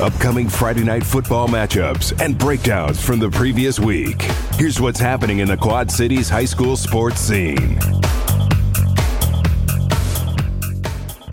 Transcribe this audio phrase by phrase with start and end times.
[0.00, 4.20] Upcoming Friday night football matchups and breakdowns from the previous week.
[4.54, 7.78] Here's what's happening in the Quad Cities high school sports scene.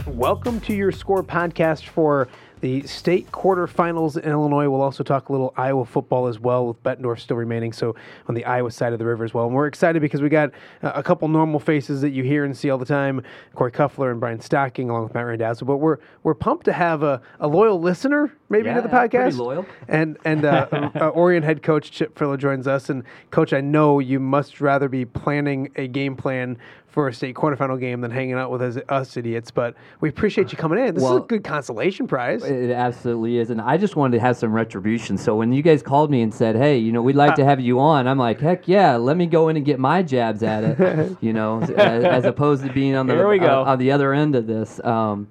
[0.06, 2.28] Welcome to your score podcast for
[2.60, 4.70] the state quarterfinals in Illinois.
[4.70, 7.74] We'll also talk a little Iowa football as well, with Bettendorf still remaining.
[7.74, 7.96] So
[8.28, 9.48] on the Iowa side of the river as well.
[9.48, 10.52] And we're excited because we got
[10.84, 13.24] uh, a couple normal faces that you hear and see all the time:
[13.56, 15.66] Corey Cuffler and Brian Stocking, along with Matt Randazzo.
[15.66, 19.38] But we're we're pumped to have a, a loyal listener maybe yeah, to the podcast.
[19.38, 19.66] Loyal.
[19.88, 22.90] And and uh, uh, Orion head coach Chip Filler joins us.
[22.90, 27.34] And coach, I know you must rather be planning a game plan for a state
[27.36, 29.50] quarterfinal game than hanging out with us, us idiots.
[29.50, 30.96] But we appreciate you coming in.
[30.96, 32.44] This Well- is a good consolation prize.
[32.44, 35.18] It absolutely is, and I just wanted to have some retribution.
[35.18, 37.62] So when you guys called me and said, "Hey, you know, we'd like to have
[37.62, 40.66] you on," I'm like, "Heck yeah, let me go in and get my jabs at
[40.66, 41.70] it," you know, as,
[42.04, 43.62] as opposed to being on the Here we go.
[43.62, 44.84] uh, on the other end of this.
[44.84, 45.30] Um,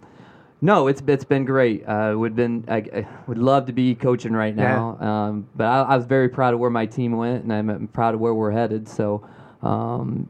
[0.61, 1.84] no, it's it's been great.
[1.86, 5.83] Uh, would been I, I would love to be coaching right now, um, but I,
[5.83, 8.50] I was very proud of where my team went, and I'm proud of where we're
[8.53, 8.88] headed.
[8.88, 9.27] So.
[9.62, 10.28] Um,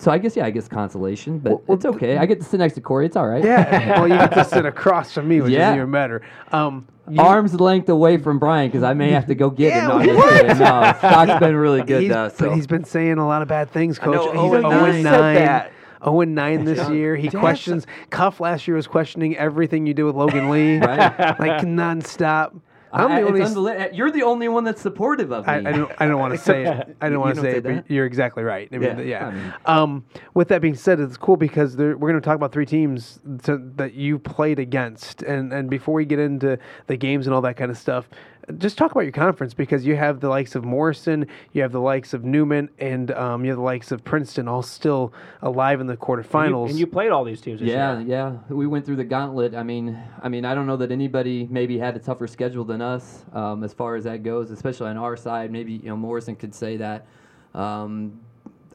[0.00, 2.18] so I guess yeah, I guess consolation, but it's okay.
[2.18, 3.04] I get to sit next to Corey.
[3.06, 3.42] It's all right.
[3.42, 3.98] Yeah.
[3.98, 5.70] well, you get to sit across from me, which Yeah.
[5.72, 6.22] is even better.
[6.52, 9.80] Um, you- arm's length away from Brian because I may have to go get Yeah,
[9.82, 9.88] him.
[9.88, 10.30] No, I'm just what?
[10.34, 10.58] kidding.
[10.58, 12.30] no, Stock's been really good he's, though.
[12.38, 14.14] but he's been saying a lot of bad things, coach.
[14.14, 14.94] know, he's 0 and 0 9.
[14.94, 15.20] and Said
[15.64, 15.72] 9.
[16.00, 16.04] That.
[16.04, 17.16] 0 and 9 this year.
[17.16, 17.86] He questions.
[18.10, 21.38] Cuff last year was questioning everything you do with Logan Lee, Right.
[21.40, 22.60] like nonstop.
[22.90, 23.40] I'm I- the only.
[23.42, 25.52] it's unbeli- you're the only one that's supportive of me.
[25.52, 25.92] I, I don't.
[25.98, 26.96] I don't want to say it.
[27.02, 28.66] I don't want to say say it, but you're exactly right.
[28.72, 29.26] I mean, Yeah, yeah.
[29.26, 32.50] I mean- um, with that being said, it's cool because we're going to talk about
[32.50, 37.26] three teams to, that you played against, and and before we get into the games
[37.26, 38.08] and all that kind of stuff,
[38.56, 41.80] just talk about your conference because you have the likes of Morrison, you have the
[41.80, 45.86] likes of Newman, and um, you have the likes of Princeton, all still alive in
[45.86, 46.70] the And you, quarterfinals.
[46.70, 48.08] and you played all these teams this Yeah, year.
[48.48, 48.54] yeah.
[48.54, 49.54] We went through the gauntlet.
[49.54, 52.80] I mean, I mean, I don't know that anybody maybe had a tougher schedule than
[52.80, 55.50] us um, as far as that goes, especially on our side.
[55.50, 57.06] Maybe you know Morrison could say that.
[57.54, 58.20] Um,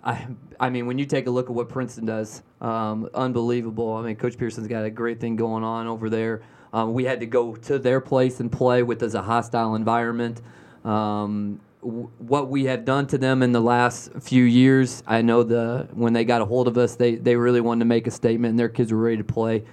[0.04, 0.28] I,
[0.60, 3.94] I mean, when you take a look at what Princeton does, um, unbelievable.
[3.94, 6.42] I mean, Coach Pearson's got a great thing going on over there.
[6.74, 10.42] Um, we had to go to their place and play with as a hostile environment.
[10.84, 15.44] Um, w- what we have done to them in the last few years, I know
[15.44, 18.12] the when they got a hold of us, they they really wanted to make a
[18.12, 19.64] statement, and their kids were ready to play.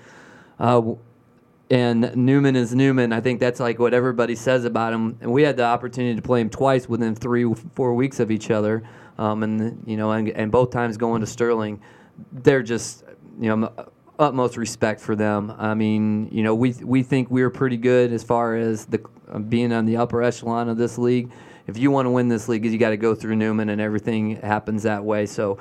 [0.58, 0.92] Uh,
[1.70, 3.12] and Newman is Newman.
[3.12, 5.16] I think that's like what everybody says about him.
[5.20, 8.50] And we had the opportunity to play him twice within three, four weeks of each
[8.50, 8.82] other.
[9.18, 11.80] Um, and you know, and, and both times going to Sterling,
[12.32, 13.04] they're just
[13.40, 13.72] you know
[14.20, 15.52] utmost respect for them.
[15.58, 19.00] I mean, you know, we we think we're pretty good as far as the
[19.32, 21.32] uh, being on the upper echelon of this league.
[21.66, 24.36] If you want to win this league, you got to go through Newman, and everything
[24.36, 25.26] happens that way.
[25.26, 25.58] So.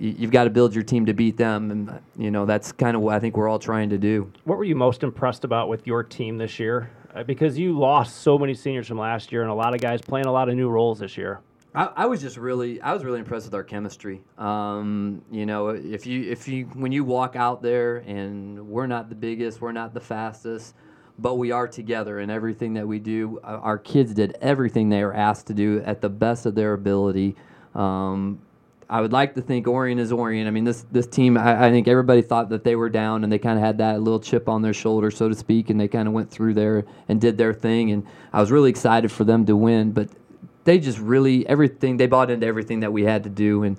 [0.00, 3.02] You've got to build your team to beat them, and you know that's kind of
[3.02, 4.30] what I think we're all trying to do.
[4.44, 6.92] What were you most impressed about with your team this year?
[7.12, 10.00] Uh, because you lost so many seniors from last year, and a lot of guys
[10.00, 11.40] playing a lot of new roles this year.
[11.78, 14.20] I, I was just really, I was really impressed with our chemistry.
[14.36, 19.08] Um, you know, if you, if you, when you walk out there and we're not
[19.08, 20.74] the biggest, we're not the fastest,
[21.20, 23.38] but we are together in everything that we do.
[23.44, 26.72] Uh, Our kids did everything they were asked to do at the best of their
[26.72, 27.36] ability.
[27.76, 28.40] Um,
[28.90, 30.48] I would like to think Orion is Orion.
[30.48, 33.30] I mean, this this team, I, I think everybody thought that they were down, and
[33.30, 35.88] they kind of had that little chip on their shoulder, so to speak, and they
[35.88, 37.92] kind of went through there and did their thing.
[37.92, 40.08] And I was really excited for them to win, but
[40.68, 43.62] they just really everything they bought into everything that we had to do.
[43.62, 43.78] And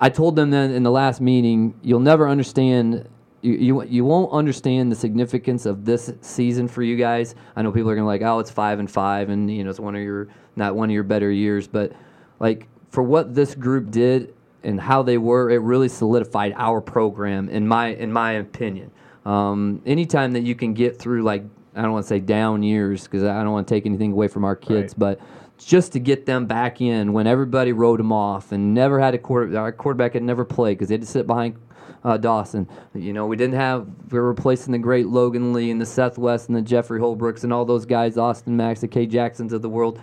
[0.00, 3.06] I told them then in the last meeting, you'll never understand.
[3.42, 7.34] You, you, you won't understand the significance of this season for you guys.
[7.54, 9.78] I know people are gonna like, oh, it's five and five, and you know it's
[9.78, 11.92] one of your not one of your better years, but
[12.40, 17.50] like for what this group did and how they were, it really solidified our program
[17.50, 18.90] in my in my opinion.
[19.26, 21.44] Um, anytime that you can get through like
[21.76, 24.28] I don't want to say down years because I don't want to take anything away
[24.28, 25.20] from our kids, but
[25.58, 29.18] just to get them back in when everybody wrote them off and never had a
[29.18, 31.56] quarter, our quarterback had never played because they had to sit behind
[32.04, 32.68] uh, Dawson.
[32.94, 36.18] You know, we didn't have, we were replacing the great Logan Lee and the Seth
[36.18, 39.62] West and the Jeffrey Holbrooks and all those guys, Austin Max, the K Jacksons of
[39.62, 40.00] the world.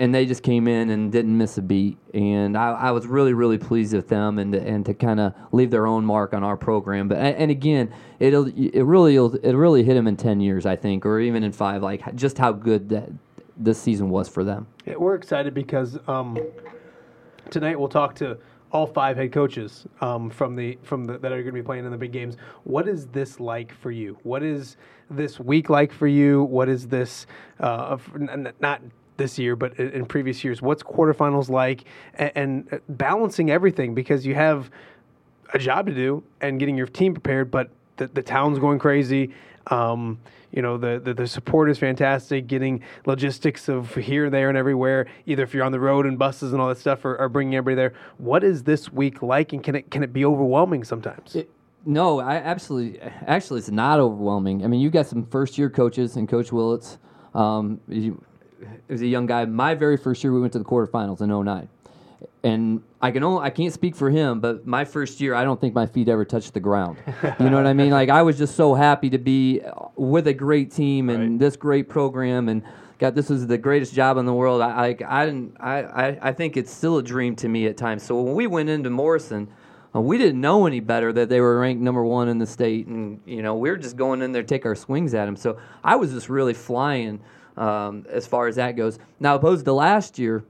[0.00, 1.98] and they just came in and didn't miss a beat.
[2.14, 5.70] And I, I was really, really pleased with them and and to kind of leave
[5.70, 7.06] their own mark on our program.
[7.06, 11.04] But and again, it'll it really it really hit them in ten years, I think,
[11.04, 11.82] or even in five.
[11.82, 13.10] Like just how good that
[13.60, 14.66] this season was for them.
[14.86, 16.38] Yeah, we're excited because um,
[17.50, 18.38] tonight we'll talk to
[18.72, 21.84] all five head coaches um, from the from the, that are going to be playing
[21.84, 22.36] in the big games.
[22.64, 24.18] What is this like for you?
[24.22, 24.76] What is
[25.10, 26.44] this week like for you?
[26.44, 27.26] What is this
[27.58, 27.98] uh,
[28.60, 28.80] not
[29.20, 30.62] this year, but in previous years.
[30.62, 31.84] What's quarterfinals like,
[32.14, 34.70] and, and uh, balancing everything because you have
[35.52, 39.30] a job to do and getting your team prepared, but the, the town's going crazy.
[39.66, 40.18] Um,
[40.52, 42.46] you know the, the, the support is fantastic.
[42.46, 45.06] Getting logistics of here, there, and everywhere.
[45.26, 47.54] Either if you're on the road and buses and all that stuff, or, or bringing
[47.54, 47.94] everybody there.
[48.18, 51.36] What is this week like, and can it can it be overwhelming sometimes?
[51.36, 51.50] It,
[51.86, 53.00] no, I absolutely.
[53.00, 54.64] Actually, it's not overwhelming.
[54.64, 56.98] I mean, you've got some first year coaches and Coach Willits.
[57.34, 58.22] Um, you,
[58.88, 61.68] as a young guy, my very first year we went to the quarterfinals in 09.
[62.42, 65.60] And I can only I can't speak for him, but my first year I don't
[65.60, 66.96] think my feet ever touched the ground.
[67.38, 67.90] you know what I mean?
[67.90, 69.60] Like I was just so happy to be
[69.96, 71.38] with a great team and right.
[71.38, 72.62] this great program and
[72.98, 74.60] God, this was the greatest job in the world.
[74.60, 77.76] I I, I didn't I, I, I think it's still a dream to me at
[77.76, 78.02] times.
[78.02, 79.48] So when we went into Morrison,
[79.94, 82.86] uh, we didn't know any better that they were ranked number one in the state,
[82.86, 85.36] and you know we were just going in there take our swings at them.
[85.36, 87.20] So I was just really flying
[87.56, 88.98] um, as far as that goes.
[89.18, 90.44] Now, opposed to last year,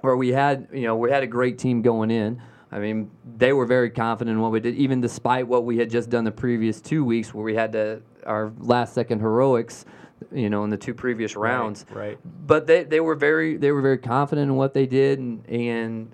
[0.00, 2.40] where we had you know we had a great team going in.
[2.70, 5.88] I mean, they were very confident in what we did, even despite what we had
[5.88, 9.86] just done the previous two weeks, where we had to our last second heroics,
[10.32, 11.86] you know, in the two previous rounds.
[11.88, 12.08] Right.
[12.08, 12.18] right.
[12.46, 16.12] But they, they were very they were very confident in what they did, and, and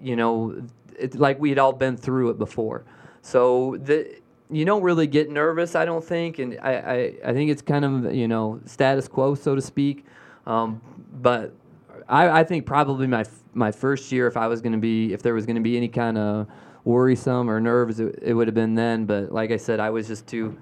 [0.00, 0.62] you know,
[0.96, 2.84] it's like we had all been through it before.
[3.22, 7.50] So the you don't really get nervous, I don't think, and I, I, I think
[7.50, 10.04] it's kind of you know status quo, so to speak.
[10.46, 10.80] Um,
[11.20, 11.52] but
[12.08, 13.24] I, I think probably my
[13.54, 15.76] my first year, if I was going to be, if there was going to be
[15.76, 16.46] any kind of
[16.84, 19.06] worrisome or nerves, it, it would have been then.
[19.06, 20.56] But like I said, I was just too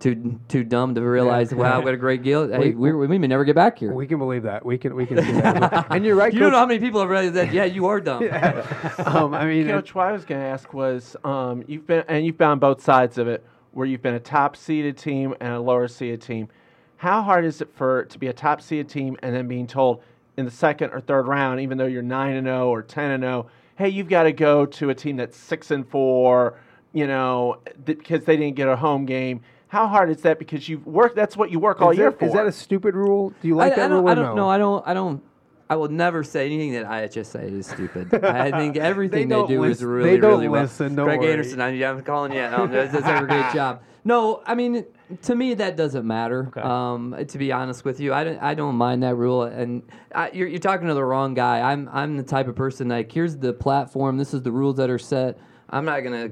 [0.00, 1.58] too too dumb to realize, yeah.
[1.58, 2.40] wow, what a great deal.
[2.50, 3.92] Hey, we, we, we, may never get back here.
[3.92, 4.64] We can believe that.
[4.64, 5.86] We can we can see that.
[5.90, 6.32] and you're right.
[6.32, 6.46] You Coach.
[6.46, 7.52] don't know how many people have realized that.
[7.52, 8.22] Yeah, you are dumb.
[8.24, 8.64] yeah.
[9.04, 12.24] um, I mean, Coach, what I was going to ask was, um, you've been and
[12.24, 15.52] you've been on both sides of it, where you've been a top seeded team and
[15.52, 16.48] a lower seeded team.
[16.96, 20.02] How hard is it for to be a top seeded team and then being told
[20.40, 23.12] in the second or third round, even though you're nine and zero oh or ten
[23.12, 26.58] and zero, oh, hey, you've got to go to a team that's six and four,
[26.92, 30.40] you know, because they didn't get a home game how hard is that?
[30.40, 31.14] Because you've worked.
[31.14, 32.24] That's what you work is all that, year for.
[32.24, 33.32] Is that a stupid rule?
[33.40, 34.08] Do you like I, that I rule?
[34.08, 34.48] I don't know.
[34.48, 34.86] I don't.
[34.86, 35.22] I don't.
[35.68, 38.12] I will never say anything that IHSA is stupid.
[38.24, 41.06] I think everything they, they do listen, is really, they don't really listen, well.
[41.06, 41.30] Greg worry.
[41.30, 42.40] Anderson, I, am calling you.
[42.40, 43.80] Um, does, does a great job.
[44.04, 44.84] No, I mean,
[45.22, 46.46] to me that doesn't matter.
[46.48, 46.60] Okay.
[46.60, 48.38] Um, to be honest with you, I don't.
[48.42, 49.42] I don't mind that rule.
[49.42, 49.82] And
[50.14, 51.60] I, you're, you're talking to the wrong guy.
[51.60, 51.88] I'm.
[51.92, 54.16] I'm the type of person like, here's the platform.
[54.16, 55.38] This is the rules that are set.
[55.68, 56.30] I'm not gonna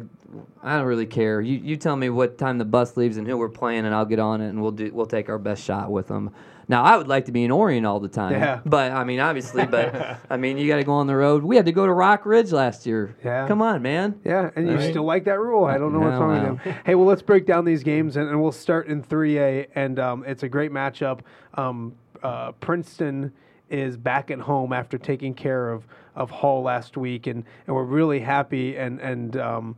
[0.63, 1.41] I don't really care.
[1.41, 4.05] You you tell me what time the bus leaves and who we're playing, and I'll
[4.05, 6.31] get on it, and we'll do we'll take our best shot with them.
[6.69, 8.33] Now I would like to be in Orion all the time.
[8.33, 8.61] Yeah.
[8.65, 11.43] But I mean, obviously, but I mean, you got to go on the road.
[11.43, 13.17] We had to go to Rockridge last year.
[13.25, 13.49] Yeah.
[13.49, 14.21] Come on, man.
[14.25, 14.91] Yeah, and you right.
[14.91, 15.65] still like that rule.
[15.65, 16.75] I don't know what's wrong with you.
[16.85, 20.25] Hey, well, let's break down these games, and, and we'll start in 3A, and um,
[20.27, 21.21] it's a great matchup.
[21.55, 23.33] Um, uh, Princeton
[23.71, 25.87] is back at home after taking care of
[26.19, 29.77] of Hall last week, and, and we're really happy and and um,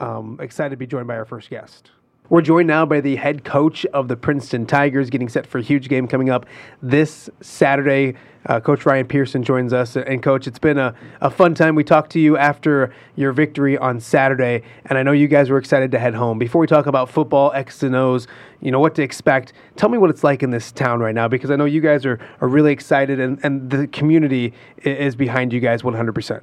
[0.00, 1.90] um, excited to be joined by our first guest.
[2.28, 5.62] We're joined now by the head coach of the Princeton Tigers, getting set for a
[5.62, 6.46] huge game coming up
[6.80, 8.14] this Saturday.
[8.46, 9.96] Uh, coach Ryan Pearson joins us.
[9.96, 11.74] And, Coach, it's been a, a fun time.
[11.74, 15.58] We talked to you after your victory on Saturday, and I know you guys were
[15.58, 16.38] excited to head home.
[16.38, 18.26] Before we talk about football, X and O's,
[18.60, 21.28] you know, what to expect, tell me what it's like in this town right now,
[21.28, 25.52] because I know you guys are, are really excited, and, and the community is behind
[25.52, 26.42] you guys 100%.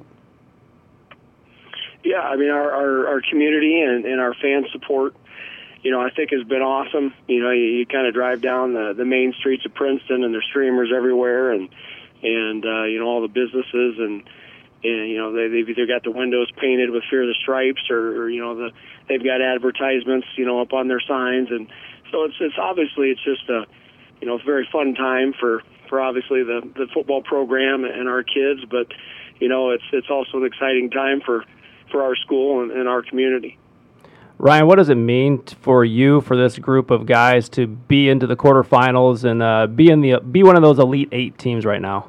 [2.04, 5.16] Yeah, I mean, our, our, our community and, and our fan support–
[5.82, 7.14] you know, I think has been awesome.
[7.26, 10.34] You know, you, you kind of drive down the the main streets of Princeton, and
[10.34, 11.68] there's streamers everywhere, and
[12.22, 14.22] and uh, you know all the businesses, and
[14.84, 18.22] and you know they, they've either got the windows painted with Fear the Stripes, or,
[18.22, 18.70] or you know the
[19.08, 21.68] they've got advertisements, you know, up on their signs, and
[22.12, 23.64] so it's it's obviously it's just a
[24.20, 28.22] you know it's very fun time for for obviously the the football program and our
[28.22, 28.86] kids, but
[29.40, 31.44] you know it's it's also an exciting time for
[31.90, 33.58] for our school and, and our community.
[34.40, 38.26] Ryan, what does it mean for you for this group of guys to be into
[38.26, 41.80] the quarterfinals and uh, be in the be one of those elite eight teams right
[41.82, 42.08] now?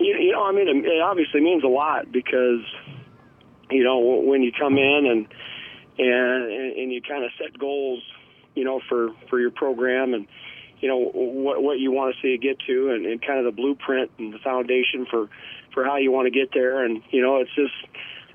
[0.00, 2.60] You, you know, I mean, it obviously means a lot because
[3.70, 5.28] you know when you come in and
[5.96, 8.02] and and you kind of set goals,
[8.56, 10.26] you know, for for your program and
[10.80, 13.44] you know what what you want to see it get to, and, and kind of
[13.44, 15.28] the blueprint and the foundation for
[15.72, 16.84] for how you want to get there.
[16.84, 17.74] And you know, it's just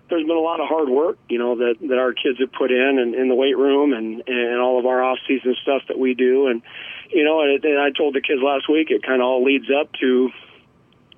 [0.10, 2.72] there's been a lot of hard work, you know, that that our kids have put
[2.72, 5.98] in and in the weight room and and all of our off season stuff that
[5.98, 6.48] we do.
[6.48, 6.62] And
[7.10, 9.68] you know, and, and I told the kids last week, it kind of all leads
[9.70, 10.30] up to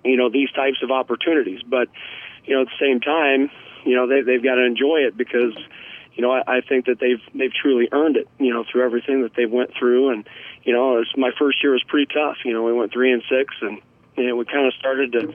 [0.03, 1.61] you know these types of opportunities.
[1.63, 1.89] But
[2.45, 3.49] you know, at the same time,
[3.85, 5.55] you know, they they've got to enjoy it because
[6.15, 9.21] you know, I, I think that they've they've truly earned it, you know, through everything
[9.23, 10.09] that they've went through.
[10.09, 10.27] And
[10.63, 12.37] you know, it was, my first year was pretty tough.
[12.45, 13.81] You know, we went three and six, and
[14.17, 15.33] you know, we kind of started to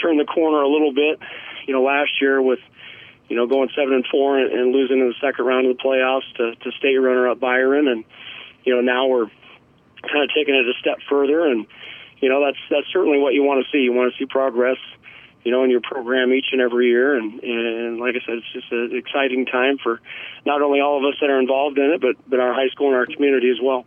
[0.00, 1.18] turn the corner a little bit.
[1.66, 2.60] You know, last year with
[3.28, 5.82] you know going seven and four and, and losing in the second round of the
[5.82, 8.04] playoffs to, to state runner up Byron, and
[8.64, 9.26] you know now we're
[10.02, 11.66] kind of taking it a step further, and
[12.20, 13.82] you know that's that's certainly what you want to see.
[13.82, 14.78] You want to see progress
[15.44, 17.16] you know, in your program each and every year.
[17.16, 20.00] And, and like I said, it's just an exciting time for
[20.46, 22.88] not only all of us that are involved in it, but, but our high school
[22.88, 23.84] and our community as well.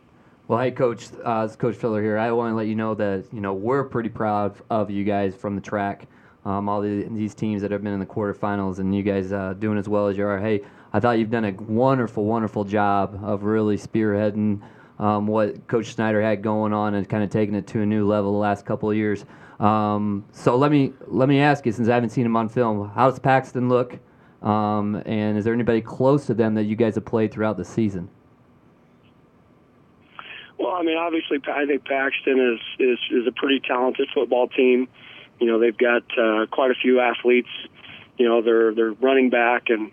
[0.47, 2.17] Well, hey, Coach, uh, Coach Filler here.
[2.17, 5.35] I want to let you know that you know we're pretty proud of you guys
[5.35, 6.07] from the TRAC.
[6.47, 9.53] Um, all the, these teams that have been in the quarterfinals, and you guys uh,
[9.59, 10.39] doing as well as you are.
[10.39, 10.61] Hey,
[10.93, 14.61] I thought you've done a wonderful, wonderful job of really spearheading
[14.97, 18.07] um, what Coach Snyder had going on and kind of taking it to a new
[18.07, 19.25] level the last couple of years.
[19.59, 22.91] Um, so let me let me ask you, since I haven't seen him on film,
[22.95, 23.99] how does Paxton look?
[24.41, 27.65] Um, and is there anybody close to them that you guys have played throughout the
[27.65, 28.09] season?
[30.57, 34.87] Well, I mean, obviously, I think Paxton is is, is a pretty talented football team.
[35.39, 37.49] You know, they've got uh, quite a few athletes.
[38.17, 39.91] You know, their their running back and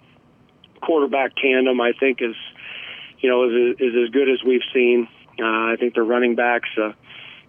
[0.81, 2.37] quarterback tandem, I think, is
[3.21, 5.09] you know is is as good as we've seen.
[5.39, 6.69] Uh, I think their running backs.
[6.77, 6.93] Uh,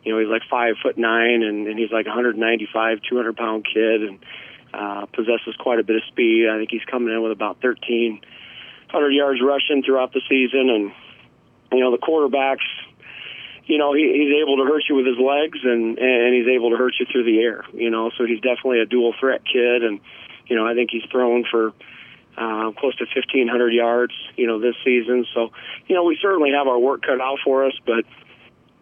[0.06, 4.04] you know, he's like five foot nine and, and he's like 195, 200 pound kid
[4.04, 4.20] and
[4.74, 6.48] uh, possesses quite a bit of speed.
[6.48, 10.70] I think he's coming in with about 1,300 yards rushing throughout the season.
[10.70, 10.92] And,
[11.72, 12.66] you know, the quarterbacks,
[13.66, 16.70] you know, he, he's able to hurt you with his legs and, and he's able
[16.70, 19.84] to hurt you through the air, you know, so he's definitely a dual threat kid.
[19.84, 20.00] And,
[20.48, 21.74] you know, I think he's thrown for,
[22.38, 25.26] uh, close to 1,500 yards, you know, this season.
[25.34, 25.52] So,
[25.88, 28.06] you know, we certainly have our work cut out for us, but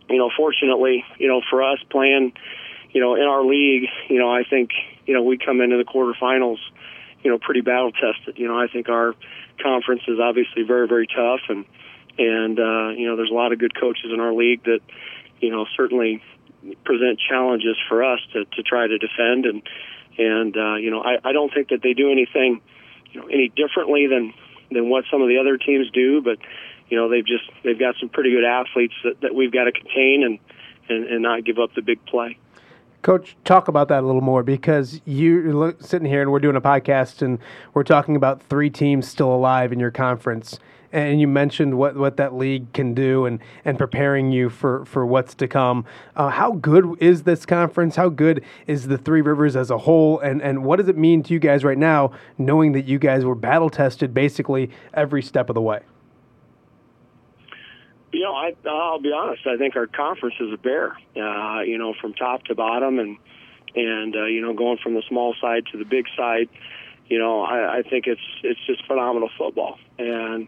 [0.09, 2.33] you know, fortunately, you know, for us playing,
[2.91, 4.71] you know, in our league, you know, I think,
[5.05, 6.59] you know, we come into the quarterfinals,
[7.23, 8.37] you know, pretty battle tested.
[8.37, 9.15] You know, I think our
[9.61, 11.65] conference is obviously very, very tough, and
[12.17, 14.79] and uh, you know, there's a lot of good coaches in our league that,
[15.39, 16.21] you know, certainly
[16.85, 19.61] present challenges for us to to try to defend, and
[20.17, 22.61] and uh, you know, I I don't think that they do anything,
[23.11, 24.33] you know, any differently than
[24.71, 26.37] than what some of the other teams do, but
[26.89, 29.71] you know they've just they've got some pretty good athletes that, that we've got to
[29.71, 30.39] contain and,
[30.89, 32.37] and and not give up the big play.
[33.01, 36.61] Coach, talk about that a little more because you're sitting here and we're doing a
[36.61, 37.37] podcast and
[37.73, 40.57] we're talking about three teams still alive in your conference.
[40.93, 45.05] And you mentioned what, what that league can do and, and preparing you for, for
[45.05, 45.85] what's to come.
[46.15, 47.95] Uh, how good is this conference?
[47.95, 50.19] How good is the Three Rivers as a whole?
[50.19, 53.25] And, and what does it mean to you guys right now, knowing that you guys
[53.25, 55.81] were battle tested basically every step of the way?
[58.11, 59.47] You know, I, I'll be honest.
[59.47, 60.95] I think our conference is a bear.
[61.15, 63.17] Uh, you know, from top to bottom, and
[63.75, 66.47] and uh, you know, going from the small side to the big side.
[67.07, 69.79] You know, I, I think it's it's just phenomenal football.
[69.97, 70.47] And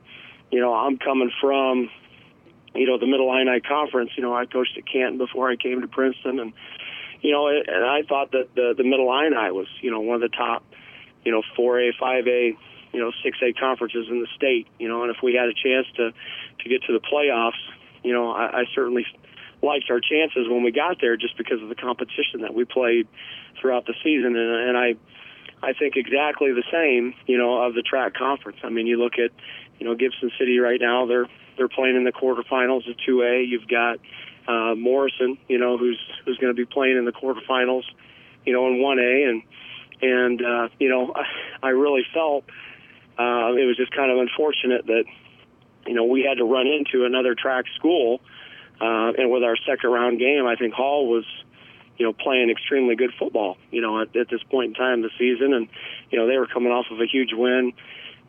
[0.56, 1.90] you know, I'm coming from
[2.74, 4.12] you know the Middle Illini Conference.
[4.16, 6.54] You know, I coached at Canton before I came to Princeton, and
[7.20, 10.22] you know, and I thought that the the Middle Illini was you know one of
[10.22, 10.64] the top
[11.26, 12.56] you know 4A, 5A
[12.94, 14.68] you know six A conferences in the state.
[14.80, 16.12] You know, and if we had a chance to
[16.64, 17.60] to get to the playoffs,
[18.02, 19.06] you know, I, I certainly
[19.62, 23.10] liked our chances when we got there just because of the competition that we played
[23.60, 24.96] throughout the season, and, and I
[25.66, 28.60] I think exactly the same, you know, of the TRAC conference.
[28.64, 29.32] I mean, you look at
[29.80, 31.28] you know Gibson City right now; they're
[31.58, 33.48] they're playing in the quarterfinals of 2A.
[33.48, 34.00] You've got
[34.48, 37.84] uh, Morrison, you know, who's who's going to be playing in the quarterfinals,
[38.46, 39.44] you know, in 1A, and
[40.02, 42.46] and uh, you know, I, I really felt
[43.18, 45.06] uh, it was just kind of unfortunate that
[45.88, 48.22] you know we had to run into another TRAC school,
[48.82, 51.26] uh, and with our second round game, I think Hall was
[51.98, 53.58] you know playing extremely good football.
[53.72, 55.68] You know at, at this point in time of the season, and
[56.12, 57.74] you know they were coming off of a huge win,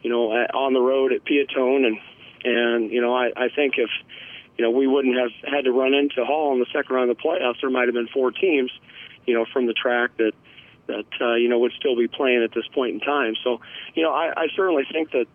[0.03, 1.99] you know on the road at Peotone, and
[2.45, 3.91] and you know I, I think if
[4.57, 7.17] you know we wouldn't have had to run into Hall in the second round of
[7.17, 8.71] the playoffs, there might have been four teams,
[9.27, 10.33] you know, from the TRAC that
[10.87, 13.35] that uh, you know would still be playing at this point in time.
[13.43, 13.61] So,
[13.95, 15.27] you know, I, I certainly think that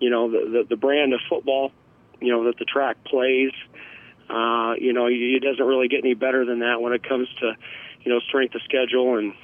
[0.00, 1.72] you know the, the the brand of football,
[2.20, 3.52] you know, that the TRAC plays,
[4.28, 7.54] uh, you know, it doesn't really get any better than that when it comes to
[8.02, 9.34] you know strength of schedule and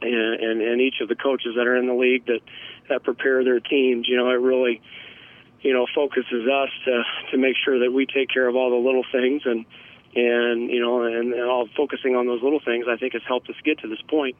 [0.00, 2.40] and and, and each of the coaches that are in the league that
[2.88, 4.06] that prepare their teams.
[4.08, 4.80] You know, it really
[5.60, 7.02] you know focuses us to
[7.32, 9.64] to make sure that we take care of all the little things and
[10.14, 13.48] and you know, and, and all focusing on those little things, I think has helped
[13.50, 14.36] us get to this point.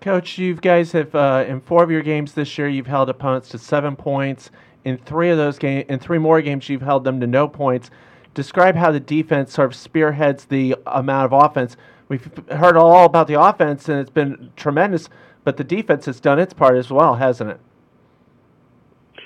[0.00, 3.48] Coach, you guys have uh, in four of your games this year, you've held opponents
[3.50, 4.50] to seven points.
[4.84, 7.90] In three of those games, in three more games, you've held them to no points.
[8.34, 11.76] Describe how the defense sort of spearheads the amount of offense.
[12.08, 15.08] We've heard all about the offense, and it's been tremendous,
[15.46, 17.60] but the defense has done its part as well, hasn't it?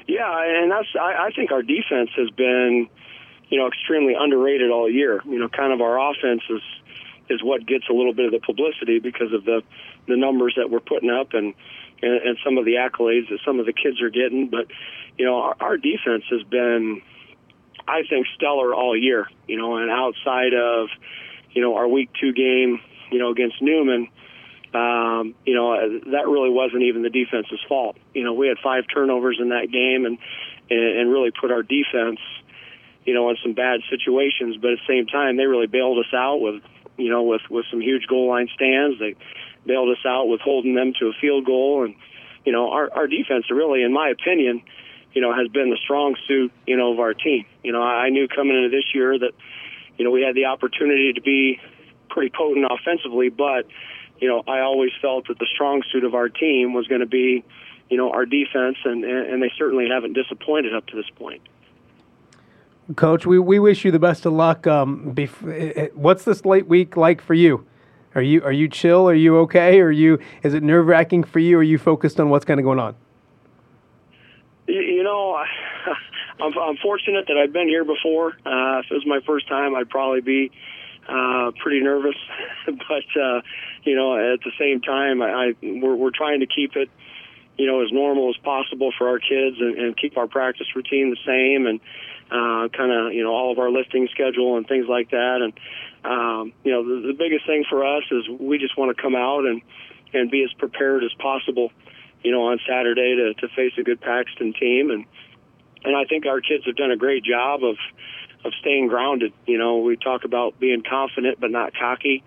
[0.07, 2.91] Yeah, and that's I, I think our defense has been,
[3.49, 5.23] you know, extremely underrated all year.
[5.25, 6.61] You know, kind of our offense is
[7.31, 9.63] is what gets a little bit of the publicity because of the
[10.09, 11.55] the numbers that we're putting up and
[12.03, 14.51] and, and some of the accolades that some of the kids are getting.
[14.51, 14.67] But
[15.17, 17.01] you know, our, our defense has been,
[17.89, 19.27] I think, stellar all year.
[19.49, 20.89] You know, and outside of,
[21.53, 22.79] you know, our week two game,
[23.11, 24.09] you know, against Newman.
[24.73, 27.97] Um, you know, that really wasn't even the defense's fault.
[28.15, 30.17] You know, we had five turnovers in that game and,
[30.71, 32.21] and, and really put our defense,
[33.05, 34.59] you know, in some bad situations.
[34.63, 36.63] But at the same time, they really bailed us out with,
[36.97, 39.01] you know, with, with some huge goal line stands.
[39.01, 39.17] They
[39.67, 41.83] bailed us out with holding them to a field goal.
[41.85, 41.97] And,
[42.45, 44.63] you know, our, our defense really, in my opinion,
[45.13, 47.45] you know, has been the strong suit, you know, of our team.
[47.65, 49.33] You know, I knew coming into this year that,
[49.99, 51.59] you know, we had the opportunity to be
[52.09, 53.67] pretty potent offensively, but,
[54.21, 57.07] you know, I always felt that the strong suit of our team was going to
[57.07, 57.45] be,
[57.89, 61.43] you know, our defense, and, and they certainly haven't disappointed up to this point.
[62.97, 64.67] Coach, we, we wish you the best of luck.
[64.67, 67.67] Um, bef- eh, eh, what's this late week like for you?
[68.15, 69.09] Are you are you chill?
[69.09, 69.81] Are you okay?
[69.81, 71.57] Are you is it nerve wracking for you?
[71.59, 72.97] Are you focused on what's kind of going on?
[74.67, 75.37] You, you know,
[76.41, 78.31] I'm, I'm fortunate that I've been here before.
[78.45, 80.51] Uh, if it was my first time, I'd probably be
[81.11, 82.15] uh, pretty nervous,
[82.67, 83.41] but uh,
[83.83, 86.89] you know, at the same time, I, I we're, we're trying to keep it,
[87.59, 91.11] you know, as normal as possible for our kids and, and keep our practice routine
[91.11, 91.81] the same and
[92.31, 95.39] uh, kind of you know all of our lifting schedule and things like that.
[95.43, 95.53] And
[96.05, 99.17] um, you know, the, the biggest thing for us is we just want to come
[99.17, 99.63] out and
[100.13, 101.73] and be as prepared as possible,
[102.23, 105.05] you know, on Saturday to to face a good Paxton team and.
[105.83, 107.77] And I think our kids have done a great job of
[108.45, 109.33] of staying grounded.
[109.47, 112.23] You know, we talk about being confident but not cocky,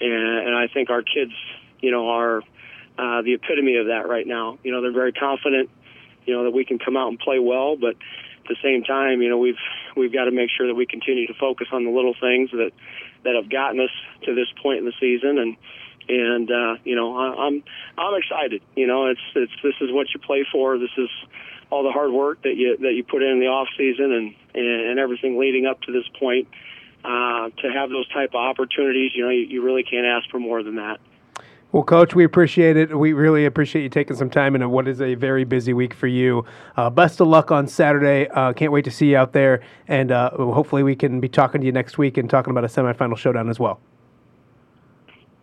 [0.00, 1.32] and, and I think our kids,
[1.80, 2.42] you know, are
[2.98, 4.58] uh, the epitome of that right now.
[4.62, 5.70] You know, they're very confident,
[6.24, 7.96] you know, that we can come out and play well, but
[8.46, 9.58] at the same time, you know, we've
[9.96, 12.70] we've got to make sure that we continue to focus on the little things that
[13.24, 13.90] that have gotten us
[14.24, 15.56] to this point in the season, and
[16.08, 17.64] and uh, you know, I, I'm
[17.98, 18.62] I'm excited.
[18.76, 20.78] You know, it's it's this is what you play for.
[20.78, 21.10] This is
[21.70, 24.34] all the hard work that you that you put in, in the off season and,
[24.54, 26.48] and and everything leading up to this point.
[27.04, 30.40] Uh, to have those type of opportunities, you know, you, you really can't ask for
[30.40, 30.98] more than that.
[31.70, 32.96] Well, Coach, we appreciate it.
[32.98, 36.06] We really appreciate you taking some time in what is a very busy week for
[36.06, 36.44] you.
[36.76, 38.28] Uh, best of luck on Saturday.
[38.28, 41.60] Uh, can't wait to see you out there, and uh, hopefully we can be talking
[41.60, 43.78] to you next week and talking about a semifinal showdown as well.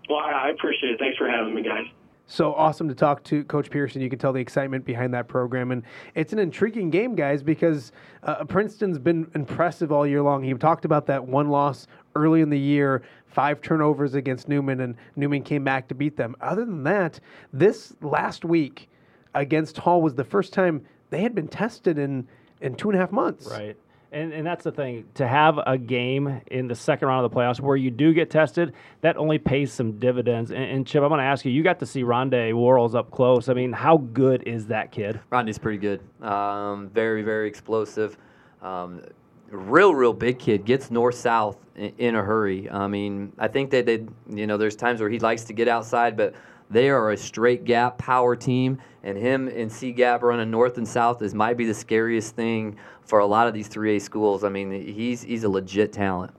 [0.10, 1.00] Well, I appreciate it.
[1.00, 1.86] Thanks for having me, guys.
[2.34, 4.02] So awesome to talk to Coach Pearson.
[4.02, 5.84] You can tell the excitement behind that program, and
[6.16, 7.92] it's an intriguing game, guys, because
[8.24, 10.42] uh, Princeton's been impressive all year long.
[10.42, 14.96] He talked about that one loss early in the year, five turnovers against Newman, and
[15.16, 16.36] Newman came back to beat them.
[16.42, 17.20] Other than that,
[17.54, 18.90] this last week
[19.36, 22.28] against Hall was the first time they had been tested in
[22.62, 23.46] in two and a half months.
[23.46, 23.78] Right.
[24.14, 27.36] And, and that's the thing to have a game in the second round of the
[27.36, 30.52] playoffs where you do get tested that only pays some dividends.
[30.52, 33.10] And, and Chip I'm going to ask you you got to see Rondé Worrells up
[33.10, 33.50] close.
[33.50, 35.20] I mean how good is that kid?
[35.32, 36.00] Rondé's pretty good.
[36.24, 38.16] Um, very very explosive.
[38.62, 39.02] Um,
[39.50, 40.64] real real big kid.
[40.64, 42.70] Gets north south in, in, a hurry.
[42.70, 45.68] I mean I think that they you know there's times where he likes to get
[45.68, 46.36] outside but
[46.74, 50.88] they are a straight gap power team, and him and C gap running north and
[50.88, 54.44] south is might be the scariest thing for a lot of these 3A schools.
[54.44, 56.34] I mean, he's he's a legit talent.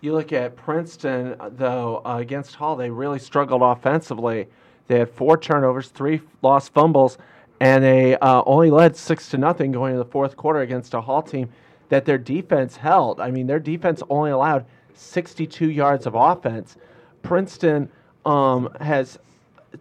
[0.00, 4.48] You look at Princeton, though, uh, against Hall, they really struggled offensively.
[4.86, 7.16] They had four turnovers, three lost fumbles,
[7.58, 11.00] and they uh, only led six to nothing going into the fourth quarter against a
[11.00, 11.48] Hall team
[11.88, 13.18] that their defense held.
[13.18, 16.76] I mean, their defense only allowed 62 yards of offense.
[17.22, 17.90] Princeton
[18.24, 19.18] um, has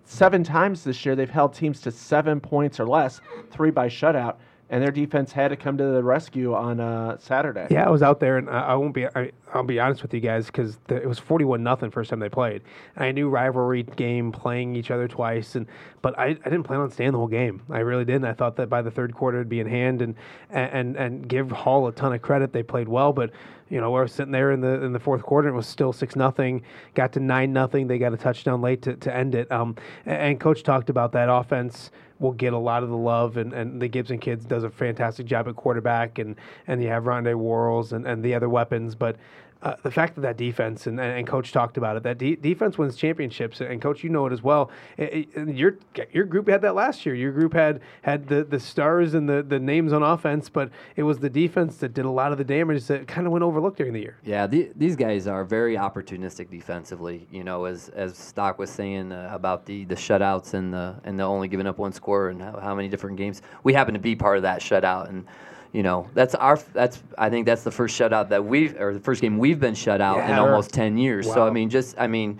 [0.05, 4.35] seven times this year they've held teams to seven points or less, three by shutout,
[4.73, 7.67] and their defense had to come to the rescue on uh, Saturday.
[7.69, 9.05] Yeah, I was out there, and I, I won't be.
[9.05, 12.27] I, will be honest with you guys because it was forty-one nothing first time they
[12.27, 12.63] played.
[12.95, 15.67] And I knew rivalry game, playing each other twice, and
[16.01, 17.61] but I, I didn't plan on staying the whole game.
[17.69, 18.25] I really didn't.
[18.25, 20.15] I thought that by the third quarter it'd be in hand, and
[20.49, 22.51] and and give Hall a ton of credit.
[22.51, 23.29] They played well, but
[23.69, 25.49] you know, we're sitting there in the in the fourth quarter.
[25.49, 26.63] It was still six nothing.
[26.95, 27.85] Got to nine nothing.
[27.85, 29.51] They got a touchdown late to, to end it.
[29.51, 29.75] Um,
[30.07, 31.91] and, and coach talked about that offense
[32.23, 35.27] will get a lot of the love, and, and the Gibson kids does a fantastic
[35.27, 39.17] job at quarterback, and, and you have Rondé Worrells and, and the other weapons, but
[39.63, 42.77] uh, the fact that that defense and, and coach talked about it that de- defense
[42.77, 44.69] wins championships and coach you know it as well.
[44.97, 45.77] It, it, your
[46.11, 47.15] your group had that last year.
[47.15, 51.03] Your group had had the, the stars and the, the names on offense but it
[51.03, 53.77] was the defense that did a lot of the damage that kind of went overlooked
[53.77, 54.17] during the year.
[54.23, 59.11] Yeah the, these guys are very opportunistic defensively you know as as stock was saying
[59.11, 62.41] uh, about the the shutouts and the and the only giving up one score and
[62.41, 63.41] how, how many different games.
[63.63, 65.25] We happen to be part of that shutout and
[65.73, 68.99] you know, that's our that's I think that's the first shutout that we've or the
[68.99, 71.25] first game we've been shut out yeah, in almost ten years.
[71.25, 71.33] Wow.
[71.33, 72.39] So I mean, just I mean,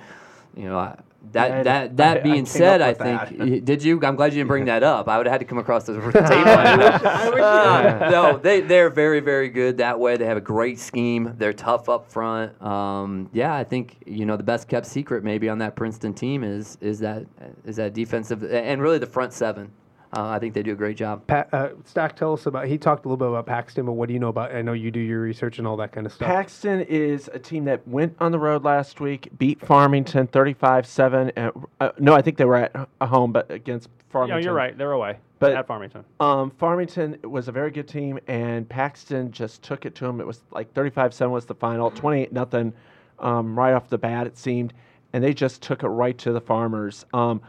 [0.56, 0.96] you know.
[1.32, 3.65] that that that I, being I said, I think that.
[3.65, 4.00] did you?
[4.04, 5.08] I'm glad you didn't bring that up.
[5.08, 7.43] I would have had to come across the table.
[7.43, 10.15] uh, no, they they're very very good that way.
[10.15, 11.34] They have a great scheme.
[11.36, 12.62] They're tough up front.
[12.62, 16.43] Um, yeah, I think you know the best kept secret maybe on that Princeton team
[16.43, 17.26] is is that
[17.65, 19.72] is that defensive and really the front seven.
[20.13, 21.26] Uh, I think they do a great job.
[21.26, 22.67] Pat, uh, Stack, tell us about.
[22.67, 24.54] He talked a little bit about Paxton, but what do you know about?
[24.56, 26.28] I know you do your research and all that kind of stuff.
[26.28, 31.62] Paxton is a team that went on the road last week, beat Farmington 35-7.
[31.80, 34.41] Uh, no, I think they were at a home, but against Farmington.
[34.41, 34.78] No, you're right.
[34.78, 35.17] They're away.
[35.39, 36.06] But at Farmington.
[36.19, 40.21] Um, Farmington was a very good team, and Paxton just took it to them.
[40.21, 42.71] It was like 35-7 was the final, 28 nothing,
[43.17, 44.73] um, right off the bat it seemed,
[45.12, 47.06] and they just took it right to the Farmers.
[47.13, 47.41] Um,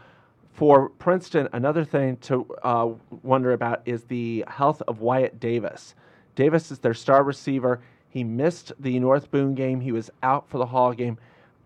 [0.55, 2.89] for Princeton, another thing to uh,
[3.23, 5.95] wonder about is the health of Wyatt Davis.
[6.35, 7.81] Davis is their star receiver.
[8.09, 9.81] He missed the North Boone game.
[9.81, 11.17] He was out for the Hall game.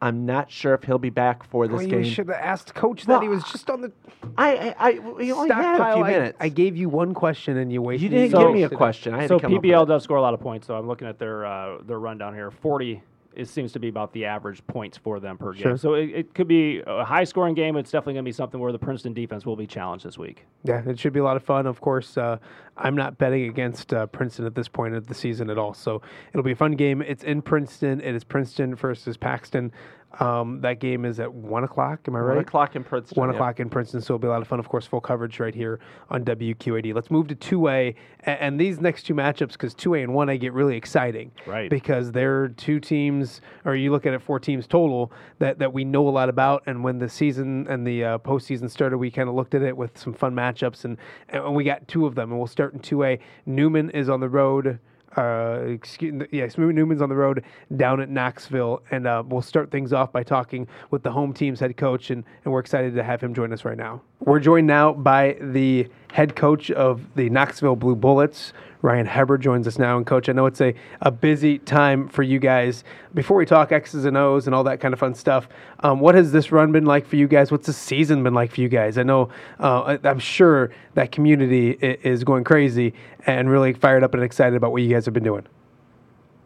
[0.01, 2.03] I'm not sure if he'll be back for this oh, game.
[2.03, 3.23] You should have asked Coach well, that.
[3.23, 3.91] He was just on the.
[4.37, 6.37] I I, I he only had a few minutes.
[6.39, 8.03] I, I, gave you one question and you wasted.
[8.03, 9.13] You didn't so, give me a question.
[9.27, 10.67] so PBL does score a lot of points.
[10.67, 12.49] So I'm looking at their uh, their rundown here.
[12.49, 13.03] 40
[13.39, 15.63] it seems to be about the average points for them per game.
[15.63, 15.77] Sure.
[15.77, 17.77] So it, it, could be a high scoring game.
[17.77, 20.45] It's definitely going to be something where the Princeton defense will be challenged this week.
[20.63, 21.65] Yeah, it should be a lot of fun.
[21.65, 22.37] Of course, uh,
[22.77, 25.73] I'm not betting against uh, Princeton at this point of the season at all.
[25.73, 26.01] So
[26.33, 27.01] it'll be a fun game.
[27.01, 28.01] It's in Princeton.
[28.01, 29.71] It is Princeton versus Paxton.
[30.19, 31.99] Um, that game is at one o'clock.
[32.07, 32.35] Am I right?
[32.35, 33.19] One o'clock in Princeton.
[33.19, 34.01] One o'clock in Princeton.
[34.01, 34.59] So it'll be a lot of fun.
[34.59, 36.95] Of course, full coverage right here on WQAD.
[36.95, 40.13] Let's move to two A and, and, these next two matchups because two A and
[40.13, 41.31] one A get really exciting.
[41.45, 41.69] Right.
[41.69, 45.85] Because they're two teams, or you look at it, four teams total that that we
[45.85, 46.63] know a lot about.
[46.65, 49.77] And when the season and the uh, postseason started, we kind of looked at it
[49.77, 50.97] with some fun matchups, and
[51.29, 52.31] and we got two of them.
[52.31, 53.19] And we'll start in two A.
[53.45, 54.79] Newman is on the road
[55.17, 57.43] uh, excuse, yeah, Newman's on the road
[57.75, 61.59] down at Knoxville, and uh, we'll start things off by talking with the home team's
[61.59, 64.01] head coach, and, and we're excited to have him join us right now.
[64.19, 69.67] We're joined now by the head coach of the Knoxville Blue Bullets, Ryan Heber joins
[69.67, 69.97] us now.
[69.97, 72.83] And, Coach, I know it's a, a busy time for you guys.
[73.13, 75.49] Before we talk X's and O's and all that kind of fun stuff,
[75.81, 77.51] um, what has this run been like for you guys?
[77.51, 78.97] What's the season been like for you guys?
[78.97, 82.93] I know, uh, I'm sure that community is going crazy
[83.25, 85.45] and really fired up and excited about what you guys have been doing.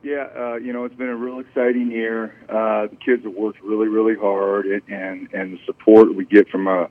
[0.02, 2.36] Yeah, uh, you know, it's been a real exciting year.
[2.50, 6.50] Uh, the kids have worked really, really hard, and and, and the support we get
[6.50, 6.88] from uh,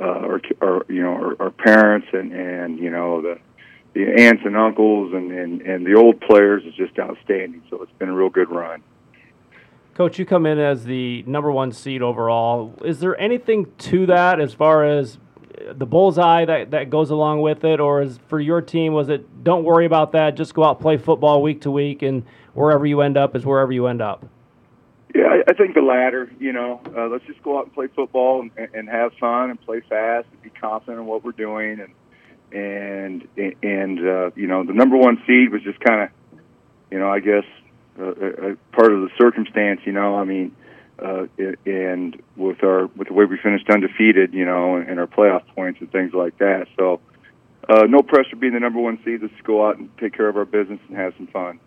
[0.00, 3.38] our, our, you know, our, our parents and and you know the
[3.94, 7.62] the aunts and uncles and, and, and the old players is just outstanding.
[7.70, 8.82] So it's been a real good run.
[9.94, 12.74] Coach, you come in as the number one seed overall.
[12.84, 15.18] Is there anything to that as far as
[15.72, 19.44] the bullseye that, that goes along with it, or is for your team was it
[19.44, 22.24] don't worry about that, just go out play football week to week, and
[22.54, 24.26] wherever you end up is wherever you end up?
[25.14, 26.30] Yeah, I, think the latter.
[26.38, 29.60] You know, uh, let's just go out and play football and, and have fun and
[29.60, 31.92] play fast and be confident in what we're doing and
[32.52, 33.26] and
[33.62, 36.08] and uh, you know the number one seed was just kind of
[36.90, 37.44] you know I guess
[37.98, 39.80] uh, a, a part of the circumstance.
[39.84, 40.54] You know, I mean,
[40.98, 41.26] uh,
[41.66, 45.46] and with our with the way we finished undefeated, you know, and, and our playoff
[45.54, 46.66] points and things like that.
[46.78, 47.00] So
[47.68, 49.22] uh, no pressure being the number one seed.
[49.22, 51.60] Let's go out and take care of our business and have some fun.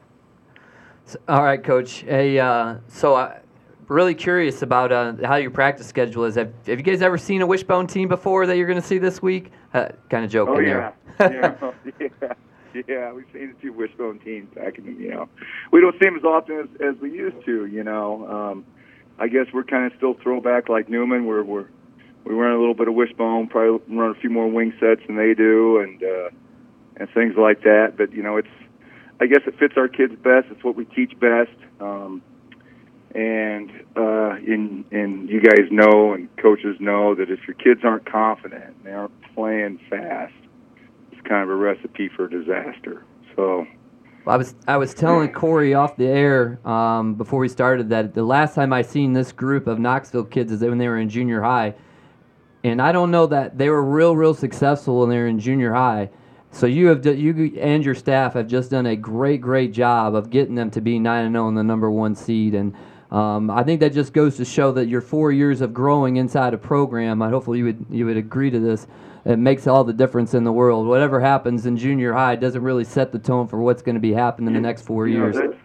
[1.27, 2.03] All right, Coach.
[2.07, 3.39] Hey, uh, so I
[3.87, 6.35] really curious about uh, how your practice schedule is.
[6.35, 8.97] Have, have you guys ever seen a wishbone team before that you're going to see
[8.97, 9.51] this week?
[9.73, 10.91] Uh, kind of joking oh, yeah.
[11.17, 11.57] there.
[11.99, 12.09] yeah.
[12.73, 15.29] yeah, yeah, we've seen a few wishbone teams back in the, you know,
[15.71, 18.27] we don't see them as often as, as we used to, you know.
[18.27, 18.65] Um,
[19.19, 21.25] I guess we're kind of still throwback like Newman.
[21.25, 21.67] We're we're
[22.23, 25.17] we run a little bit of wishbone, probably run a few more wing sets than
[25.17, 26.29] they do, and uh,
[26.97, 27.93] and things like that.
[27.95, 28.47] But you know, it's
[29.19, 30.47] I guess it fits our kids best.
[30.49, 31.55] It's what we teach best.
[31.79, 32.23] Um,
[33.15, 38.09] and uh, and and you guys know and coaches know that if your kids aren't
[38.11, 40.33] confident, and they aren't playing fast,
[41.11, 43.03] it's kind of a recipe for disaster.
[43.35, 43.65] So.
[44.25, 48.23] I was I was telling Corey off the air um, before we started that the
[48.23, 51.41] last time I seen this group of Knoxville kids is when they were in junior
[51.41, 51.75] high.
[52.63, 55.73] and I don't know that they were real, real successful when they were in junior
[55.73, 56.09] high.
[56.51, 60.29] So you have you and your staff have just done a great, great job of
[60.29, 62.73] getting them to be nine and zero oh in the number one seed, and
[63.13, 66.55] um, I think that just goes to show that your four years of growing inside
[66.55, 67.21] a program.
[67.21, 68.87] I hopefully you would you would agree to this.
[69.23, 70.87] It makes all the difference in the world.
[70.87, 74.13] Whatever happens in junior high doesn't really set the tone for what's going to be
[74.13, 75.35] happening in the next four you years.
[75.35, 75.55] Know,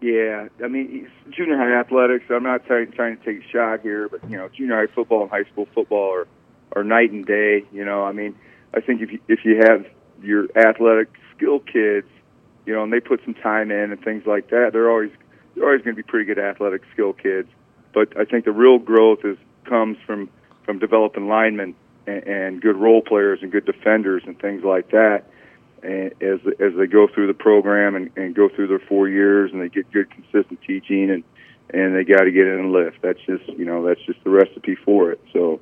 [0.00, 2.26] yeah, I mean junior high athletics.
[2.30, 5.22] I'm not trying, trying to take a shot here, but you know junior high football
[5.22, 6.28] and high school football are
[6.76, 7.64] are night and day.
[7.72, 8.36] You know, I mean,
[8.72, 9.84] I think if you, if you have
[10.22, 12.06] your athletic skill kids,
[12.66, 15.10] you know, and they put some time in and things like that, they're always
[15.54, 17.48] they're always going to be pretty good athletic skill kids.
[17.92, 20.28] But I think the real growth is comes from
[20.64, 21.74] from developing linemen
[22.06, 25.24] and, and good role players and good defenders and things like that.
[25.82, 29.52] And as as they go through the program and, and go through their four years
[29.52, 31.24] and they get good consistent teaching and
[31.70, 33.00] and they got to get in and lift.
[33.02, 35.20] That's just you know that's just the recipe for it.
[35.32, 35.60] So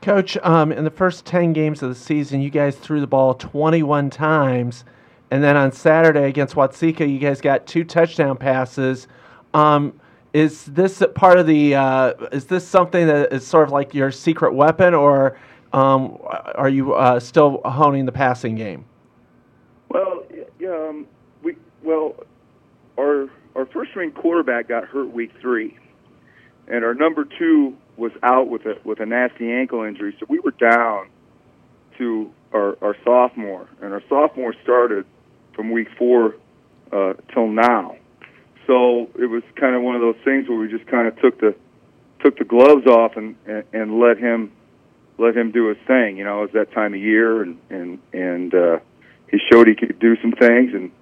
[0.00, 3.34] Coach, um, in the first 10 games of the season, you guys threw the ball
[3.34, 4.84] 21 times.
[5.30, 9.08] And then on Saturday against Watseka, you guys got two touchdown passes.
[9.52, 10.00] Um,
[10.32, 11.74] is this part of the?
[11.74, 15.38] Uh, is this something that is sort of like your secret weapon, or
[15.72, 16.18] um,
[16.54, 18.84] are you uh, still honing the passing game?
[19.88, 20.24] Well,
[20.66, 21.06] um,
[21.42, 22.14] we well,
[22.98, 25.78] our our first string quarterback got hurt week three,
[26.68, 30.40] and our number two was out with a with a nasty ankle injury, so we
[30.40, 31.08] were down
[31.98, 35.04] to our, our sophomore, and our sophomore started
[35.58, 36.36] from week four
[36.92, 37.96] uh, till now.
[38.68, 41.40] So it was kind of one of those things where we just kind of took
[41.40, 41.56] the
[42.20, 44.52] took the gloves off and, and and let him
[45.18, 46.16] let him do his thing.
[46.16, 48.78] You know, it was that time of year, and and and uh,
[49.28, 50.92] he showed he could do some things, and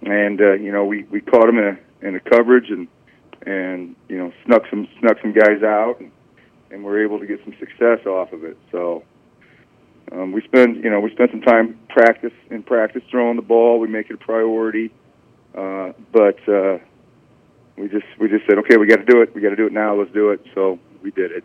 [0.00, 2.88] and uh, you know we we caught him in a in a coverage and
[3.44, 6.00] and you know snuck some snuck some guys out.
[6.00, 6.10] And,
[6.70, 8.56] and we're able to get some success off of it.
[8.72, 9.04] So
[10.12, 13.80] um, we spend, you know, we spend some time practice in practice throwing the ball.
[13.80, 14.92] We make it a priority,
[15.54, 16.78] uh, but uh,
[17.76, 19.34] we just we just said, okay, we got to do it.
[19.34, 19.96] We got to do it now.
[19.96, 20.44] Let's do it.
[20.54, 21.44] So we did it.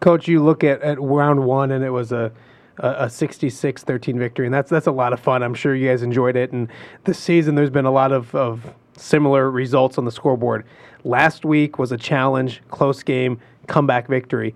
[0.00, 2.32] Coach, you look at, at round one, and it was a
[2.78, 5.42] a 66-13 victory, and that's that's a lot of fun.
[5.42, 6.52] I'm sure you guys enjoyed it.
[6.52, 6.68] And
[7.04, 10.64] this season, there's been a lot of, of similar results on the scoreboard.
[11.04, 14.54] Last week was a challenge, close game comeback victory.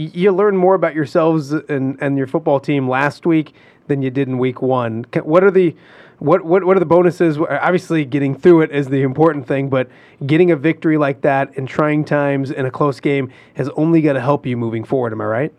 [0.00, 3.54] You learned more about yourselves and, and your football team last week
[3.86, 5.04] than you did in week one.
[5.22, 5.76] What are the
[6.18, 7.38] what, what what are the bonuses?
[7.38, 9.88] Obviously, getting through it is the important thing, but
[10.26, 14.14] getting a victory like that in trying times in a close game has only got
[14.14, 15.12] to help you moving forward.
[15.12, 15.54] Am I right?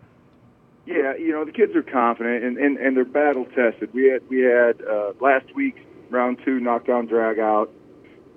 [0.86, 3.92] Yeah, you know the kids are confident and, and, and they're battle tested.
[3.92, 7.70] We had we had uh, last week round two knockdown drag out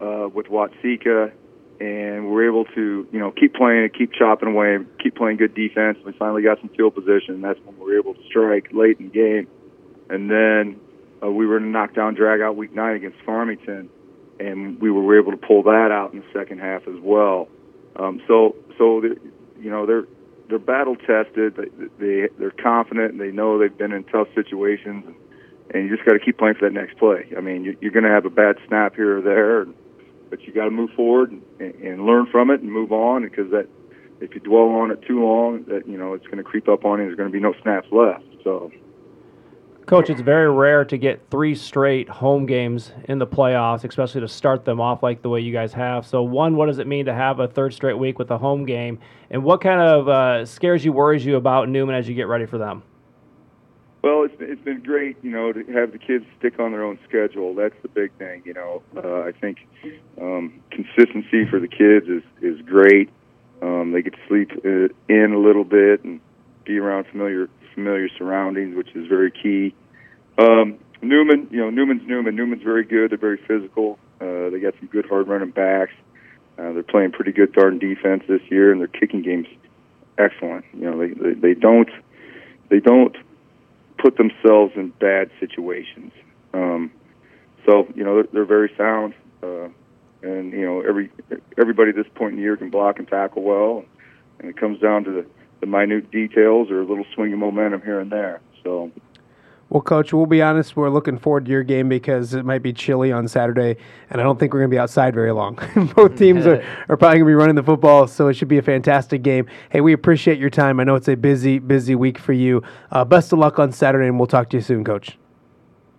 [0.02, 1.32] uh, with Watseka
[1.80, 5.54] and we're able to, you know, keep playing it, keep chopping away, keep playing good
[5.54, 5.98] defense.
[6.06, 7.36] We finally got some field position.
[7.36, 9.48] And that's when we were able to strike late in the game.
[10.10, 10.80] And then
[11.24, 13.90] uh, we were in a knockdown drag out week nine against Farmington,
[14.40, 17.48] and we were able to pull that out in the second half as well.
[17.96, 19.02] Um, so, so
[19.60, 20.06] you know, they're
[20.48, 21.56] they're battle tested.
[21.56, 25.06] They, they they're confident, and they know they've been in tough situations.
[25.08, 25.16] And,
[25.74, 27.26] and you just got to keep playing for that next play.
[27.36, 29.62] I mean, you're, you're going to have a bad snap here or there.
[29.62, 29.74] And,
[30.30, 33.52] but you got to move forward and, and learn from it and move on because
[33.52, 33.68] that
[34.22, 36.86] if you dwell on it too long, that you know it's going to creep up
[36.86, 37.06] on you.
[37.06, 38.24] There's going to be no snaps left.
[38.44, 38.72] So,
[39.86, 44.28] coach, it's very rare to get three straight home games in the playoffs, especially to
[44.28, 46.06] start them off like the way you guys have.
[46.06, 48.66] So, one, what does it mean to have a third straight week with a home
[48.66, 52.28] game, and what kind of uh, scares you, worries you about Newman as you get
[52.28, 52.84] ready for them?
[54.06, 57.00] Well, it's it's been great, you know, to have the kids stick on their own
[57.10, 57.56] schedule.
[57.56, 58.84] That's the big thing, you know.
[58.96, 59.68] Uh, I think
[60.22, 63.10] um, consistency for the kids is is great.
[63.64, 66.22] Um, they get to sleep uh, in a little bit and
[66.66, 69.74] be around familiar familiar surroundings, which is very key.
[70.38, 72.36] Um, Newman, you know, Newman's Newman.
[72.36, 73.10] Newman's very good.
[73.10, 73.98] They're very physical.
[74.22, 75.94] Uh, they got some good hard running backs.
[76.60, 79.48] Uh, they're playing pretty good darn defense this year, and their kicking game's
[80.20, 80.64] excellent.
[80.76, 81.90] You know, they they, they don't
[82.70, 83.18] they don't
[84.06, 86.12] put themselves in bad situations.
[86.54, 86.92] Um,
[87.66, 89.68] so you know they're, they're very sound, uh,
[90.22, 91.10] and you know every
[91.58, 93.84] everybody at this point in the year can block and tackle well,
[94.38, 95.26] and it comes down to the,
[95.60, 98.42] the minute details or a little swing of momentum here and there.
[98.64, 98.92] So
[99.70, 100.76] well, Coach, we'll be honest.
[100.76, 103.78] We're looking forward to your game because it might be chilly on Saturday,
[104.10, 105.60] and I don't think we're going to be outside very long.
[105.96, 108.60] Both teams are, are probably going to be running the football, so it should be
[108.60, 109.48] a fantastic game.
[109.72, 110.80] Hey, we appreciate your time.
[110.80, 112.62] I know it's a busy, busy week for you.
[112.92, 115.18] Uh, best of luck on Saturday, and we'll talk to you soon, Coach.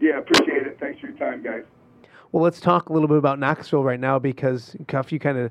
[0.01, 0.79] Yeah, appreciate it.
[0.79, 1.65] Thanks for your time, guys.
[2.31, 5.51] Well, let's talk a little bit about Knoxville right now because Cuff, you kind of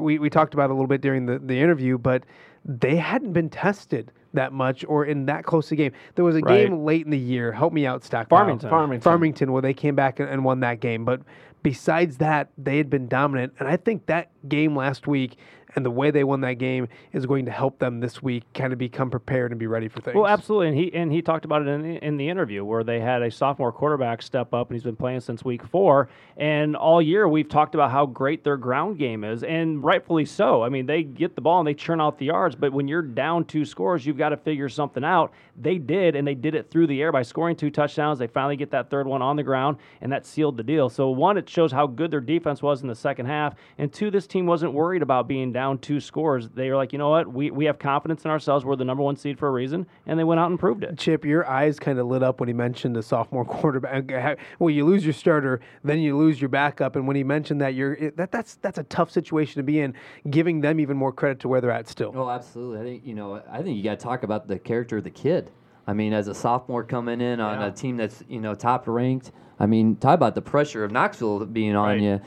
[0.00, 2.24] we, we talked about it a little bit during the, the interview, but
[2.64, 5.92] they hadn't been tested that much or in that close a game.
[6.14, 6.66] There was a Right.
[6.68, 7.52] game late in the year.
[7.52, 8.28] Help me out, Stack.
[8.28, 8.70] Farmington.
[8.70, 9.02] Farmington.
[9.02, 11.04] Farmington, where they came back and, and won that game.
[11.04, 11.20] But
[11.62, 13.52] besides that, they had been dominant.
[13.58, 15.36] And I think that game last week
[15.76, 18.72] and the way they won that game is going to help them this week kind
[18.72, 20.14] of become prepared and be ready for things.
[20.14, 22.98] Well, absolutely, and he and he talked about it in in the interview where they
[22.98, 26.08] had a sophomore quarterback step up, and he's been playing since week four.
[26.38, 30.62] And all year we've talked about how great their ground game is, and rightfully so.
[30.62, 33.02] I mean, they get the ball and they churn out the yards, but when you're
[33.02, 35.32] down two scores, you've got to figure something out.
[35.58, 38.18] They did, and they did it through the air by scoring two touchdowns.
[38.18, 40.88] They finally get that third one on the ground, and that sealed the deal.
[40.88, 44.10] So one, it shows how good their defense was in the second half, and two,
[44.10, 46.48] this team wasn't worried about being down two scores.
[46.48, 48.64] They were like, you know what, we we have confidence in ourselves.
[48.64, 50.96] We're the number one seed for a reason, and they went out and proved it.
[50.98, 54.38] Chip, your eyes kind of lit up when he mentioned the sophomore quarterback.
[54.58, 57.74] Well, you lose your starter, then you lose your backup, and when he mentioned that,
[57.74, 59.94] you're that that's that's a tough situation to be in.
[60.30, 62.12] Giving them even more credit to where they're at still.
[62.14, 62.80] Oh, absolutely.
[62.80, 63.42] I think you know.
[63.50, 65.50] I think you got to talk about the character of the kid.
[65.86, 69.32] I mean, as a sophomore coming in on a team that's you know top ranked.
[69.58, 72.00] I mean, talk about the pressure of Knoxville being on Right.
[72.00, 72.20] you.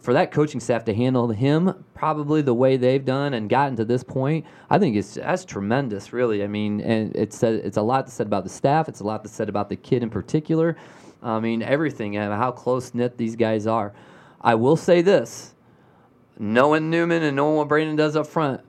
[0.00, 3.84] For that coaching staff to handle him probably the way they've done and gotten to
[3.84, 6.42] this point, I think it's that's tremendous, really.
[6.42, 8.88] I mean, and it's said it's a lot to said about the staff.
[8.88, 10.76] It's a lot to said about the kid in particular.
[11.22, 13.92] I mean, everything and how close knit these guys are.
[14.40, 15.54] I will say this:
[16.38, 18.62] knowing Newman and knowing what Brandon does up front,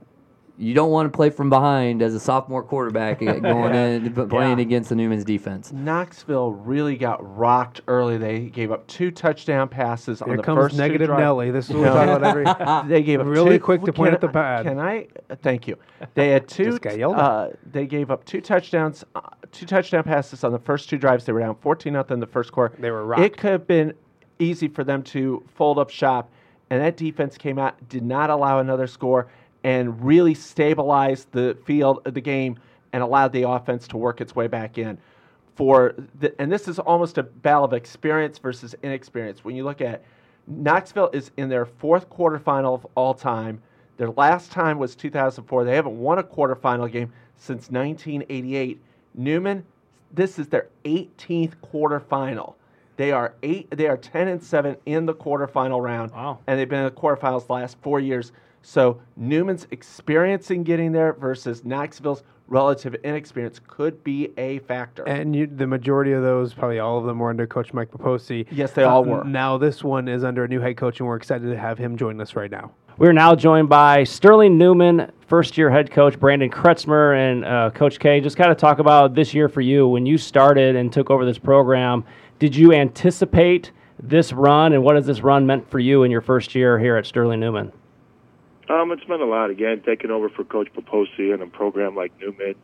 [0.62, 4.60] you don't want to play from behind as a sophomore quarterback going in but playing
[4.60, 4.62] Yeah.
[4.64, 5.74] against the Newman's defense.
[5.74, 8.18] Knoxville really got rocked early.
[8.20, 11.50] They gave up two touchdown passes on the comes first two negative drive- Nelly.
[11.50, 12.90] This is what we talk about every.
[12.90, 14.66] they gave up Really two, quick to can point at the I- pad.
[14.66, 15.08] Can I?
[15.32, 15.78] uh, Thank you.
[16.14, 16.66] They had two.
[16.66, 17.20] Just got yelled at.
[17.22, 19.22] uh, they gave up two touchdowns, uh,
[19.52, 21.26] two touchdown passes on the first two drives.
[21.26, 22.76] They were down fourteen nothing the first quarter.
[22.80, 23.24] They were rocked.
[23.24, 23.94] It could have been
[24.38, 26.30] easy for them to fold up shop,
[26.70, 29.28] and that defense came out, did not allow another score,
[29.64, 32.58] and really stabilized the field, of the game,
[32.94, 34.98] and allowed the offense to work its way back in.
[35.56, 39.44] For the, and this is almost a battle of experience versus inexperience.
[39.44, 40.04] When you look at
[40.48, 43.62] Knoxville is in their fourth quarterfinal of all time.
[43.98, 45.64] Their last time was 2004.
[45.64, 48.82] They haven't won a quarterfinal game since 1988.
[49.14, 49.66] Newman,
[50.12, 52.56] this is their 18th quarterfinal.
[52.98, 53.70] They are eight.
[53.72, 56.12] They are 10 and seven in the quarterfinal round.
[56.12, 56.40] Wow.
[56.48, 58.32] And they've been in the quarterfinals the last four years.
[58.62, 65.04] So Newman's experience in getting there versus Knoxville's relative inexperience could be a factor.
[65.08, 68.46] And you, the majority of those, probably all of them, were under Coach Mike Papoccia.
[68.52, 69.24] Yes, they all Uh, were.
[69.24, 71.96] Now this one is under a new head coach, and we're excited to have him
[71.98, 72.72] join us right now.
[72.98, 78.00] We're now joined by Sterling Newman, first year head coach, Brandon Kretzmer, and uh, Coach
[78.00, 78.20] K.
[78.20, 79.88] Just kind of talk about this year for you.
[79.88, 82.04] When you started and took over this program,
[82.38, 83.72] did you anticipate
[84.04, 86.98] this run, and what has this run meant for you in your first year here
[86.98, 87.72] at Sterling Newman?
[88.72, 89.50] Um, it's meant a lot.
[89.50, 92.56] Again, taking over for Coach Papoccia and a program like Newman.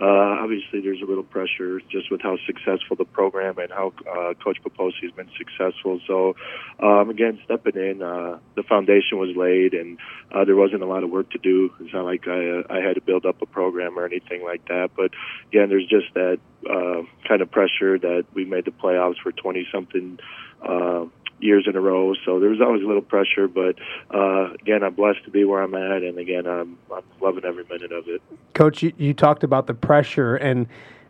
[0.00, 4.34] Uh, obviously, there's a little pressure just with how successful the program and how uh,
[4.34, 6.00] Coach Papoccia has been successful.
[6.06, 6.36] So,
[6.78, 9.98] um, again, stepping in, uh, the foundation was laid, and
[10.30, 11.72] uh, there wasn't a lot of work to do.
[11.80, 14.68] It's not like I, uh, I had to build up a program or anything like
[14.68, 14.90] that.
[14.96, 15.10] But
[15.48, 16.38] again, there's just that
[16.70, 20.20] uh, kind of pressure that we made the playoffs for 20 something.
[20.62, 21.06] Uh,
[21.40, 22.14] years in a row.
[22.24, 23.76] So there was always a little pressure, but
[24.14, 27.64] uh, again, I'm blessed to be where I'm at, and again, I'm I'm loving every
[27.64, 28.22] minute of it.
[28.54, 30.66] Coach, you, you talked about the pressure, and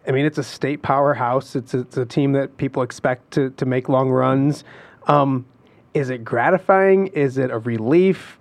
[0.07, 1.57] I mean it's a state powerhouse.
[1.57, 4.65] It's a, it's a team that people expect to to make long runs.
[5.07, 5.47] Um,
[5.95, 7.09] is it gratifying?
[7.09, 8.39] Is it a relief?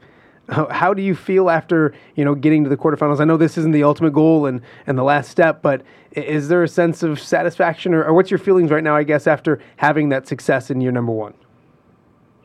[0.48, 3.19] How, do you feel after you know getting to the quarterfinals?
[3.19, 6.62] I know this isn't the ultimate goal and, and the last step, but is there
[6.62, 8.95] a sense of satisfaction, or, or what's your feelings right now?
[8.95, 11.34] I guess after having that success in year number one.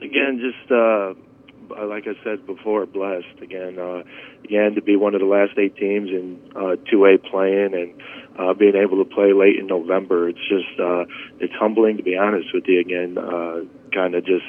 [0.02, 1.14] Again, just uh,
[1.86, 3.40] like I said before, blessed.
[3.42, 4.02] Again, uh,
[4.44, 8.02] again to be one of the last eight teams in uh, 2A playing and
[8.38, 10.28] uh, being able to play late in November.
[10.28, 11.04] It's just uh,
[11.38, 12.80] it's humbling to be honest with you.
[12.80, 13.60] Again, uh,
[13.94, 14.46] kind of just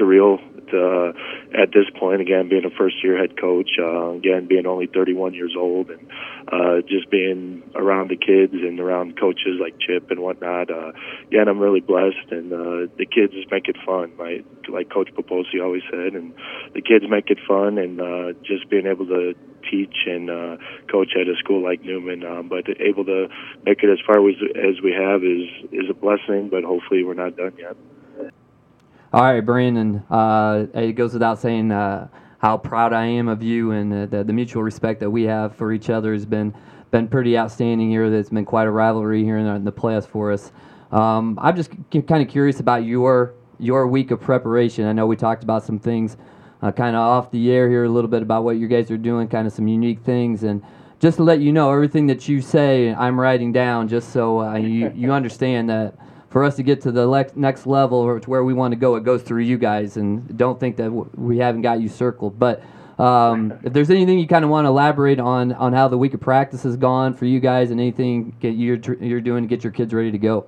[0.00, 0.38] surreal
[0.72, 1.12] uh,
[1.54, 2.20] at this point.
[2.20, 6.06] Again, being a first year head coach, uh, again being only 31 years old, and
[6.48, 10.70] uh, just being around the kids and around coaches like Chip and whatnot.
[10.70, 10.92] Uh,
[11.26, 14.44] again, I'm really blessed, and uh, the kids make it fun, right?
[14.68, 16.34] Like Coach Papoccia always said, and
[16.74, 19.34] the kids make it fun, and uh, just being able to
[19.70, 20.56] teach and uh,
[20.90, 23.28] coach at a school like Newman, um, but able to
[23.64, 26.48] make it as far as as we have is is a blessing.
[26.50, 27.76] But hopefully, we're not done yet.
[29.12, 30.04] All right, Brandon.
[30.08, 32.06] Uh, it goes without saying uh,
[32.38, 35.56] how proud I am of you, and uh, the, the mutual respect that we have
[35.56, 36.54] for each other has been
[36.92, 38.08] been pretty outstanding here.
[38.08, 40.52] There's been quite a rivalry here in the, in the playoffs for us.
[40.92, 44.86] Um, I'm just kind of curious about your your week of preparation.
[44.86, 46.16] I know we talked about some things
[46.62, 48.96] uh, kind of off the air here a little bit about what you guys are
[48.96, 50.62] doing, kind of some unique things, and
[51.00, 54.54] just to let you know, everything that you say, I'm writing down just so uh,
[54.54, 55.94] you you understand that
[56.30, 58.76] for us to get to the le- next level or to where we want to
[58.76, 61.88] go, it goes through you guys, and don't think that w- we haven't got you
[61.88, 62.62] circled, but.
[62.98, 66.12] Um, if there's anything you kind of want to elaborate on on how the week
[66.12, 69.48] of practice has gone for you guys, and anything get you're tr- you're doing to
[69.48, 70.46] get your kids ready to go.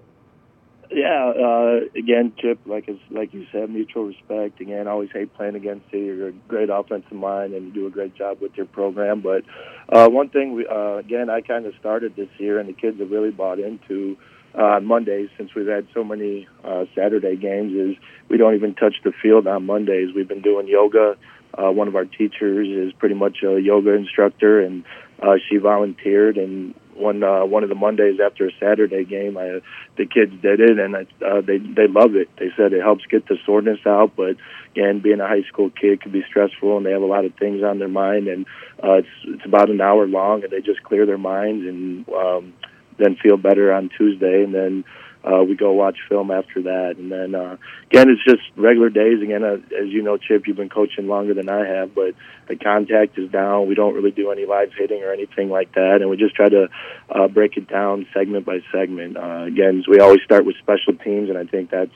[0.95, 4.61] Yeah, uh, again, Chip, like as, like you said, mutual respect.
[4.61, 6.01] Again, I always hate playing against you.
[6.01, 9.23] You're a great offensive mind, and you do a great job with your program.
[9.23, 9.45] But
[9.89, 13.01] uh, one thing, we, uh, again, I kind of started this year, and the kids
[13.01, 14.19] have really bought into
[14.55, 17.73] uh, Mondays since we've had so many uh, Saturday games.
[17.75, 17.97] Is
[18.29, 20.15] we don't even touch the field on Mondays.
[20.15, 21.17] We've been doing yoga.
[21.55, 24.85] Uh, one of our teachers is pretty much a yoga instructor, and
[25.23, 26.39] uh, she volunteered.
[26.39, 29.61] And one uh, one of the Mondays after a Saturday game, I,
[29.97, 32.29] the kids did it, and uh, they they love it.
[32.39, 34.37] They said it helps get the soreness out, but
[34.73, 37.35] again, being a high school kid can be stressful, and they have a lot of
[37.35, 38.29] things on their mind.
[38.29, 38.47] And
[38.83, 42.55] uh, it's it's about an hour long, and they just clear their minds and um,
[43.03, 44.85] then feel better on Tuesday, and then
[45.25, 46.97] uh, we go watch film after that.
[46.99, 47.57] And then uh,
[47.91, 49.23] again, it's just regular days.
[49.23, 52.15] Again, uh, as you know, Chip, you've been coaching longer than I have, but
[52.49, 53.69] the contact is down.
[53.69, 56.49] We don't really do any live hitting or anything like that, and we just try
[56.49, 56.69] to
[57.09, 59.17] uh, break it down segment by segment.
[59.17, 61.91] Uh, again, we always start with special teams, and I think that's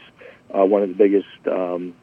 [0.57, 1.27] uh, one of the biggest.
[1.51, 1.95] Um,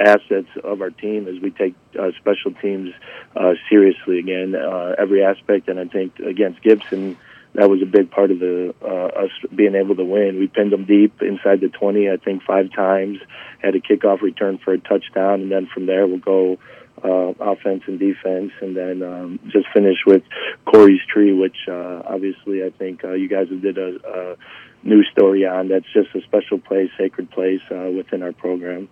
[0.00, 2.92] assets of our team is we take uh, special teams
[3.36, 7.16] uh, seriously again uh, every aspect and I think against Gibson
[7.54, 10.38] that was a big part of the uh, us being able to win.
[10.38, 13.18] We pinned them deep inside the 20, I think five times.
[13.60, 16.58] Had a kickoff return for a touchdown, and then from there we'll go
[17.04, 20.22] uh, offense and defense, and then um, just finish with
[20.64, 24.36] Corey's tree, which uh, obviously I think uh, you guys have did a, a
[24.82, 25.68] new story on.
[25.68, 28.88] That's just a special place, sacred place uh, within our program.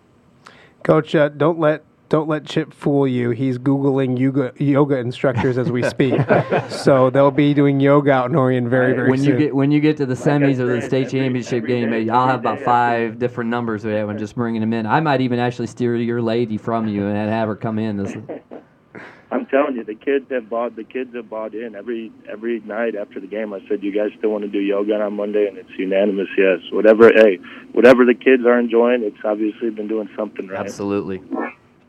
[0.83, 3.31] Coach, uh, don't let don't let Chip fool you.
[3.31, 6.21] He's googling yoga yoga instructors as we speak.
[6.69, 9.29] so they'll be doing yoga out in Orion very very when soon.
[9.29, 12.41] you get when you get to the semis or the state championship game, I'll have
[12.41, 14.87] about five different numbers we have and just bringing them in.
[14.87, 17.97] I might even actually steer your lady from you and have her come in.
[17.97, 18.17] This,
[19.33, 20.75] I'm telling you, the kids have bought.
[20.75, 23.55] The kids have bought in every every night after the game.
[23.55, 26.59] I said, "You guys still want to do yoga on Monday?" And it's unanimous, yes.
[26.73, 27.39] Whatever, hey,
[27.71, 30.59] whatever the kids are enjoying, it's obviously been doing something right.
[30.59, 31.23] Absolutely.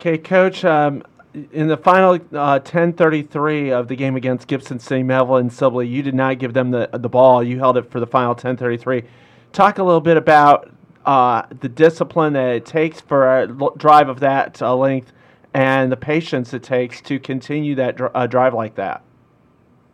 [0.02, 0.66] Okay, Coach.
[0.66, 1.04] Um,
[1.52, 6.02] in the final uh, 10:33 of the game against Gibson City, Melvin and Sibley, you
[6.02, 7.44] did not give them the the ball.
[7.44, 9.06] You held it for the final 10:33.
[9.54, 10.72] Talk a little bit about
[11.06, 13.48] uh, the discipline that it takes for a
[13.78, 15.14] drive of that uh, length
[15.54, 19.04] and the patience it takes to continue that dr- uh, drive like that.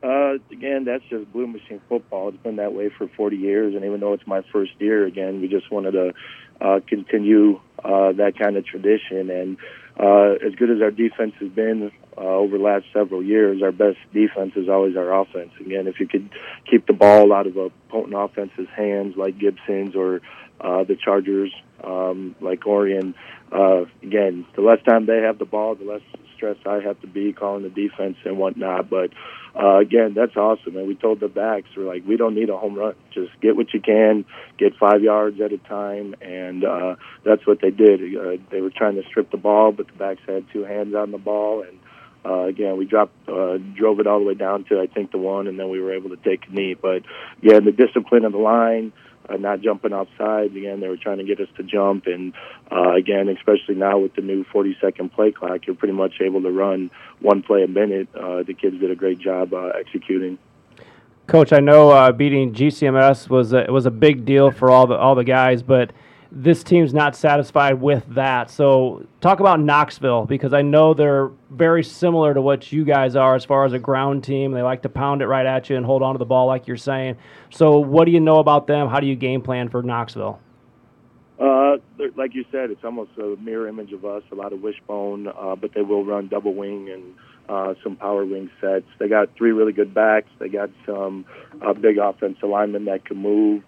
[0.02, 2.30] Uh, again, that's just blue machine football.
[2.30, 5.42] It's been that way for 40 years, and even though it's my first year, again,
[5.42, 6.14] we just wanted to
[6.62, 9.30] uh, continue that kind of tradition.
[9.30, 9.58] And
[10.00, 13.72] uh, as good as our defense has been uh, over the last several years, our
[13.72, 15.52] best defense is always our offense.
[15.60, 16.30] Again, if you could
[16.70, 20.22] keep the ball out of a potent offense's hands like Gibson's or
[20.62, 21.52] uh, the Chargers,
[21.84, 23.16] um, like Orion,
[23.52, 26.02] uh, again, the less time they have the ball, the less
[26.38, 28.90] stress I have to be calling the defense and whatnot.
[28.90, 29.12] But
[29.56, 30.78] uh, again, that's awesome.
[30.78, 32.96] And we told the backs, we're like, we don't need a home run.
[33.14, 34.24] Just get what you can,
[34.58, 38.00] get five yards at a time, and uh, that's what they did.
[38.16, 41.12] Uh, they were trying to strip the ball, but the backs had two hands on
[41.12, 41.80] the ball, and
[42.24, 45.18] uh, again, we dropped, uh, drove it all the way down to I think the
[45.18, 46.76] one, and then we were able to take a knee.
[46.80, 47.04] But
[47.42, 48.92] again, the discipline of the line
[49.30, 50.56] uh, not jumping offside.
[50.56, 52.34] Again, they were trying to get us to jump, and
[52.72, 56.52] uh, again, especially now with the new 40-second play clock, you're pretty much able to
[56.52, 58.08] run one play a minute.
[58.16, 60.38] Uh, the kids did a great job uh, executing.
[61.28, 64.96] Coach, I know uh, beating GCMS was a, was a big deal for all the
[64.96, 65.92] all the guys, but
[66.40, 68.52] this team's not satisfied with that.
[68.52, 73.34] So, talk about Knoxville because I know they're very similar to what you guys are
[73.34, 74.52] as far as a ground team.
[74.52, 76.68] They like to pound it right at you and hold on to the ball, like
[76.68, 77.18] you're saying.
[77.50, 78.88] So, what do you know about them?
[78.88, 80.40] How do you game plan for Knoxville?
[81.40, 81.78] Uh,
[82.16, 84.22] like you said, it's almost a mirror image of us.
[84.32, 87.16] A lot of wishbone, uh, but they will run double wing and
[87.50, 88.86] uh, some power wing sets.
[89.00, 90.30] They got three really good backs.
[90.38, 91.26] They got some
[91.62, 93.64] uh, big offensive linemen that can move.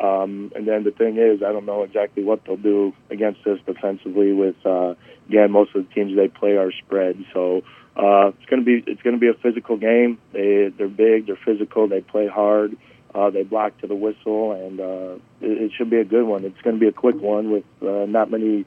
[0.00, 3.58] Um, and then the thing is, I don't know exactly what they'll do against us
[3.64, 4.32] defensively.
[4.32, 4.94] With uh,
[5.28, 7.62] again, most of the teams they play are spread, so
[7.96, 10.18] uh, it's going to be it's going to be a physical game.
[10.32, 12.76] They they're big, they're physical, they play hard,
[13.14, 16.44] uh, they block to the whistle, and uh, it, it should be a good one.
[16.44, 18.64] It's going to be a quick one with uh, not many.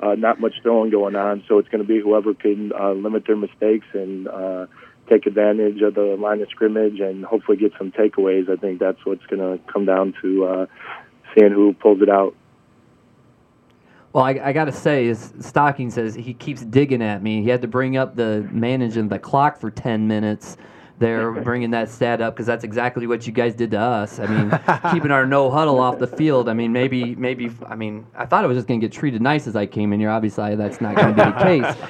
[0.00, 3.24] Uh, not much throwing going on, so it's going to be whoever can uh, limit
[3.26, 4.64] their mistakes and uh,
[5.08, 8.48] take advantage of the line of scrimmage and hopefully get some takeaways.
[8.50, 10.66] I think that's what's going to come down to uh,
[11.34, 12.34] seeing who pulls it out.
[14.12, 17.42] Well, I, I got to say, his stocking says he keeps digging at me.
[17.42, 20.56] He had to bring up the managing the clock for 10 minutes.
[20.98, 24.18] They're bringing that stat up because that's exactly what you guys did to us.
[24.18, 24.60] I mean,
[24.92, 26.48] keeping our no huddle off the field.
[26.48, 27.52] I mean, maybe, maybe.
[27.66, 29.92] I mean, I thought I was just going to get treated nice as I came
[29.92, 30.10] in here.
[30.10, 31.88] Obviously, that's not going to be the case.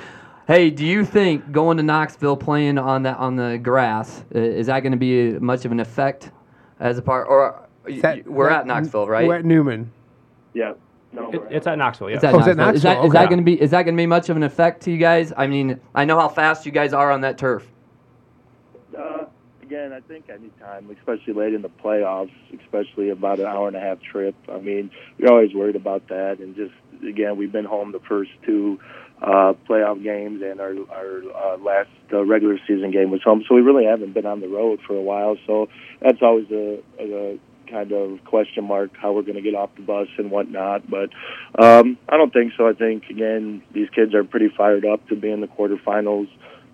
[0.48, 4.80] Hey, do you think going to Knoxville playing on the on the grass is that
[4.80, 6.30] going to be much of an effect
[6.80, 7.28] as a part?
[7.28, 7.68] Or
[8.00, 9.28] That- we're that- at Knoxville, right?
[9.28, 9.92] We're at Newman.
[10.54, 10.72] Yeah.
[11.12, 12.08] No, It, it's at Knoxville.
[12.08, 12.16] Yeah.
[12.16, 12.74] Is that, Oh, is Knoxville?
[12.76, 13.06] Is that, Knoxville?
[13.06, 14.90] is that going to be is that going to be much of an effect to
[14.90, 15.34] you guys?
[15.36, 17.70] I mean, I know how fast you guys are on that turf.
[18.98, 19.26] Uh,
[19.62, 23.80] again, I think anytime, especially late in the playoffs, especially about an hour and a
[23.80, 24.34] half trip.
[24.50, 26.72] I mean, you're always worried about that, and just
[27.06, 28.78] again, we've been home the first two
[29.22, 33.54] uh, playoff games, and our our uh, last uh, regular season game was home, so
[33.54, 35.36] we really haven't been on the road for a while.
[35.46, 35.68] So
[36.00, 37.38] that's always a, a
[37.68, 40.88] kind of question mark how we're going to get off the bus and whatnot.
[40.88, 41.10] But
[41.58, 42.68] um, I don't think so.
[42.68, 46.28] I think again, these kids are pretty fired up to be in the quarterfinals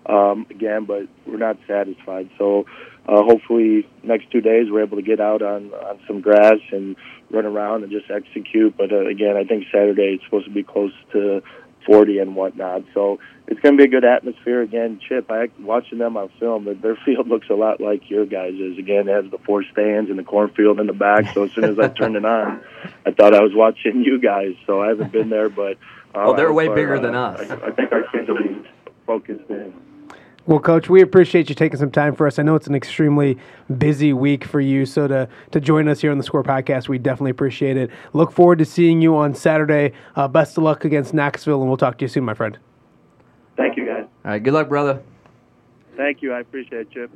[0.05, 2.29] um, again, but we're not satisfied.
[2.37, 2.65] So
[3.07, 6.95] uh, hopefully next two days we're able to get out on on some grass and
[7.31, 8.75] run around and just execute.
[8.77, 11.41] But uh, again, I think Saturday it's supposed to be close to
[11.85, 12.83] 40 and whatnot.
[12.93, 14.99] So it's going to be a good atmosphere again.
[15.07, 18.53] Chip, I watching them on film, but their field looks a lot like your guys'
[18.53, 18.77] is.
[18.77, 21.33] Again, it has the four stands and the cornfield in the back.
[21.33, 22.61] So as soon as I turned it on,
[23.05, 24.55] I thought I was watching you guys.
[24.65, 25.77] So I haven't been there, but
[26.13, 27.49] uh, Oh, they're way bigger uh, than us.
[27.49, 28.67] I, I think our kids will be
[29.05, 29.73] focused in.
[30.47, 32.37] Well, Coach, we appreciate you taking some time for us.
[32.37, 33.37] I know it's an extremely
[33.79, 36.99] busy week for you, so to to join us here on the Score Podcast, we
[36.99, 37.89] definitely appreciate it.
[38.13, 39.93] Look forward to seeing you on Saturday.
[40.15, 42.59] Uh, best of luck against Knoxville, and we'll talk to you soon, my friend.
[43.57, 44.05] Thank you, guys.
[44.23, 45.01] All right, good luck, brother.
[45.97, 46.31] Thank you.
[46.33, 47.09] I appreciate it, Chip.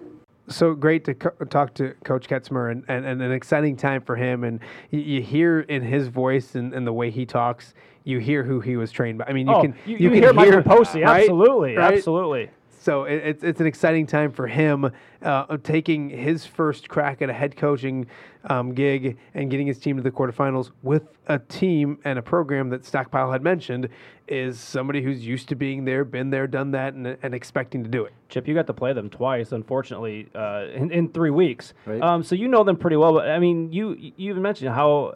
[0.47, 4.15] So great to co- talk to Coach Kretzmer and, and, and an exciting time for
[4.15, 4.43] him.
[4.43, 4.59] And
[4.89, 7.75] you, you hear in his voice and, and the way he talks,
[8.05, 9.25] you hear who he was trained by.
[9.25, 11.01] I mean, you oh, can you, you, you can hear Michael Posey.
[11.03, 11.21] right?
[11.21, 11.93] Absolutely, Right?
[11.93, 12.49] absolutely.
[12.89, 17.29] So it, it's it's an exciting time for him, uh, taking his first crack at
[17.29, 18.07] a head coaching
[18.45, 22.69] um, gig and getting his team to the quarterfinals with a team and a program
[22.69, 23.89] that Stockpile had mentioned
[24.27, 27.89] is somebody who's used to being there, been there, done that, and, and expecting to
[27.91, 28.13] do it.
[28.27, 31.75] Chip, you got to play them twice, unfortunately, uh, in, in three weeks.
[31.85, 32.01] Right.
[32.01, 33.13] Um, so you know them pretty well.
[33.13, 35.13] But I mean, you you even mentioned how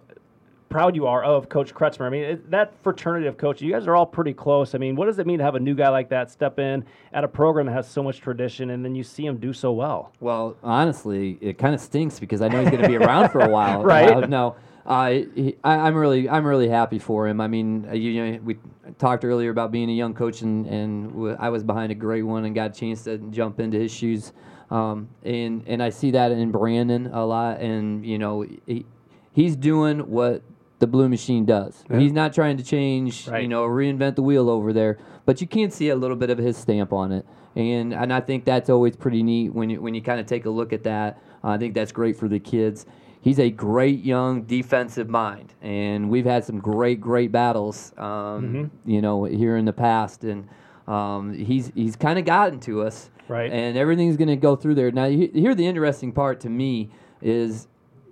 [0.74, 2.08] proud you are of Coach Kretzmer.
[2.08, 4.74] I mean, it, that fraternity of coaches, you guys are all pretty close.
[4.74, 6.84] I mean, what does it mean to have a new guy like that step in
[7.14, 9.72] at a program that has so much tradition, and then you see him do so
[9.72, 10.12] well?
[10.20, 13.42] Well, honestly, it kind of stinks because I know he's going to be around for
[13.42, 13.84] a while.
[13.84, 14.10] Right.
[14.10, 14.56] Uh, no,
[14.88, 17.40] uh, he, I, I'm really, I'm really happy for him.
[17.40, 18.58] I mean, uh, you, you know, we
[18.98, 22.24] talked earlier about being a young coach, and, and w- I was behind a great
[22.24, 24.34] one and got a chance to jump into his shoes.
[24.72, 28.88] Um, and and I see that in Brandon a lot, and you know, he,
[29.34, 30.42] he's doing what
[30.84, 31.86] the blue machine does.
[31.90, 33.44] He's not trying to change, Right.
[33.44, 36.38] you know, reinvent the wheel over there, but you can see a little bit of
[36.38, 37.26] his stamp on it.
[37.56, 40.44] And and I think that's always pretty neat when you when you kind of take
[40.46, 41.22] a look at that.
[41.42, 42.86] Uh, I think that's great for the kids.
[43.22, 49.02] He's a great young defensive mind, and we've had some great great battles, um, you
[49.02, 50.50] know, here in the past, and
[50.86, 53.50] um, he's he's kind of gotten to us, Right.
[53.54, 54.92] And everything's going to go through there.
[54.92, 56.90] Now, here the interesting part to me
[57.22, 57.68] is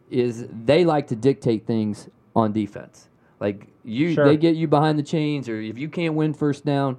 [0.09, 3.09] is they like to dictate things on defense.
[3.39, 4.25] Like you, Sure.
[4.25, 6.97] they get you behind the chains, or if you can't win first down,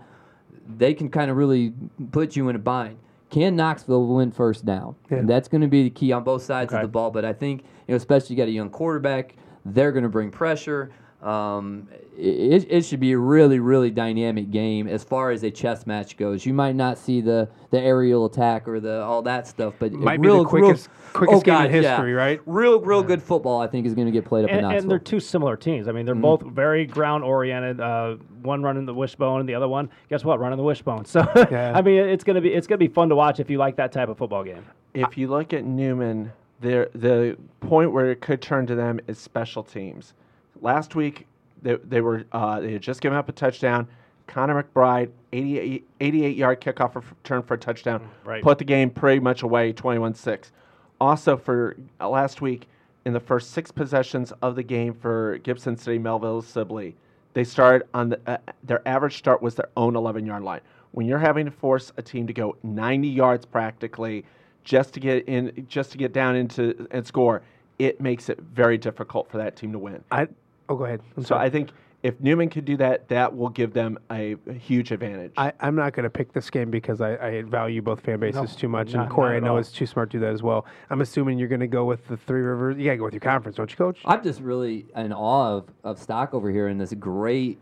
[0.76, 1.72] they can kind of really
[2.10, 2.98] put you in a bind.
[3.30, 4.94] Can Knoxville win first down?
[5.10, 5.18] Yeah.
[5.18, 6.82] And that's going to be the key on both sides Okay.
[6.82, 7.10] of the ball.
[7.10, 10.30] But I think, you know, especially you got a young quarterback, they're going to bring
[10.30, 10.90] pressure.
[11.22, 15.86] Um, it, it should be a really, really dynamic game as far as a chess
[15.86, 16.44] match goes.
[16.44, 20.20] You might not see the, the aerial attack or the all that stuff, but Might
[20.20, 21.90] be the real, quickest- real, quickest oh game in God, yeah.
[21.96, 22.40] history, right?
[22.44, 23.60] Real, real good football.
[23.60, 24.80] I think is going to get played up in And, Knoxville.
[24.82, 25.86] and they're two similar teams.
[25.86, 27.80] I mean, they're both very ground oriented.
[27.80, 31.04] Uh, one running the wishbone, and the other one, guess what, running the wishbone.
[31.12, 31.20] So,
[31.50, 31.72] Yeah.
[31.74, 33.92] I mean, it's gonna be it's gonna be fun to watch if you like that
[33.92, 34.64] type of football game.
[34.94, 39.18] if you look at Newman, there the point where it could turn to them is
[39.18, 40.14] special teams.
[40.62, 41.26] Last week,
[41.60, 43.88] they, they were uh, they had just given up a touchdown.
[44.28, 48.42] Connor McBride, 88, 88 yard kickoff return for a touchdown, right.
[48.42, 50.52] put the game pretty much away, 21 6.
[51.00, 52.68] Also, for last week,
[53.04, 56.94] in the first six possessions of the game for Gibson City, Melvin Sibley,
[57.34, 60.60] they started on the, uh, their average start was their own 11 yard line.
[60.92, 64.24] When you're having to force a team to go 90 yards practically
[64.64, 67.42] just to get in, just to get down into and score,
[67.78, 70.04] it makes it very difficult for that team to win.
[70.10, 70.28] I
[70.68, 71.00] oh, go ahead.
[71.16, 71.46] I'm So sorry.
[71.46, 71.70] I think
[72.02, 75.32] if Newman could do that, that will give them a, a huge advantage.
[75.36, 78.56] I, I'm not going to pick this game because I, I value both fan bases
[78.56, 79.58] too much, not- and Corey I know all.
[79.58, 80.66] is too smart to do that as well.
[80.90, 82.76] I'm assuming you're going to go with the Three Rivers.
[82.76, 84.00] You got to go with your conference, don't you, Coach?
[84.04, 87.60] I'm just really in awe of, of stock over here and this great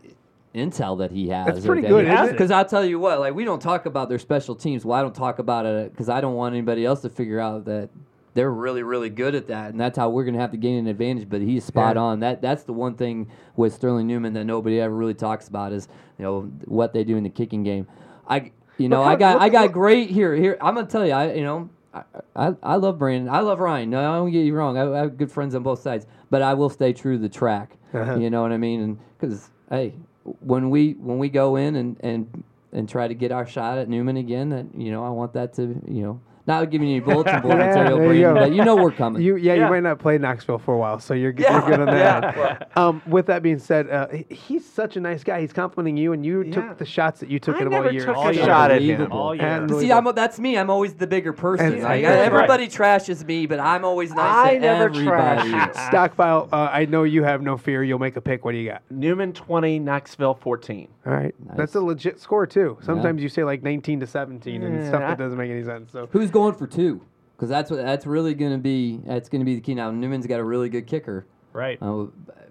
[0.55, 1.45] intel that he has.
[1.45, 2.31] That's pretty that good, isn't it?
[2.31, 4.83] Because I'll tell you what, like we don't talk about their special teams.
[4.83, 7.63] Well, I don't talk about it because I don't want anybody else to figure out
[7.65, 7.89] that
[8.33, 10.77] they're really, really good at that, and that's how we're going to have to gain
[10.77, 11.29] an advantage.
[11.29, 12.01] But he's spot Yeah.
[12.03, 12.19] on.
[12.21, 15.87] That that's the one thing with Sterling Newman that nobody ever really talks about is
[16.17, 17.87] you know what they do in the kicking game.
[18.27, 20.57] I you know Look I got I got great here here.
[20.61, 21.69] I'm gonna tell you I you know.
[21.93, 22.03] I,
[22.37, 23.27] I, I love Brandon.
[23.27, 23.89] I love Ryan.
[23.89, 24.77] No, I don't get you wrong.
[24.77, 27.27] I, I have good friends on both sides, but I will stay true to the
[27.27, 27.67] TRAC.
[27.93, 28.15] Uh-huh.
[28.15, 28.79] You know what I mean?
[28.79, 33.33] And because hey, when we when we go in and and and try to get
[33.33, 36.69] our shot at Newman again, that you know I want that to you know not
[36.69, 39.21] giving you any bulletin board Yeah, material, there you but you know we're coming.
[39.21, 39.65] You, yeah, Yeah.
[39.65, 42.69] you might not play Knoxville for a while, so you're, g- you're good on that.
[42.77, 45.41] Um, with that being said, uh, he's such a nice guy.
[45.41, 46.53] He's complimenting you, and you Yeah.
[46.53, 48.05] took the shots that you took I in him never all year.
[48.05, 48.45] took All a year.
[48.45, 49.11] shot at him.
[49.11, 49.67] All year.
[49.79, 50.57] See, I'm, that's me.
[50.57, 51.73] I'm always the bigger person.
[51.73, 55.49] And- Like, and- everybody trashes me, but I'm always nice I to never everybody.
[55.49, 55.75] trash.
[55.89, 57.83] Stockpile, uh, I know you have no fear.
[57.83, 58.45] You'll make a pick.
[58.45, 58.81] What do you got?
[58.89, 60.87] Newman 20, Knoxville 14.
[61.05, 62.77] All right, that's a legit score too.
[62.81, 65.91] Sometimes you say like 19 to 17 and Yeah, stuff that doesn't make any sense.
[65.91, 67.01] So Who's going for two?
[67.35, 68.99] Because that's what that's really going to be.
[69.05, 69.73] That's going to be the key.
[69.75, 71.25] Now Newman's got a really good kicker.
[71.53, 71.77] Right.
[71.81, 72.05] Uh,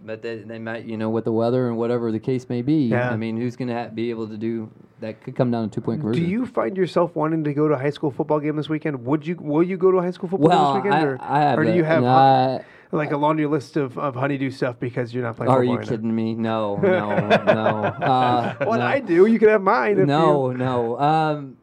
[0.04, 2.84] but they, they might, you know, with the weather and whatever the case may be.
[2.86, 3.10] Yeah.
[3.10, 4.70] I mean, who's going to ha- be able to do
[5.00, 5.22] that?
[5.22, 6.24] Could come down to two point conversion.
[6.24, 9.04] Do you find yourself wanting to go to a high school football game this weekend?
[9.04, 9.36] Would you?
[9.36, 11.40] Will you go to a high school football Well, game this weekend, I, or, I
[11.40, 11.58] have.
[11.58, 14.78] or do a- you have no, I- like a laundry list of, of honeydew stuff
[14.80, 15.50] because you're not playing?
[15.52, 16.34] are football you right kidding me?
[16.34, 17.84] No, no, no.
[17.84, 18.84] Uh, What no.
[18.86, 19.98] I do, you can have mine.
[19.98, 20.98] If no, You, no.
[20.98, 21.56] Um,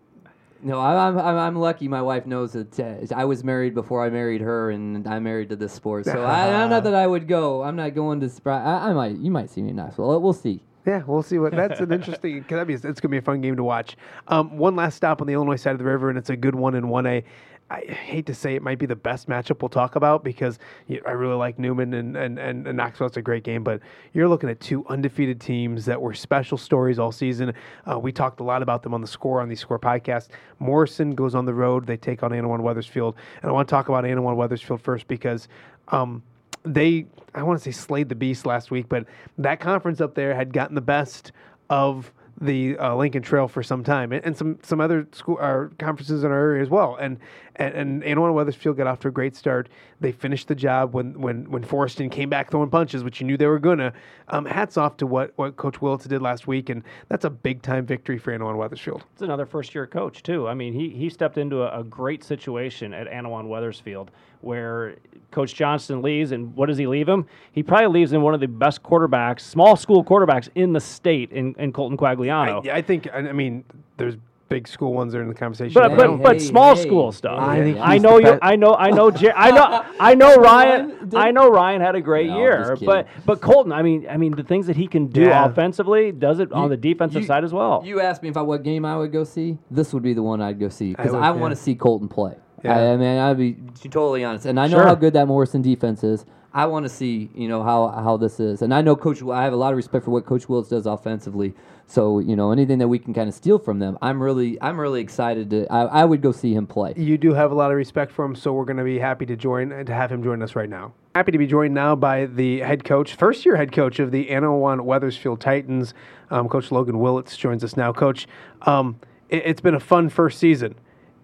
[0.67, 1.87] no, I'm, I'm, I'm lucky.
[1.87, 5.47] My wife knows that uh, I was married before I married her, and I'm married
[5.49, 6.03] to this sport.
[6.03, 7.63] So I, I not that I would go.
[7.63, 8.25] I'm not going to.
[8.27, 9.15] Spri- I, I might.
[9.15, 10.19] You might see me in Knoxville.
[10.19, 10.61] We'll see.
[10.85, 11.53] Yeah, we'll see what.
[11.53, 12.43] That's an interesting.
[12.49, 13.95] Cause that'd be, it's gonna be a fun game to watch.
[14.27, 16.55] Um, one last stop on the Illinois side of the river, and it's a good
[16.55, 17.23] one in one A.
[17.69, 20.57] I hate to say it might be the best matchup we'll talk about because
[21.05, 23.07] I really like Newman and, and, and, and Knoxville.
[23.07, 23.81] It's a great game, but
[24.13, 27.53] you're looking at two undefeated teams that were special stories all season.
[27.89, 30.29] Uh, we talked a lot about them on the score on the score podcast.
[30.59, 31.85] Morrison goes on the road.
[31.85, 33.15] They take on Annawan Wethersfield.
[33.41, 35.49] And I want to talk about Annawan Wethersfield first because
[35.89, 36.23] um,
[36.63, 37.05] they
[37.35, 39.05] I want to say slayed the beast last week, but
[39.37, 41.31] that conference up there had gotten the best
[41.69, 45.71] of the uh, Lincoln Trail for some time, and, and some some other school or
[45.79, 46.95] conferences in our area as well.
[46.95, 47.19] And
[47.57, 49.69] and and Annawan Wethersfield got off to a great start.
[49.99, 53.37] They finished the job when when when Forreston came back throwing punches, which you knew
[53.37, 53.93] they were gonna.
[54.29, 57.61] Um, hats off to what what Coach Willits did last week, and that's a big
[57.61, 59.03] time victory for Annawan Wethersfield.
[59.13, 60.47] It's another first year coach too.
[60.47, 64.95] I mean, he he stepped into a, a great situation at Annawan Wethersfield where
[65.31, 67.25] Coach Johnston leaves, and what does he leave him?
[67.51, 71.31] He probably leaves him one of the best quarterbacks, small school quarterbacks in the state,
[71.31, 72.67] in, in Colton Quagliano.
[72.67, 73.63] I, I think I, I mean
[73.97, 74.15] there's
[74.49, 75.73] big school ones are in the conversation.
[75.73, 76.81] But but, don't- but hey, small hey.
[76.83, 77.39] school stuff.
[77.39, 78.37] I think I know you.
[78.41, 78.73] I know.
[78.75, 79.11] I know.
[79.11, 79.85] Jer- I know.
[79.99, 81.11] I know Ryan.
[81.15, 83.71] I know Ryan had a great No, year, but but Colton.
[83.71, 85.45] I mean, I mean the things that he can do Yeah.
[85.45, 87.81] offensively does it on the defensive you- side as well.
[87.85, 89.57] You asked me if I what game I would go see.
[89.71, 91.31] This would be the one I'd go see because would, I, yeah.
[91.31, 92.35] want to see Colton play.
[92.63, 92.75] Yeah.
[92.77, 93.55] I, I mean, I'd be
[93.89, 94.87] totally honest, and I know Sure.
[94.87, 96.25] how good that Morrison defense is.
[96.57, 99.21] I want to see, you know, how how this is, and I know Coach.
[99.21, 101.53] I have a lot of respect for what Coach Willits does offensively.
[101.85, 104.79] So you know, anything that we can kind of steal from them, I'm really, I'm
[104.79, 105.67] really excited to.
[105.71, 106.95] I, I would go see him play.
[106.97, 109.27] you do have a lot of respect for him, so we're going to be happy
[109.27, 110.93] to join to have him join us right now.
[111.13, 114.25] Happy to be joined now by the head coach, first year head coach of the
[114.25, 115.93] Annawan Wethersfield Titans.
[116.31, 117.93] Um, coach Logan Willits joins us now.
[117.93, 118.27] Coach,
[118.63, 118.99] um,
[119.29, 120.73] it, it's been a fun first season.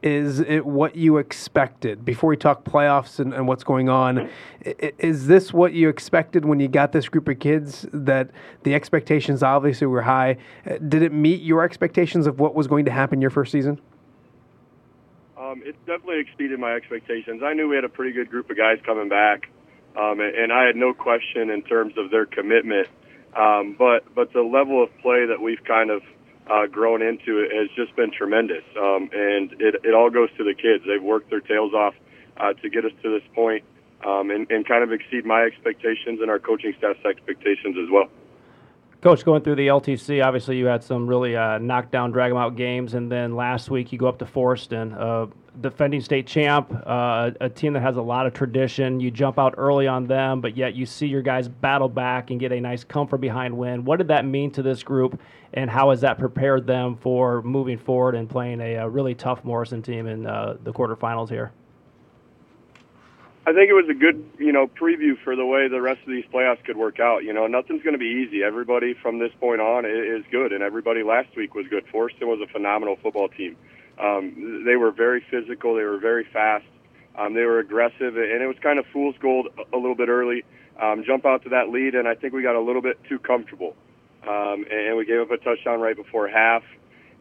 [0.03, 2.03] Is it what you expected?
[2.03, 4.29] Before we talk playoffs and, and what's going on,
[4.61, 7.87] is this what you expected when you got this group of kids?
[7.93, 8.31] That
[8.63, 10.37] the expectations obviously were high.
[10.69, 13.79] Uh, Did it meet your expectations of what was going to happen your first season?
[15.37, 17.41] Um, it definitely exceeded my expectations.
[17.41, 19.49] I knew we had a pretty good group of guys coming back,
[19.95, 22.89] um, and, and I had no question in terms of their commitment.
[23.37, 26.03] Um, but but the level of play that we've kind of
[26.49, 30.43] uh, grown into it has just been tremendous, um, and it, it all goes to
[30.43, 30.83] the kids.
[30.87, 31.95] They've worked their tails off
[32.37, 33.63] uh, to get us to this point,
[34.05, 38.09] um, and, and kind of exceed my expectations and our coaching staff's expectations as well.
[39.03, 42.55] Coach, going through the LTC, obviously you had some really uh, knockdown, drag 'em out
[42.55, 45.25] games, and then last week you go up to Forreston, uh,
[45.59, 49.01] defending state champ, uh, a team that has a lot of tradition.
[49.01, 52.39] You jump out early on them, but yet you see your guys battle back and
[52.39, 53.83] get a nice come from behind win.
[53.83, 55.19] What did that mean to this group,
[55.53, 59.43] and how has that prepared them for moving forward and playing a, uh really tough
[59.43, 61.51] Morrison team in uh, the quarterfinals here?
[63.45, 66.07] I think it was a good, you know, preview for the way the rest of
[66.07, 67.25] these playoffs could work out.
[67.25, 68.41] You know, nothing's going to be easy.
[68.41, 71.85] Everybody from this point on is good, and everybody last week was good.
[71.93, 73.57] Forreston was a phenomenal football team.
[73.99, 75.75] Um, they were very physical.
[75.75, 76.65] They were very fast.
[77.17, 80.07] Um, they were aggressive, and it was kind of fool's gold a- a little bit
[80.07, 80.45] early.
[80.79, 83.19] Um, jump out to that lead, and I think we got a little bit too
[83.19, 83.75] comfortable.
[84.25, 86.63] um, and we gave up a touchdown right before half.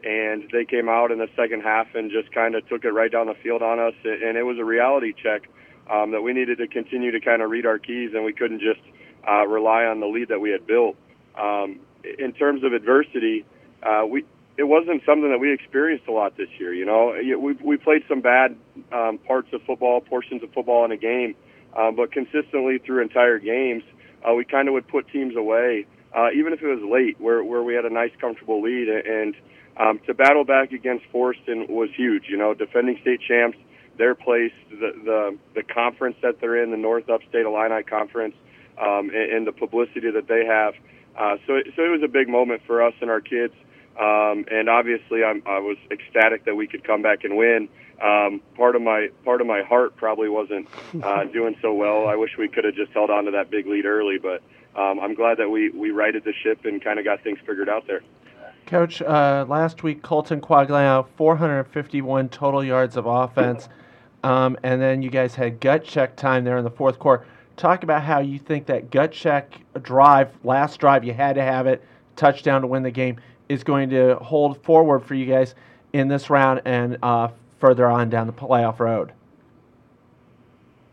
[0.04, 3.10] And they came out in the second half and just kind of took it right
[3.10, 5.48] down the field on us, and it was a reality check
[5.90, 8.60] um, that we needed to continue to kind of read our keys, and we couldn't
[8.60, 8.80] just
[9.28, 10.96] uh, rely on the lead that we had built.
[11.38, 11.80] Um,
[12.18, 13.44] in terms of adversity,
[13.82, 14.24] uh, we
[14.56, 16.74] it wasn't something that we experienced a lot this year.
[16.74, 18.56] You know, we we played some bad
[18.92, 21.34] um, parts of football, portions of football in a game,
[21.76, 23.82] uh, but consistently through entire games,
[24.28, 27.42] uh, we kind of would put teams away, uh, even if it was late, where
[27.42, 28.88] where we had a nice, comfortable lead.
[28.88, 29.34] And
[29.78, 32.24] um, to battle back against Forreston was huge.
[32.28, 33.56] You know, defending state champs,
[33.99, 38.34] their place, the the the conference that they're in, the North Upstate Illini Conference,
[38.80, 40.74] um, and, and the publicity that they have.
[41.16, 43.55] Uh, so it, so it was a big moment for us and our kids.
[44.01, 47.68] Um, and obviously, I'm, I was ecstatic that we could come back and win.
[48.03, 50.66] Um, part of my part of my heart probably wasn't
[51.03, 52.09] uh, doing so well.
[52.09, 54.43] I wish we could have just held on to that big lead early, but
[54.74, 57.68] um, I'm glad that we we righted the ship and kind of got things figured
[57.68, 58.01] out there.
[58.66, 63.68] Coach, uh, last week Colton Quagliano, 451 total yards of offense,
[64.22, 67.26] um, and then you guys had gut check time there in the fourth quarter.
[67.56, 69.52] Talk about how you think that gut check
[69.82, 71.84] drive, last drive, you had to have it,
[72.16, 73.18] touchdown to win the game
[73.48, 75.54] is going to hold forward for you guys
[75.92, 77.28] in this round and uh,
[77.60, 79.12] further on down the playoff road?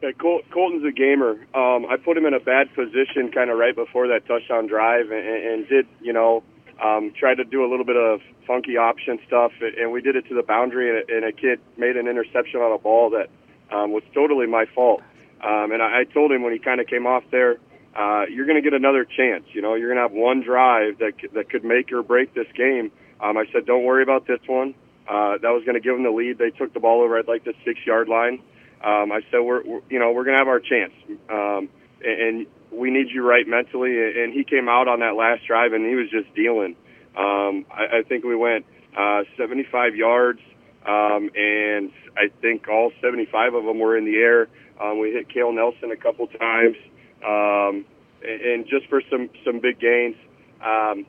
[0.01, 1.31] Yeah, Col- Colton's a gamer.
[1.53, 5.11] Um, I put him in a bad position kind of right before that touchdown drive
[5.11, 6.43] and, and did, you know,
[6.83, 10.27] um, tried to do a little bit of funky option stuff, and we did it
[10.29, 13.29] to the boundary, and a, and a kid made an interception on a ball that
[13.75, 15.01] um, was totally my fault.
[15.41, 17.57] Um, and I, I told him when he kind of came off there,
[17.95, 19.45] uh, you're going to get another chance.
[19.51, 22.47] You know, you're going to have one drive that that could make or break this
[22.55, 22.91] game.
[23.19, 24.75] Um, I said, don't worry about this one.
[25.07, 26.37] Uh, that was going to give them the lead.
[26.37, 28.41] They took the ball over at like the six yard line.
[28.83, 30.93] Um, I said, we're, we're you know we're going to have our chance,
[31.29, 31.67] um,
[32.03, 33.97] and, and we need you right mentally.
[33.97, 36.75] And he came out on that last drive and he was just dealing.
[37.17, 38.65] Um, I, I think we went
[38.97, 40.39] uh, 75 yards,
[40.85, 44.47] um, and I think all 75 of them were in the air.
[44.79, 46.77] Um, we hit Kale Nelson a couple times
[47.25, 47.85] um,
[48.23, 50.15] and, just for some some big gains.
[50.63, 51.05] Um,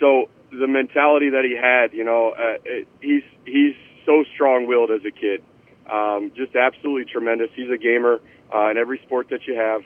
[0.00, 3.74] so the mentality that he had, you know, uh, it, he's he's
[4.06, 5.42] so strong-willed as a kid,
[5.90, 7.48] um, just absolutely tremendous.
[7.54, 8.20] He's a gamer
[8.54, 9.82] uh, in every sport that you have,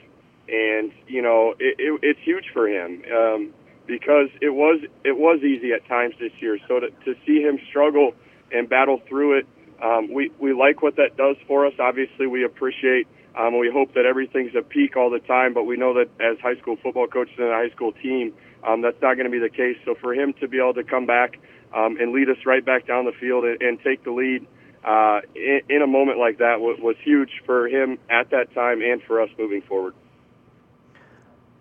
[0.48, 3.54] and you know, it, it, it's huge for him um,
[3.86, 6.58] because it was it was easy at times this year.
[6.68, 8.14] So to, to see him struggle
[8.52, 9.46] and battle through it,
[9.82, 11.74] um, we we like what that does for us.
[11.78, 13.06] Obviously, we appreciate
[13.38, 16.38] um, we hope that everything's a peak all the time, but we know that as
[16.40, 18.34] high school football coaches and a high school team,
[18.66, 19.76] um, that's not going to be the case.
[19.84, 21.38] So for him to be able to come back
[21.74, 24.46] um, and lead us right back down the field and, and take the lead
[24.84, 28.82] uh, in, in a moment like that was, was huge for him at that time
[28.82, 29.94] and for us moving forward.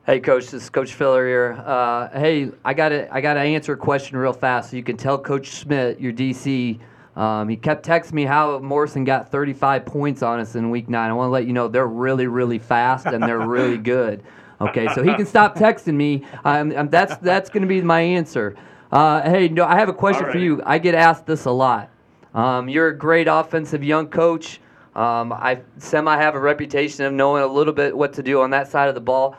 [0.08, 1.62] Hey, Coach, this is Coach Filler here.
[1.66, 4.84] Uh, hey, I got to I got to answer a question real fast so you
[4.84, 6.80] can tell Coach Schmidt, your DC,
[7.18, 11.10] um, he kept texting me how Morrison got 35 points on us in week nine.
[11.10, 14.24] I want to let you know they're really, really fast and they're really good.
[14.62, 16.24] Okay, so he can stop texting me.
[16.46, 18.56] Um, that's that's going to be my answer.
[18.90, 20.32] Uh, hey, no, I have a question right.
[20.32, 20.62] for you.
[20.66, 21.90] I get asked this a lot.
[22.34, 24.62] Um, you're a great offensive young coach.
[24.96, 28.52] Um, I semi have a reputation of knowing a little bit what to do on
[28.52, 29.36] that side of the ball.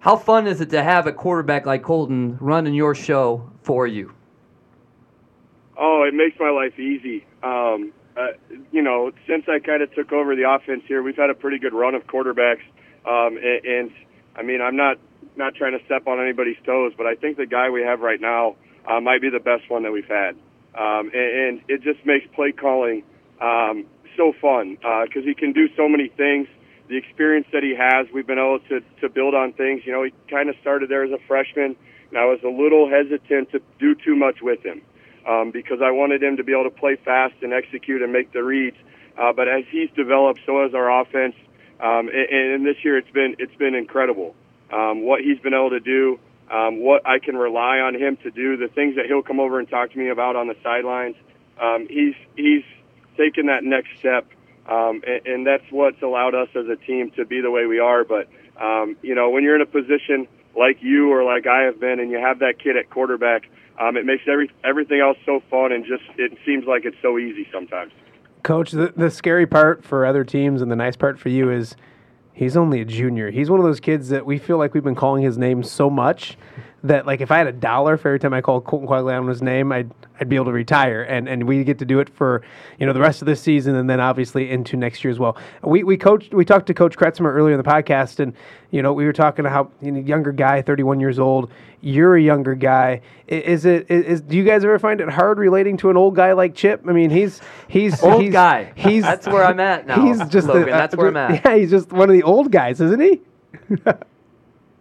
[0.00, 4.12] How fun is it to have a quarterback like Colton running your show for you?
[5.76, 7.24] Oh, it makes my life easy.
[7.42, 8.28] Um, uh,
[8.72, 11.58] you know, since I kind of took over the offense here, we've had a pretty
[11.58, 12.62] good run of quarterbacks.
[13.06, 13.90] Um, and, and
[14.36, 14.98] I mean, I'm not
[15.36, 18.20] not trying to step on anybody's toes, but I think the guy we have right
[18.20, 20.34] now uh, might be the best one that we've had.
[20.74, 23.04] Um, and, and it just makes play calling
[23.40, 23.86] um,
[24.16, 26.48] so fun because uh, he can do so many things.
[26.88, 29.82] The experience that he has, we've been able to to build on things.
[29.84, 31.76] You know, he kind of started there as a freshman,
[32.10, 34.82] and I was a little hesitant to do too much with him
[35.28, 38.32] um, because I wanted him to be able to play fast and execute and make
[38.32, 38.76] the reads.
[39.18, 41.34] Uh, but as he's developed, so has our offense.
[41.80, 44.34] Um, and, and this year, it's been it's been incredible.
[44.72, 46.18] Um, what he's been able to do,
[46.50, 49.58] um, what I can rely on him to do, the things that he'll come over
[49.58, 51.16] and talk to me about on the sidelines.
[51.60, 52.64] Um, he's he's
[53.16, 54.26] taken that next step,
[54.68, 57.78] um, and, and that's what's allowed us as a team to be the way we
[57.78, 58.04] are.
[58.04, 58.28] But
[58.60, 62.00] um, you know, when you're in a position like you or like I have been,
[62.00, 63.44] and you have that kid at quarterback
[63.80, 67.18] um, it makes every everything else so fun and just it seems like it's so
[67.18, 67.92] easy sometimes.
[68.42, 71.76] Coach, the, the scary part for other teams and the nice part for you is
[72.32, 73.30] he's only a junior.
[73.30, 75.90] He's one of those kids that we feel like we've been calling his name so
[75.90, 76.36] much
[76.84, 79.72] that like if I had a dollar for every time I called Colton Quagliano's name,
[79.72, 82.42] I'd I'd be able to retire, and and we get to do it for
[82.78, 85.36] you know the rest of this season, and then obviously into next year as well.
[85.62, 88.32] We we coached we talked to Coach Kretzmer earlier in the podcast, and
[88.70, 91.50] you know we were talking how you know, younger guy, 31 years old.
[91.80, 93.00] You're a younger guy.
[93.26, 96.32] Is it is do you guys ever find it hard relating to an old guy
[96.32, 96.84] like Chip?
[96.88, 98.72] I mean, he's he's Old he's, guy.
[98.76, 100.68] He's That's where I'm at now, He's just Logan.
[100.68, 101.44] a- That's where I'm at.
[101.44, 103.20] Yeah, he's just one of the old guys, isn't he?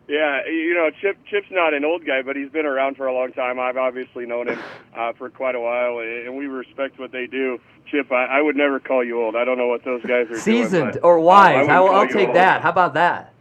[0.08, 3.14] Yeah, you know, Chip Chip's not an old guy, but he's been around for a
[3.14, 3.60] long time.
[3.60, 4.60] I've obviously known him
[4.96, 7.60] uh, for quite a while, and we respect what they do.
[7.92, 9.36] Chip, I, I would never call you old.
[9.36, 10.40] I don't know what those guys are doing.
[10.40, 11.54] Seasoned but, or uh, I wise.
[11.56, 12.38] wouldn't I will, I'll take old.
[12.38, 12.62] that.
[12.62, 13.34] How about that?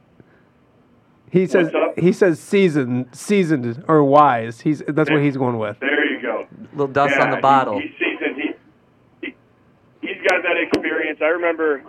[1.31, 4.61] He says he says seasoned, seasoned or wise.
[4.63, 5.79] He's that's what he's going with.
[5.79, 6.47] There you go.
[6.73, 7.81] little dust yeah, on the he- bottle.
[7.81, 8.37] he's seasoned.
[8.37, 9.35] He, he
[10.01, 11.21] he's got that experience.
[11.23, 11.85] I remember.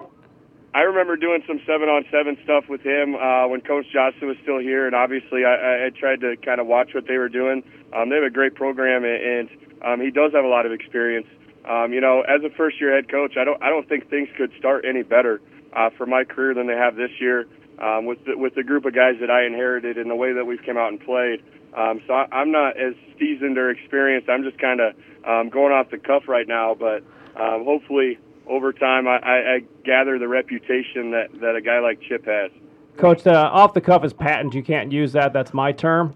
[0.77, 4.37] I remember doing some seven on seven stuff with him uh, when Coach Johnson was
[4.43, 7.63] still here, and obviously I, I, tried to kind of watch what they were doing.
[7.97, 9.49] Um, they have a great program, and, and
[9.81, 11.25] um, he does have a lot of experience.
[11.67, 14.29] Um, you know, as a first year head coach, I don't I don't think things
[14.37, 15.41] could start any better
[15.73, 17.47] uh, for my career than they have this year
[17.81, 20.45] um, with the, with the group of guys that I inherited and the way that
[20.45, 21.41] we've come out and played.
[21.73, 24.29] Um, so I, I'm not as seasoned or experienced.
[24.29, 24.93] I'm just kind of
[25.25, 27.01] um, going off the cuff right now, but
[27.33, 28.19] um, hopefully
[28.49, 32.51] over time I, I, I gather the reputation that, that a guy like Chip has.
[32.97, 34.53] Coach, the off the cuff is patent.
[34.53, 35.31] You can't use that.
[35.31, 36.15] That's my term.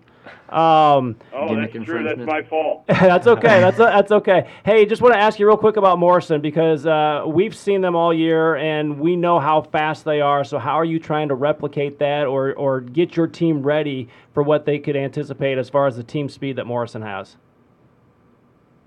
[0.50, 2.04] Um, Oh, that's true.
[2.04, 2.86] That's my fault.
[2.88, 3.62] that's okay.
[3.62, 4.50] That's that's okay.
[4.66, 7.96] Hey, just want to ask you real quick about Morrison because uh, we've seen them
[7.96, 10.44] all year and we know how fast they are.
[10.44, 14.44] So how are you trying to replicate that or or get your team ready for
[14.44, 17.38] what they could anticipate as far as the team speed that Morrison has?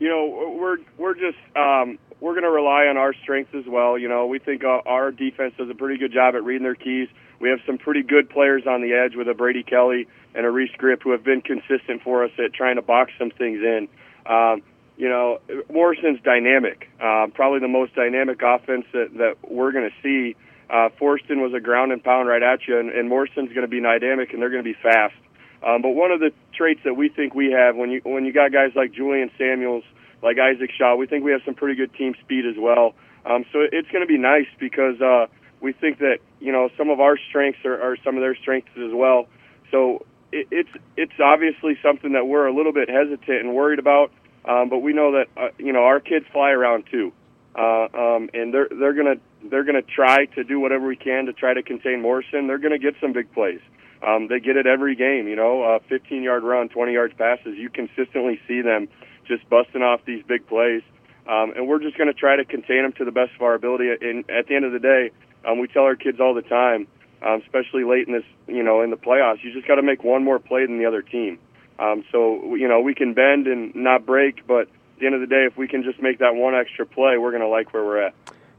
[0.05, 3.99] you know, we're we're just um, we're going to rely on our strengths as well.
[3.99, 7.07] You know, we think our defense does a pretty good job at reading their keys.
[7.39, 10.51] We have some pretty good players on the edge with a Brady Kelly and a
[10.51, 13.89] Reese Grip who have been consistent for us at trying to box some things in.
[14.25, 14.62] Um,
[14.97, 19.97] you know, Morrison's dynamic, uh, probably the most dynamic offense that, that we're going to
[20.03, 20.35] see.
[20.70, 23.68] Uh, Forreston was a ground and pound right at you, and, and Morrison's going to
[23.68, 25.14] be dynamic, and they're going to be fast.
[25.62, 28.33] Um, but one of the traits that we think we have when you when you
[28.33, 29.85] got guys like Julian Samuels,
[30.25, 32.95] like Isaac Shaw, we think we have some pretty good team speed as well.
[33.27, 35.27] Um, so it's going to be nice because uh,
[35.61, 38.70] we think that you know some of our strengths are, are some of their strengths
[38.77, 39.29] as well.
[39.70, 44.11] So it, it's it's obviously something that we're a little bit hesitant and worried about.
[44.47, 47.12] Um, but we know that uh, you know our kids fly around too,
[47.55, 49.16] uh, um, and they're they're gonna
[49.51, 52.47] they're gonna try to do whatever we can to try to contain Morrison.
[52.47, 53.61] They're gonna get some big plays.
[54.07, 57.57] Um, they get it every game, you know, uh, 15 yard run, 20 yards passes.
[57.57, 58.89] You consistently see them
[59.27, 60.83] just busting off these big plays.
[61.27, 63.55] Um, and we're just going to try to contain them to the best of our
[63.55, 63.89] ability.
[64.01, 65.11] And at the end of the day,
[65.47, 66.87] um, we tell our kids all the time,
[67.22, 70.05] um, especially late in this, you know, in the playoffs, you just got to make
[70.05, 71.39] one more play than the other team.
[71.79, 75.20] Um, so, you know, we can bend and not break, but at the end of
[75.20, 77.72] the day, if we can just make that one extra play, we're going to like
[77.72, 78.14] where we're at.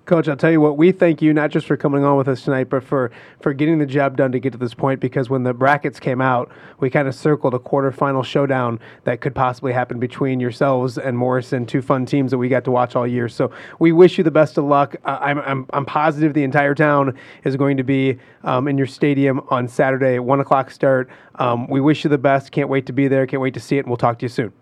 [0.06, 2.44] Coach, I'll tell you what, we thank you not just for coming on with us
[2.44, 5.42] tonight, but for, for getting the job done to get to this point because when
[5.42, 10.00] the brackets came out, we kind of circled a quarterfinal showdown that could possibly happen
[10.00, 13.28] between yourselves and Morrison, two fun teams that we got to watch all year.
[13.28, 13.50] So
[13.80, 14.96] we wish you the best of luck.
[15.06, 19.42] I'm, I'm, I'm positive the entire town is going to be um, in your stadium
[19.50, 21.10] on Saturday at 1 o'clock start.
[21.36, 22.52] Um, we wish you the best.
[22.52, 23.26] Can't wait to be there.
[23.26, 24.54] Can't wait to see it, and we'll talk to you soon.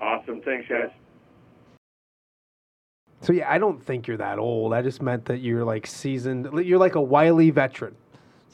[0.00, 0.40] Awesome.
[0.42, 0.90] Thanks, guys.
[3.20, 4.72] So yeah, I don't think you're that old.
[4.72, 6.48] I just meant that you're like seasoned.
[6.64, 7.96] You're like a wily veteran.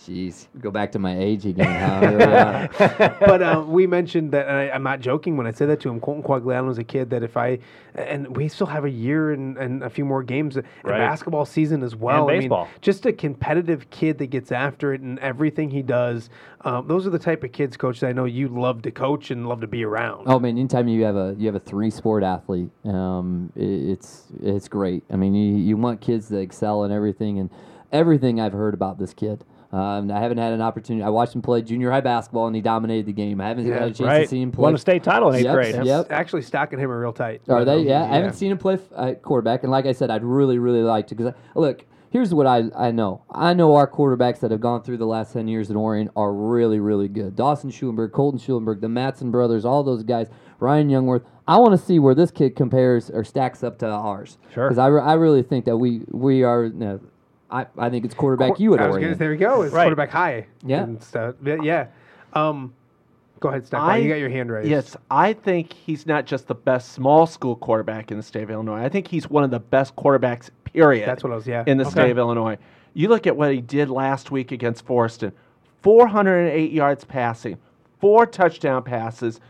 [0.01, 1.67] Jeez, go back to my age again.
[1.67, 5.65] How here but uh, we mentioned that, and I, I'm not joking when I say
[5.67, 6.01] that to him.
[6.01, 7.61] Colton Quagliano was a kid that if I,
[7.95, 11.85] and we still have a year and, and a few more games, and basketball season
[11.85, 12.29] as well.
[12.29, 12.65] I baseball.
[12.65, 16.31] mean, just a competitive kid that gets after it and everything he does.
[16.63, 19.31] Um, those are the type of kids, coach, that I know you love to coach
[19.31, 20.25] and love to be around.
[20.27, 24.27] Oh man, anytime you have a you have a three sport athlete, um, i it's
[24.43, 25.05] it's great.
[25.11, 27.51] I mean, you, you want kids to excel in everything and
[27.93, 29.45] everything I've heard about this kid.
[29.73, 31.03] Um, I haven't had an opportunity.
[31.03, 33.41] I watched him play junior high basketball and he dominated the game.
[33.41, 34.21] I haven't Yeah, had a chance right.
[34.25, 34.65] to see him play.
[34.65, 35.87] Won a state title in eighth Yep, grade.
[35.87, 36.07] Yep.
[36.13, 37.41] Actually, Stock and him real tight.
[37.49, 37.77] Are they?
[37.81, 40.25] Um, Yeah, I haven't seen him play f- at quarterback, and like I said, I'd
[40.25, 41.15] really, really like to.
[41.15, 43.23] Because look, here's what I I know.
[43.31, 46.35] I know our quarterbacks that have gone through the last ten years in Orion are
[46.35, 47.35] really, really good.
[47.35, 50.29] Dawson Schulenberg, Colton Schulenberg, the Matson brothers, all those guys.
[50.61, 51.23] Ryan Youngworth.
[51.49, 54.39] I want to see where this kid compares or stacks up to ours.
[54.53, 54.69] Sure.
[54.69, 56.65] Because I, re- I really think that we we are.
[56.67, 57.01] You know,
[57.53, 59.11] I I think it's quarterback you at I was Orion.
[59.11, 59.63] gonna, there we go.
[59.63, 59.85] It's Right.
[59.85, 60.47] quarterback high.
[60.65, 60.83] Yeah.
[60.85, 61.35] And stuff.
[61.45, 61.57] Yeah.
[61.63, 61.87] yeah.
[62.33, 62.73] Um,
[63.41, 63.83] go ahead, Stock.
[63.83, 64.69] I- you got your hand raised.
[64.71, 68.51] Yes, I think he's not just the best small school quarterback in the state of
[68.51, 68.83] Illinois.
[68.83, 71.07] I think he's one of the best quarterbacks, period.
[71.07, 71.63] That's what I was- yeah.
[71.67, 71.91] In the Okay.
[71.93, 72.57] state of Illinois.
[72.95, 75.33] You look at what he did last week against Forreston
[75.83, 77.59] 408 yards passing,
[78.01, 79.41] four touchdown passes.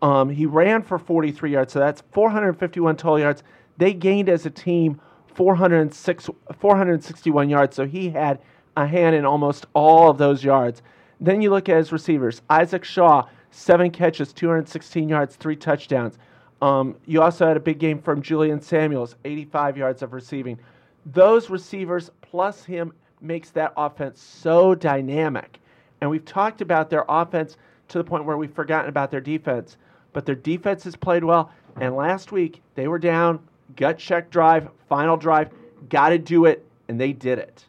[0.00, 3.42] Um, he ran for 43 yards, so that's 451 total yards.
[3.78, 5.00] They gained as a team
[5.34, 8.40] 406, 461 yards, so he had
[8.76, 10.82] a hand in almost all of those yards.
[11.20, 16.18] Then you look at his receivers Isaac Shaw, seven catches, 216 yards, three touchdowns.
[16.60, 20.58] Um, you also had a big game from Julian Samuels, 85 yards of receiving.
[21.06, 25.58] Those receivers plus him makes that offense so dynamic.
[26.00, 27.56] And we've talked about their offense
[27.88, 29.76] to the point where we've forgotten about their defense.
[30.12, 31.50] But their defense has played well.
[31.80, 33.40] And last week, they were down,
[33.76, 35.50] gut check drive, final drive,
[35.88, 37.64] got to do it, and they did it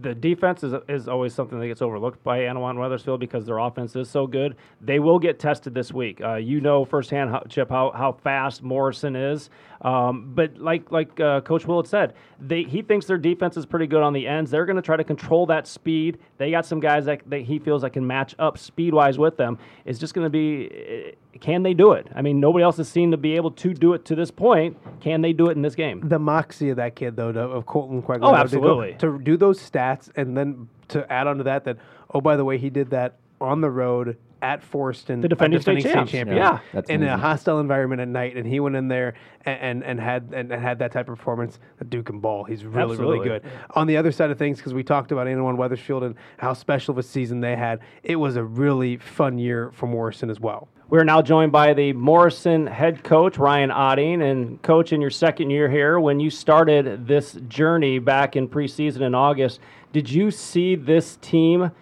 [0.00, 3.94] the defense is, is always something that gets overlooked by Annawan Wethersfield because their offense
[3.96, 4.56] is so good.
[4.80, 6.20] They will get tested this week.
[6.22, 9.50] Uh, you know firsthand, how, Chip, how, how fast Morrison is.
[9.82, 13.86] Um, but like like uh, Coach Willits said, they, he thinks their defense is pretty
[13.86, 14.50] good on the ends.
[14.50, 16.18] They're going to try to control that speed.
[16.38, 19.36] They got some guys that, that he feels that can match up speed wise with
[19.36, 19.58] them.
[19.84, 22.08] It's just going to be eh, can they do it?
[22.14, 24.76] I mean, nobody else has seemed to be able to do it to this point.
[25.00, 26.00] Can they do it in this game?
[26.08, 28.32] The moxie of that kid, though, of Colton Quagliano.
[28.32, 28.92] Oh, absolutely.
[28.94, 31.78] To, go, to do those stats and then to add on to that, that,
[32.14, 35.82] oh, by the way, he did that on the road at Forreston, the defending, defending
[35.82, 36.80] state, state champion, yeah, yeah.
[36.88, 37.08] in amazing.
[37.08, 39.14] a hostile environment at night, and he went in there
[39.44, 41.58] and and, and had and, and, had that type of performance.
[41.78, 43.28] The Duke and ball, he's really Absolutely.
[43.28, 43.50] really good.
[43.74, 46.92] On the other side of things, because we talked about Annawan Wethersfield and how special
[46.92, 50.68] of a season they had, it was a really fun year for Morrison as well.
[50.88, 54.22] We're now joined by the Morrison head coach, Ryan Otting.
[54.22, 59.00] And, coach, in your second year here, when you started this journey back in preseason
[59.00, 59.58] in August,
[59.92, 61.72] did you see this team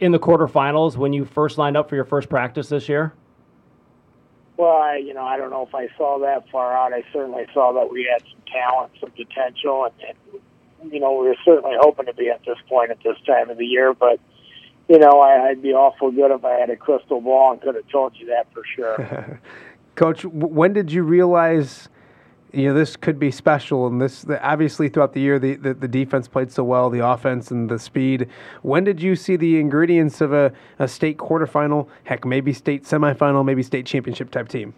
[0.00, 3.12] in the quarterfinals when you first lined up for your first practice this year?
[4.56, 6.92] Well, I, you know, I don't know if I saw that far out.
[6.92, 10.16] I certainly saw that we had some talent, some potential, and,
[10.82, 13.48] and you know, we were certainly hoping to be at this point at this time
[13.48, 13.94] of the year.
[13.94, 14.18] But
[14.90, 17.76] you know, I, I'd be awful good if I had a crystal ball and could
[17.76, 19.40] have told you that for sure.
[19.94, 21.88] Coach, when did you realize?
[22.52, 25.72] you know this could be special and this the, obviously throughout the year the, the,
[25.72, 28.28] the, defense played so well the offense and the speed
[28.62, 33.44] when did you see the ingredients of a, a state quarterfinal heck maybe state semifinal
[33.44, 34.74] maybe state championship type team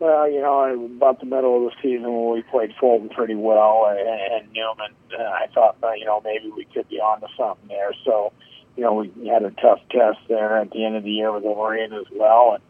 [0.00, 3.86] well you know about the middle of the season when we played fulton pretty well
[3.88, 7.28] and, and newman uh, i thought uh, you know maybe we could be on to
[7.38, 8.32] something there so
[8.76, 11.42] you know we had a tough test there at the end of the year with
[11.42, 12.62] the as well and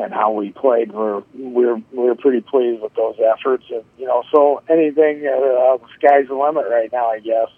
[0.00, 0.92] and how we played.
[0.92, 5.80] We're we're we're pretty pleased with those efforts, and you know, so anything, uh, the
[5.98, 7.48] sky's the limit right now, I guess.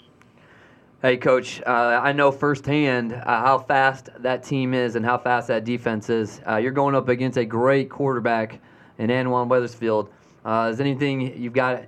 [1.00, 5.48] Hey, coach, uh, I know firsthand uh, how fast that team is and how fast
[5.48, 6.40] that defense is.
[6.48, 8.60] Uh, you're going up against a great quarterback
[8.98, 10.10] in Annawan Wethersfield.
[10.44, 11.84] Uh, is anything you've got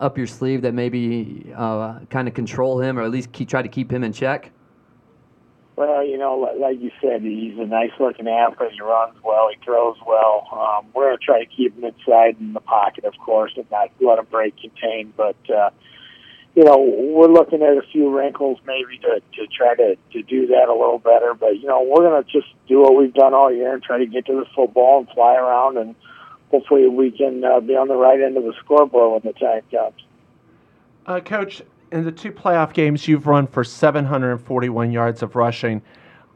[0.00, 3.60] up your sleeve that maybe uh, kind of control him or at least keep, try
[3.60, 4.50] to keep him in check?
[5.76, 8.72] Well, you know, like you said, he's a nice looking athlete.
[8.72, 9.48] He runs well.
[9.50, 10.46] He throws well.
[10.52, 13.68] Um, we're going to try to keep him inside in the pocket, of course, and
[13.72, 15.12] not let him break contain.
[15.16, 15.70] But, uh,
[16.54, 20.46] you know, we're looking at a few wrinkles maybe to, to try to, to do
[20.46, 21.34] that a little better.
[21.34, 23.98] But, you know, we're going to just do what we've done all year and try
[23.98, 25.76] to get to the football and fly around.
[25.78, 25.96] And
[26.52, 29.62] hopefully we can uh, be on the right end of the scoreboard when the time
[29.72, 30.00] comes.
[31.04, 31.62] Uh, Coach,
[31.94, 35.80] in the two playoff games, you've run for 741 yards of rushing.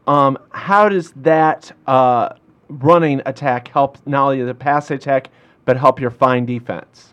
[0.07, 2.31] Um, how does that uh,
[2.69, 5.31] running attack help not only the pass attack,
[5.65, 7.13] but help your fine defense?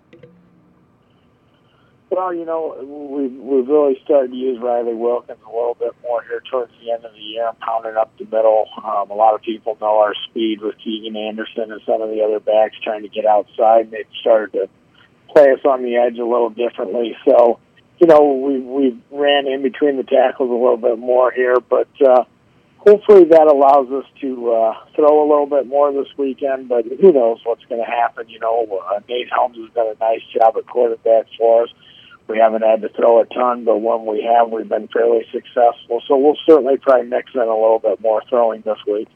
[2.11, 2.77] Well, you know,
[3.11, 6.91] we've, we've really started to use Riley Wilkins a little bit more here towards the
[6.91, 8.67] end of the year, pounding up the middle.
[8.77, 12.21] Um, a lot of people know our speed with Keegan Anderson and some of the
[12.21, 13.89] other backs trying to get outside.
[13.89, 14.69] They've started to
[15.33, 17.17] play us on the edge a little differently.
[17.27, 17.59] So,
[17.99, 21.87] you know, we we ran in between the tackles a little bit more here, but
[22.05, 22.25] uh,
[22.77, 26.67] hopefully that allows us to uh, throw a little bit more this weekend.
[26.67, 28.27] But who knows what's going to happen?
[28.27, 31.69] You know, uh, Nate Helms has done a nice job at quarterback for us.
[32.27, 36.01] We haven't had to throw a ton, but when we have, we've been fairly successful.
[36.07, 39.07] So we'll certainly try and mix in a little bit more throwing this week.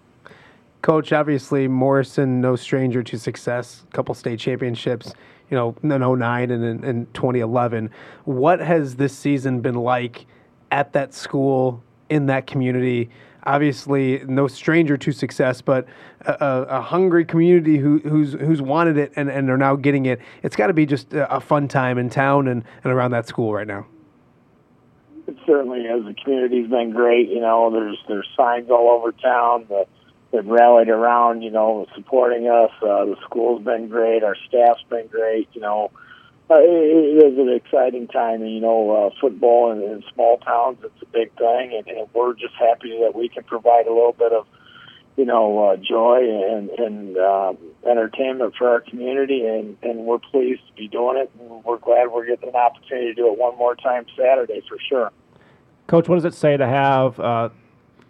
[0.83, 3.83] Coach, obviously Morrison, no stranger to success.
[3.89, 5.11] A couple state championships
[5.49, 7.89] you know, in 09 and in, in 2011.
[8.25, 10.25] What has this season been like
[10.71, 13.09] at that school, in that community?
[13.43, 15.87] Obviously, no stranger to success, but
[16.21, 20.19] a, a hungry community who, who's who's wanted it and, and are now getting it.
[20.43, 23.53] It's got to be just a, fun time in town and, and around that school
[23.53, 23.87] right now.
[25.25, 26.05] It certainly is.
[26.05, 27.29] The community's been great.
[27.29, 29.65] You know, there's there's signs all over town.
[29.69, 29.85] The
[30.31, 32.71] that rallied around, you know, supporting us.
[32.81, 34.23] Uh, the school's been great.
[34.23, 35.49] Our staff's been great.
[35.53, 35.91] You know,
[36.49, 38.41] uh, it, it is an exciting time.
[38.41, 41.73] And, you know, uh, football in, in small towns, it's a big thing.
[41.77, 44.45] And, and we're just happy that we can provide a little bit of,
[45.17, 47.51] you know, uh, joy and and uh,
[47.85, 52.09] entertainment for our community, and and we're pleased to be doing it, and we're glad
[52.09, 55.11] we're getting an opportunity to do it one more time Saturday for sure.
[55.87, 57.49] Coach, what does it say to have uh,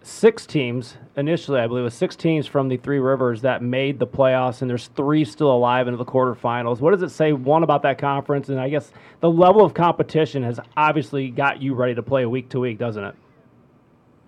[0.02, 1.60] six teams initially?
[1.60, 4.70] I believe it was six teams from the Three Rivers that made the playoffs, and
[4.70, 6.80] there's three still alive into the quarterfinals.
[6.80, 10.42] What does it say one about that conference, and I guess the level of competition
[10.42, 13.14] has obviously got you ready to play week to week, doesn't it?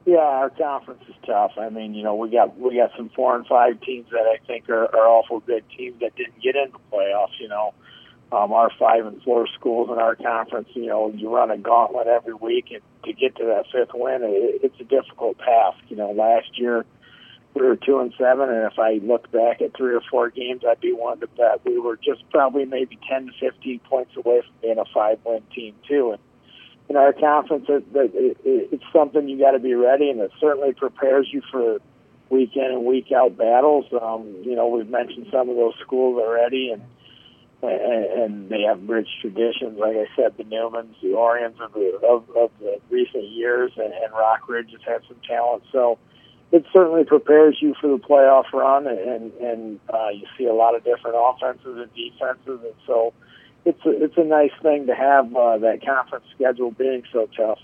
[0.05, 1.53] Yeah, our conference is tough.
[1.57, 4.45] I mean, you know, we got we got some four and five teams that I
[4.47, 7.39] think are, are awful good teams that didn't get into playoffs.
[7.39, 7.73] You know,
[8.33, 10.69] um, our five and four schools in our conference.
[10.73, 14.23] You know, you run a gauntlet every week, and to get to that fifth win,
[14.23, 15.79] it, it's a difficult task.
[15.89, 16.85] You know, last year
[17.55, 20.63] we were two and seven, and if I look back at three or four games,
[20.67, 24.41] I'd be one to bet we were just probably maybe ten to fifteen points away
[24.41, 26.13] from being a five win team too.
[26.13, 26.21] And
[26.89, 30.33] in our conference, it, it, it, it's something you got to be ready, and it
[30.41, 31.79] certainly prepares you for
[32.31, 33.85] week in and week out battles.
[34.01, 36.83] Um, you know, we've mentioned some of those schools already, and
[37.63, 39.79] and, they have rich traditions.
[39.79, 43.93] Like I said, the Newmans, the Orions of the of, of the recent years, and,
[43.93, 45.63] and Rockridge has had some talent.
[45.73, 45.99] So
[46.51, 50.75] it certainly prepares you for the playoff run, and and uh, you see a lot
[50.75, 53.13] of different offenses and defenses, and so
[53.65, 57.59] it's a, it's a nice thing to have uh, that conference schedule being so tough.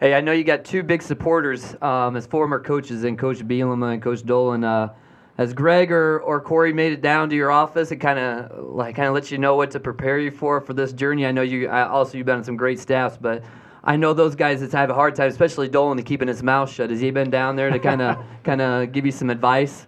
[0.00, 3.94] Hey, I know you got two big supporters um, as former coaches, and Coach Bielema
[3.94, 4.64] and Coach Dolan.
[4.64, 4.94] Uh,
[5.38, 8.96] has Greg or, or Corey made it down to your office and kind of like
[8.96, 11.24] kind of let you know what to prepare you for for this journey?
[11.24, 13.44] I know you I also you've been on some great staffs, but
[13.84, 16.70] I know those guys that have a hard time, especially Dolan, to keeping his mouth
[16.70, 16.90] shut.
[16.90, 19.86] Has he been down there to kind of kind of give you some advice?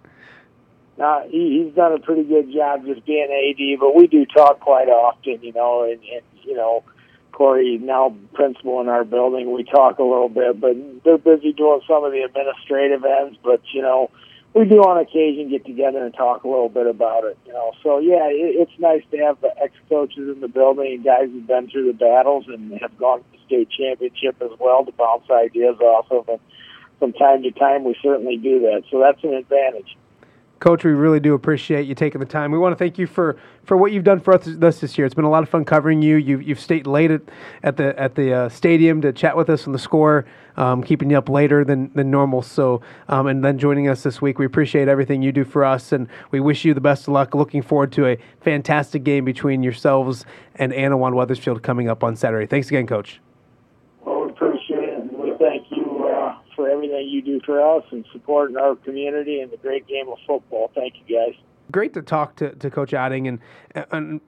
[0.97, 4.59] Uh, he, he's done a pretty good job just being AD, but we do talk
[4.59, 6.83] quite often, you know, and, and you know,
[7.31, 9.51] Corey now principal in our building.
[9.51, 13.37] We talk a little bit, but they're busy doing some of the administrative ends.
[13.43, 14.11] But you know,
[14.53, 17.37] we do on occasion get together and talk a little bit about it.
[17.45, 20.93] You know, so yeah, it, it's nice to have the ex coaches in the building
[20.93, 24.51] and guys who've been through the battles and have gone to the state championship as
[24.59, 26.27] well to bounce ideas off of.
[26.27, 26.39] And
[26.99, 28.83] from time to time, we certainly do that.
[28.91, 29.97] So that's an advantage.
[30.61, 32.51] Coach, we really do appreciate you taking the time.
[32.51, 35.07] We want to thank you for, for what you've done for us this year.
[35.07, 36.17] It's been a lot of fun covering you.
[36.17, 37.21] You've, you've stayed late at,
[37.63, 40.23] at the at the uh, stadium to chat with us on the score,
[40.57, 42.43] um, keeping you up later than, than normal.
[42.43, 44.37] So, um, and then joining us this week.
[44.37, 47.33] We appreciate everything you do for us, and we wish you the best of luck.
[47.33, 52.45] Looking forward to a fantastic game between yourselves and Annawan Wethersfield coming up on Saturday.
[52.45, 53.19] Thanks again, Coach.
[54.05, 56.07] Well, we appreciate it, and we thank you
[56.55, 60.17] for everything you do for us and supporting our community and the great game of
[60.27, 60.71] football.
[60.73, 61.35] Thank you, guys.
[61.71, 63.39] Great to talk to, to Coach Otting and
[63.91, 64.19] and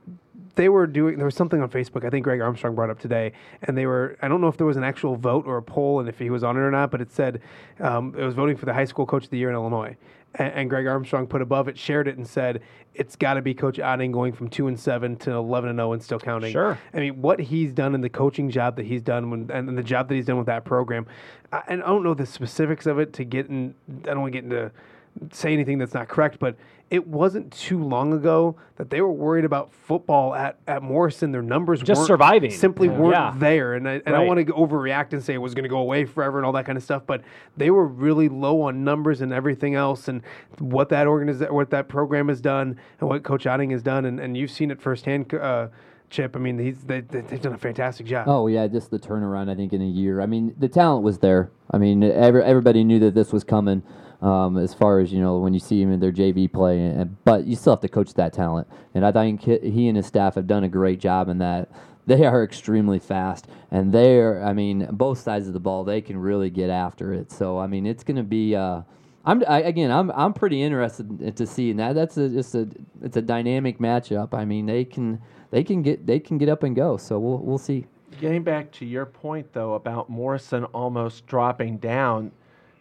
[0.55, 3.33] they were doing there was something on Facebook I think Greg Armstrong brought up today
[3.63, 5.99] and they were I don't know if there was an actual vote or a poll
[5.99, 7.41] and if he was on it or not but it said
[7.81, 9.97] um, it was voting for the high school coach of the year in Illinois
[10.35, 12.61] and, and Greg Armstrong put above it shared it and said
[12.93, 15.93] it's got to be Coach Otting going from two and seven to eleven and zero
[15.93, 16.51] and still counting.
[16.51, 16.77] Sure.
[16.93, 19.83] I mean what he's done in the coaching job that he's done when, and the
[19.83, 21.05] job that he's done with that program,
[21.51, 23.75] I, and I don't know the specifics of it to get in.
[24.03, 24.71] I don't want to get into
[25.31, 26.55] say anything that's not correct, but
[26.93, 31.31] it wasn't too long ago that they were worried about football at, at Morrison.
[31.31, 32.97] Their numbers just surviving simply yeah.
[32.99, 33.33] weren't yeah.
[33.35, 33.73] there.
[33.73, 34.13] And I, and right.
[34.13, 36.45] I don't want to overreact and say it was going to go away forever and
[36.45, 37.23] all that kind of stuff, but
[37.57, 40.07] they were really low on numbers and everything else.
[40.07, 40.21] And
[40.59, 44.19] what that organization, what that program has done and what Coach Otting has done, and,
[44.19, 45.33] and you've seen it firsthand.
[45.33, 45.69] Uh,
[46.11, 46.35] Chip.
[46.35, 48.27] I mean, he's they, they've done a fantastic job.
[48.27, 49.49] Oh yeah, just the turnaround.
[49.49, 50.21] I think in a year.
[50.21, 51.49] I mean, the talent was there.
[51.71, 53.81] I mean, every, everybody knew that this was coming
[54.23, 56.79] um, as far as you know when you see him in their JV play.
[56.79, 60.07] And, but you still have to coach that talent, and I think he and his
[60.07, 61.69] staff have done a great job in that.
[62.05, 66.17] They are extremely fast, and they're I mean both sides of the ball they can
[66.17, 67.31] really get after it.
[67.31, 68.55] So I mean it's going to be.
[68.55, 68.81] Uh,
[69.25, 69.89] I'm I, again.
[69.89, 71.95] I'm I'm pretty interested to see that.
[71.95, 72.67] That's a, just a
[73.01, 74.33] it's a dynamic matchup.
[74.33, 75.21] I mean, they can
[75.51, 76.97] they can get they can get up and go.
[76.97, 77.85] So we'll we'll see.
[78.19, 82.31] Getting back to your point though about Morrison almost dropping down,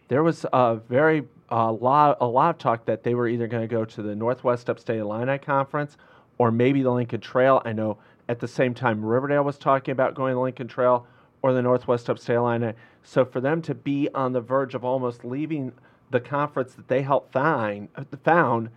[0.07, 3.61] there was a very a lot a lot of talk that they were either going
[3.61, 5.97] to go to the Northwest Upstate Illini Conference
[6.37, 7.61] or maybe the Lincoln Trail.
[7.65, 7.97] I know
[8.27, 11.05] at the same time Riverdale was talking about going to the Lincoln Trail
[11.41, 12.73] or the Northwest Upstate Illini.
[13.03, 15.73] So for them to be on the verge of almost leaving
[16.09, 17.89] the conference that they helped find
[18.23, 18.69] found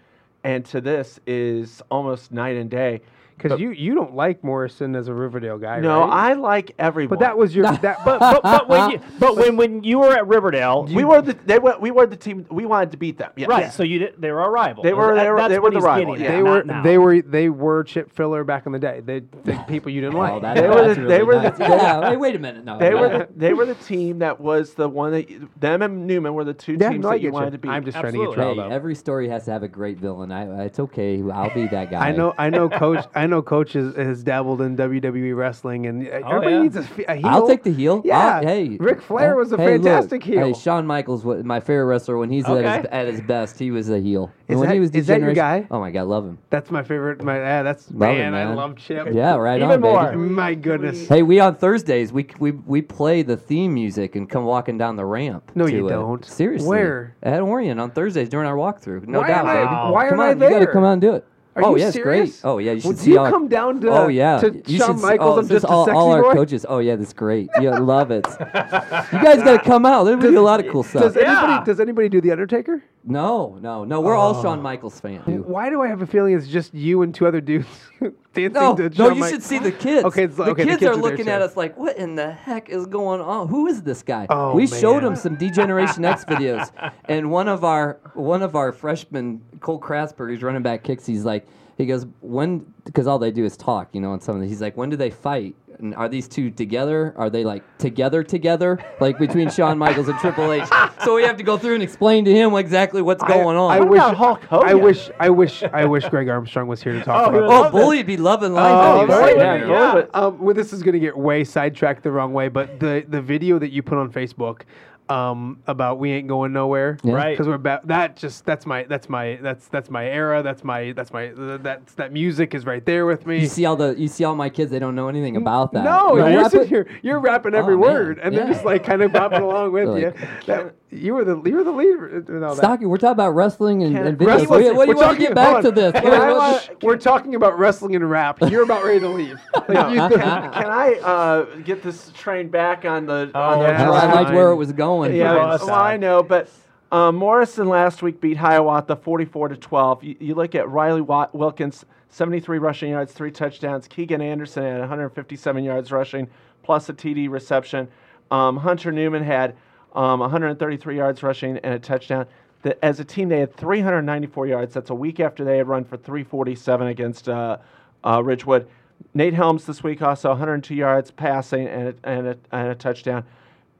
[0.44, 3.02] and to this is almost night and day.
[3.36, 6.30] Because you, you don't like Morrison as a Riverdale guy, No, right?
[6.30, 7.10] I like everyone.
[7.10, 8.04] But that was your that.
[8.04, 11.34] But, but, but when you but when when you were at Riverdale, we were the
[11.44, 13.32] they were we were the team we wanted to beat them.
[13.36, 13.48] Yes.
[13.48, 13.72] right.
[13.72, 14.82] So you did, they were our rival.
[14.82, 16.32] They were- they were- that's they were the he's rival, yeah.
[16.32, 16.82] they were now.
[16.82, 19.00] they were they were chip filler back in the day.
[19.00, 20.32] They the people you didn't oh, like.
[20.32, 22.10] Oh, that, They were the- really they were the- yeah.
[22.10, 22.64] Wait, wait a minute.
[22.64, 26.06] No, They were the, they were the team that was the one that them and
[26.06, 27.70] Newman were the two teams that you wanted to beat.
[27.70, 30.32] I'm just trying to Hey, get you every story has to have a great villain.
[30.32, 31.22] I, it's okay.
[31.30, 32.08] I'll be that guy.
[32.08, 33.04] I know, I know, coach.
[33.14, 36.62] I know, coach has, has dabbled in WWE wrestling, and uh, everybody yeah.
[36.62, 37.26] needs a, fe- a heel.
[37.26, 38.02] I'll take the heel.
[38.04, 40.46] Yeah, I'll- hey, Ric Flair uh, was a hey, look, fantastic heel.
[40.46, 43.70] Hey, Shawn Michaels, wa- my favorite wrestler, when he's at, his, at his best, he
[43.70, 44.30] was a heel.
[44.48, 45.66] Is And when that- he was is that your guy?
[45.70, 46.38] Oh my god, love him.
[46.50, 47.22] That's my favorite.
[47.22, 49.08] My yeah, that's Love it, man, I love Chip.
[49.12, 49.92] Yeah, right Even on, baby.
[49.92, 50.16] more.
[50.16, 51.08] My goodness.
[51.08, 54.96] Hey, we on Thursdays we we we play the theme music and come walking down
[54.96, 55.50] the ramp.
[55.54, 55.90] No, to you it.
[55.90, 56.24] don't.
[56.24, 57.16] Seriously, Where?
[57.22, 59.06] at Orion on Thursdays during our walkthrough.
[59.08, 59.92] No Why doubt, I- baby.
[59.94, 61.26] why come am I on, You gotta come out and do it.
[61.56, 62.40] Are oh you yeah, it's serious?
[62.42, 62.48] great.
[62.50, 63.30] Oh yeah, you should Well, see do you all.
[63.30, 65.64] come down to- oh yeah, to you Shawn should see- Michaels oh, and this just
[65.64, 66.34] a all, all our boy?
[66.34, 66.66] coaches.
[66.68, 67.48] Oh yeah, that's great.
[67.60, 68.26] You love it.
[68.38, 70.04] you guys gotta come out.
[70.04, 71.02] There's be a lot of cool stuff.
[71.02, 72.82] Does anybody does anybody do the Undertaker?
[73.04, 74.00] No, no, no.
[74.02, 74.42] We're all Oh.
[74.42, 75.22] Shawn Michaels fans.
[75.26, 77.66] Why do I have a feeling it's just you and two other dudes
[78.36, 80.04] dancing No, to no, you should see the kids.
[80.04, 82.32] Okay, the okay, kids, the are kids there, looking at us like, "What in the
[82.32, 83.48] heck is going on?
[83.48, 85.12] Who is this guy?" Oh, we showed man.
[85.12, 86.70] him some D-Generation X videos,
[87.06, 91.06] and one of our one of our freshmen, Cole Krasberg, who's running back kicks.
[91.06, 91.46] He's like,
[91.76, 94.12] he goes, "When?" Because all they do is talk, you know.
[94.12, 97.12] And some of the, he's like, "When do they fight?" And are these two together?
[97.16, 100.68] Are they like together together, like between Shawn Michaels and Triple H?
[101.04, 103.70] So we have to go through and explain to him exactly what's going on.
[103.70, 104.68] I What wish about Hulk Hogan?
[104.68, 107.42] I wish I wish I wish Greg Armstrong was here to talk Oh, about.
[107.42, 107.66] would this.
[107.66, 109.08] oh, Bully'd be loving Oh, life.
[109.08, 109.96] boy, right yeah, now.
[109.98, 110.06] yeah.
[110.14, 113.20] Um, well, this is going to get way sidetracked the wrong way, but the the
[113.20, 114.62] video that you put on Facebook
[115.08, 117.14] um, about we ain't going nowhere, Yeah.
[117.14, 117.32] Right.
[117.34, 118.16] Because we're about that.
[118.16, 120.42] Just that's my that's my that's that's my era.
[120.42, 123.40] That's my that's my that's that music is right there with me.
[123.40, 124.70] You see all the you see all my kids.
[124.70, 125.84] They don't know anything about that.
[125.84, 126.86] No, You know, you're I sitting here.
[127.02, 127.88] You're rapping every Oh, man.
[127.94, 130.06] word, and they're just like kind of bopping along with They're you.
[130.06, 132.08] like, That- you were the you were the leader.
[132.18, 132.54] in.
[132.56, 134.26] Stocky, we're talking about wrestling and, and videos.
[134.26, 135.92] Wrestling- What, you- what do we're you want to talking- get back hold to this?
[135.92, 138.38] Can What- I- what- we're talking about wrestling and rap.
[138.42, 139.40] You're about ready to leave.
[139.68, 140.10] Like, you- can,
[140.52, 143.90] can I uh, get this train back on the on Oh, the yeah.
[143.90, 145.14] I liked where it was going.
[145.16, 146.48] Yeah, Well, well, I know, but
[146.92, 150.04] um, Morrison last week beat Hiawatha 44 to 12.
[150.04, 153.88] You, you look at Riley Wat- Wilkins, 73 rushing yards, three touchdowns.
[153.88, 156.28] Keegan Anderson had 157 yards rushing,
[156.62, 157.88] plus a TD reception.
[158.30, 159.56] Um, Hunter Newman had
[159.96, 162.26] um, 133 yards rushing and a touchdown.
[162.62, 164.74] The, as a team, they had 394 yards.
[164.74, 167.58] That's a week after they had run for 347 against uh,
[168.04, 168.68] uh, Ridgewood.
[169.14, 173.24] Nate Helms this week also 102 yards passing and a, and a, and a touchdown.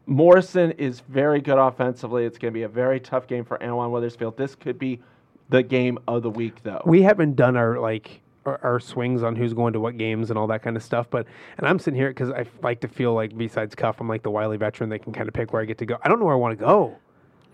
[0.06, 2.24] Morrison is very good offensively.
[2.24, 4.36] It's going to be a very tough game for Annawan Wethersfield.
[4.36, 5.00] This could be
[5.48, 6.82] the game of the week, though.
[6.84, 10.38] we haven't done our like our, our swings on who's going to what games and
[10.38, 11.08] all that kind of stuff.
[11.10, 11.26] But
[11.58, 14.30] and I'm sitting here because I like to feel like besides Cuff, I'm like the
[14.30, 15.98] wily veteran that can kind of pick where I get to go.
[16.02, 16.96] I don't know where I want to go.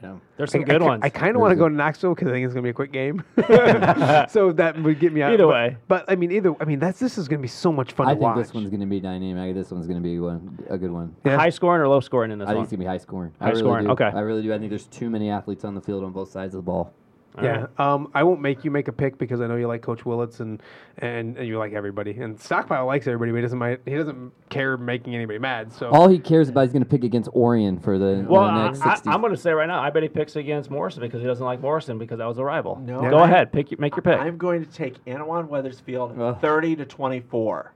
[0.02, 0.16] Yeah.
[0.36, 1.00] There's some I, good I, ones.
[1.04, 2.70] I kind of want to go to Knoxville because I think it's going to be
[2.70, 3.22] a quick game.
[4.28, 5.32] so that would get me out.
[5.32, 5.76] Either but, way.
[5.86, 8.08] But I mean, either I mean that's this is going to be so much fun
[8.08, 8.36] I to think watch.
[8.38, 9.54] this one's going to be dynamic.
[9.54, 11.14] This one's going to be one, a good one.
[11.24, 11.36] Yeah.
[11.36, 13.32] High scoring or low scoring in this I think it's going to be high scoring.
[13.40, 13.92] I High really scoring, do.
[13.92, 14.10] okay.
[14.12, 14.52] I really do.
[14.52, 16.92] I think there's too many athletes on the field on both sides of the ball.
[17.40, 20.04] Yeah, um, I won't make you make a pick because I know you like Coach
[20.04, 20.62] Willits and,
[20.98, 22.10] and and you like everybody.
[22.20, 25.72] And Stockpile likes everybody, but he doesn't mind, he doesn't care making anybody mad.
[25.72, 28.50] So All he cares about is going to pick against Orion for the, Well, the
[28.50, 29.08] I, next 60.
[29.08, 31.44] am going to say right now, I bet he picks against Morrison because he doesn't
[31.46, 32.76] like Morrison because that was a rival.
[32.84, 34.18] No, Go I- ahead, pick your, make your pick.
[34.18, 36.38] I'm going to take Annawan Wethersfield Ugh.
[36.40, 37.72] 30 to 24.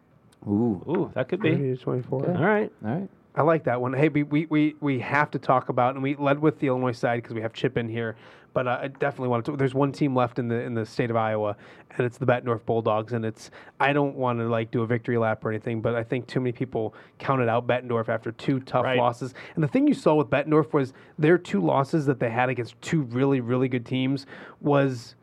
[0.48, 0.50] Ooh.
[0.86, 1.52] Ooh, that could be.
[1.52, 2.26] 30 to 24.
[2.36, 2.70] All right.
[2.84, 3.08] All right.
[3.34, 3.92] I like that one.
[3.92, 6.92] Hey, we, we, we, we have to talk about, and we led with the Illinois
[6.92, 8.16] side because we have Chip in here,
[8.56, 9.56] but I definitely want to.
[9.58, 11.58] There's one team left in the in the state of Iowa,
[11.90, 13.12] and it's the Bettendorf Bulldogs.
[13.12, 13.50] And it's
[13.80, 16.40] I don't want to like do a victory lap or anything, but I think too
[16.40, 18.96] many people counted out Bettendorf after two tough Right.
[18.96, 19.34] losses.
[19.56, 22.80] And the thing you saw with Bettendorf was their two losses that they had against
[22.80, 24.24] two really really good teams
[24.62, 25.16] was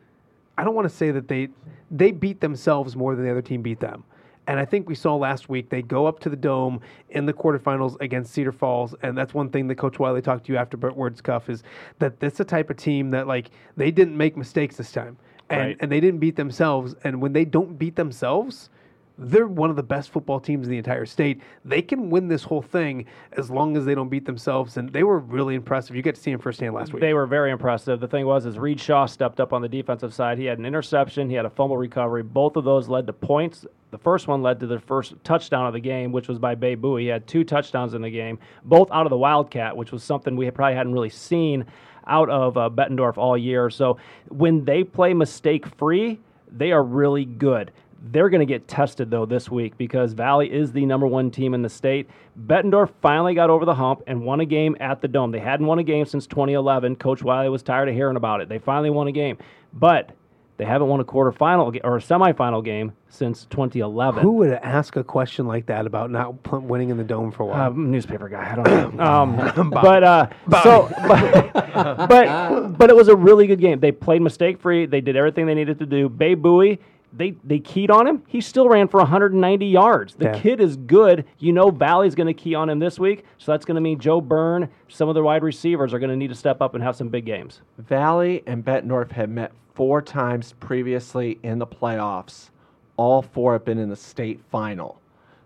[0.56, 1.48] I don't want to say that they
[1.90, 4.04] they beat themselves more than the other team beat them.
[4.46, 6.80] And I think we saw last week they go up to the dome
[7.10, 10.52] in the quarterfinals against Cedar Falls, and that's one thing that Coach Wiley talked to
[10.52, 11.62] you after Words Cuff is
[11.98, 15.16] that that's the type of team that like they didn't make mistakes this time,
[15.50, 15.76] and Right.
[15.80, 16.94] and they didn't beat themselves.
[17.04, 18.68] And when they don't beat themselves,
[19.16, 21.40] they're one of the best football teams in the entire state.
[21.64, 24.76] They can win this whole thing as long as they don't beat themselves.
[24.76, 25.94] And they were really impressive.
[25.94, 27.00] You got to see them firsthand last week.
[27.00, 28.00] They were very impressive.
[28.00, 30.38] The thing was, is Reed Shaw stepped up on the defensive side.
[30.38, 31.30] He had an interception.
[31.30, 32.22] He had a fumble recovery.
[32.24, 33.66] Both of those led to points.
[33.92, 37.02] The first one led to the first touchdown of the game, which was by Bey-Buie.
[37.02, 40.34] He had two touchdowns in the game, both out of the Wildcat, which was something
[40.34, 41.64] we probably hadn't really seen
[42.08, 43.70] out of uh, Bettendorf all year.
[43.70, 46.18] So when they play mistake free,
[46.50, 47.70] they are really good.
[48.06, 51.54] They're going to get tested though this week because Valley is the number one team
[51.54, 52.08] in the state.
[52.46, 55.30] Bettendorf finally got over the hump and won a game at the Dome.
[55.30, 56.96] They hadn't won a game since 2011.
[56.96, 58.48] Coach Wiley was tired of hearing about it.
[58.48, 59.38] They finally won a game,
[59.72, 60.12] but
[60.56, 64.22] they haven't won a quarterfinal or a semifinal game since 2011.
[64.22, 67.46] Who would ask a question like that about not winning in the dome for a
[67.46, 67.70] while?
[67.70, 68.52] Uh, newspaper guy.
[68.52, 69.04] I don't know.
[69.14, 70.28] Um, but uh,
[70.62, 71.52] so, but,
[72.08, 73.80] but but it was a really good game.
[73.80, 74.86] They played mistake free.
[74.86, 76.08] They did everything they needed to do.
[76.08, 76.78] Bey-Buie.
[77.16, 78.22] They, they keyed on him.
[78.26, 80.14] He still ran for 190 yards.
[80.16, 80.38] The Yeah.
[80.38, 81.24] kid is good.
[81.38, 84.00] You know Valley's going to key on him this week, so that's going to mean
[84.00, 86.82] Joe Byrne, some of the wide receivers are going to need to step up and
[86.82, 87.60] have some big games.
[87.78, 92.50] Valley and Bettendorf have met four times previously in the playoffs.
[92.96, 95.00] All four have been in the state final.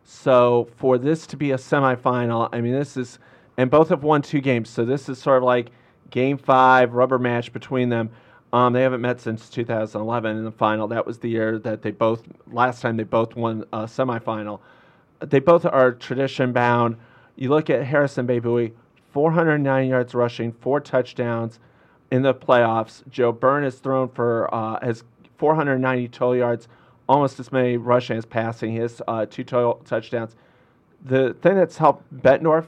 [0.05, 3.19] So for this to be a semifinal, I mean, this is,
[3.59, 4.71] and both have won two games.
[4.71, 5.71] So this is sort of like
[6.11, 8.11] game five, rubber match between them.
[8.53, 10.89] Um, they haven't met since 2011 in the final.
[10.89, 14.61] That was the year that they both, last time they both won a semifinal.
[15.21, 16.97] They both are tradition bound.
[17.37, 18.73] You look at Harrison Bey-Buie,
[19.13, 21.59] 409 yards rushing, four touchdowns
[22.11, 23.03] in the playoffs.
[23.11, 25.05] Joe Byrne has thrown for uh, has
[25.37, 26.69] 490 total yards,
[27.09, 28.73] almost as many rushing as passing.
[28.73, 30.37] He has uh, two total touchdowns.
[31.05, 32.67] The thing that's helped Bettendorf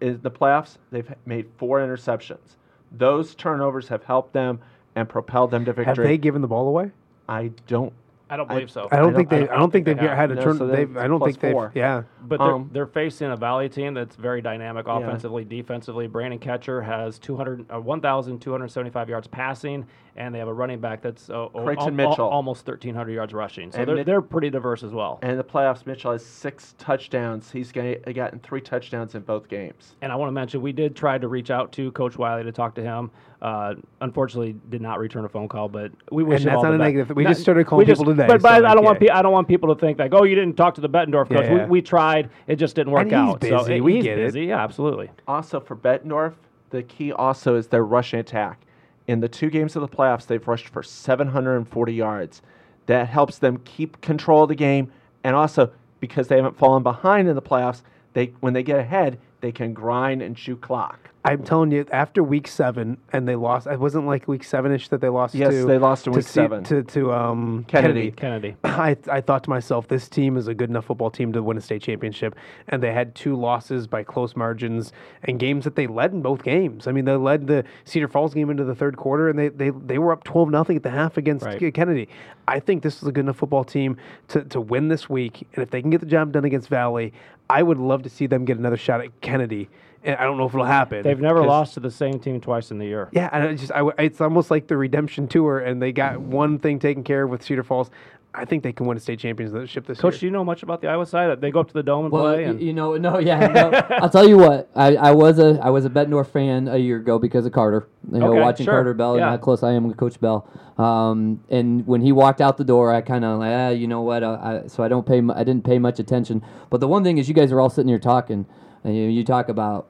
[0.00, 0.76] is the playoffs.
[0.90, 2.56] They've made four interceptions.
[2.92, 4.60] Those turnovers have helped them
[4.98, 6.06] and propelled them to Have victory.
[6.06, 6.90] they given the ball away?
[7.28, 7.92] I don't.
[8.30, 8.88] I don't believe so.
[8.92, 9.48] I don't think they.
[9.48, 10.14] I don't think they've have.
[10.16, 10.58] had a No, turn.
[10.58, 11.52] so they've, that's I don't plus think they've.
[11.52, 11.72] four.
[11.74, 12.02] Yeah.
[12.26, 16.08] But they're, Um, they're facing a Valley team that's very dynamic offensively, defensively.
[16.08, 19.86] Brandon Catcher has 200, uh, 1,275 yards passing,
[20.18, 22.28] and they have a running back that's uh, o- Creighton al- al- Mitchell.
[22.28, 23.70] almost 1,300 yards rushing.
[23.72, 25.20] So And they're, Mit- they're pretty diverse as well.
[25.22, 27.50] And in the playoffs, Mitchell has six touchdowns.
[27.52, 29.94] He's ga- gotten three touchdowns in both games.
[30.02, 32.52] And I want to mention, we did try to reach out to Coach Wiley to
[32.52, 33.10] talk to him.
[33.40, 36.62] Uh, unfortunately, did not return a phone call, but we wish And him that's all
[36.64, 36.86] not the a best.
[36.94, 37.16] negative.
[37.16, 38.98] We Not- just started calling just- people today, But, but so, I like, don't want
[39.00, 41.28] pe- I don't want people to think like, oh, you didn't talk to the Bettendorf
[41.28, 41.44] coach.
[41.44, 41.64] Yeah, yeah.
[41.66, 43.40] We, we tried, it just didn't work And he's out.
[43.40, 43.78] Busy.
[43.78, 44.26] uh, We he's get it.
[44.26, 44.46] busy.
[44.46, 45.10] Yeah, absolutely.
[45.28, 46.32] Also for Bettendorf,
[46.70, 48.62] the key also is their rushing attack.
[49.08, 52.42] In the two games of the playoffs, they've rushed for 740 yards.
[52.86, 54.92] That helps them keep control of the game,
[55.24, 57.82] and also because they haven't fallen behind in the playoffs,
[58.12, 61.10] they when they get ahead, they can grind and chew clock.
[61.24, 63.66] I'm telling you, after week seven, and they lost.
[63.66, 65.34] It wasn't like week seven-ish that they lost.
[65.34, 66.64] Yes, to, they lost in to week C- seven.
[66.64, 68.12] to to um, Kennedy.
[68.12, 68.56] Kennedy.
[68.56, 68.56] Kennedy.
[68.64, 71.58] I, I thought to myself, this team is a good enough football team to win
[71.58, 72.34] a state championship,
[72.68, 74.92] and they had two losses by close margins
[75.24, 76.86] and games that they led in both games.
[76.86, 79.70] I mean, they led the Cedar Falls game into the third quarter, and they they,
[79.70, 81.74] they were up twelve nothing at the half against Right.
[81.74, 82.08] Kennedy.
[82.46, 83.98] I think this is a good enough football team
[84.28, 87.12] to to win this week, and if they can get the job done against Valley,
[87.50, 89.68] I would love to see them get another shot at Kennedy.
[90.04, 91.02] And I don't know if it'll happen.
[91.02, 93.08] They've never lost to the same team twice in the year.
[93.12, 96.20] yeah, and I just I, w- it's almost like the redemption tour, and they got
[96.20, 97.90] one thing taken care of with Cedar Falls.
[98.34, 100.02] I think they can win a state championship this year.
[100.02, 100.20] Coach, year.
[100.20, 101.40] do you know much about the Iowa side?
[101.40, 102.44] They go up to the dome and Well, play.
[102.44, 103.46] And you know, no, yeah.
[103.46, 104.70] No, I'll tell you what.
[104.76, 107.88] I, I was a I was a Bettendorf fan a year ago because of Carter.
[108.12, 110.48] You know, Okay, watching sure, Carter Bell and how close I am with Coach Bell.
[110.76, 114.02] Um, and when he walked out the door, I kind of like, ah, you know
[114.02, 114.22] what?
[114.22, 115.22] Uh, I, so I don't pay.
[115.34, 116.44] I didn't pay much attention.
[116.70, 118.46] But the one thing is, you guys are all sitting here talking,
[118.84, 119.88] and you, you talk about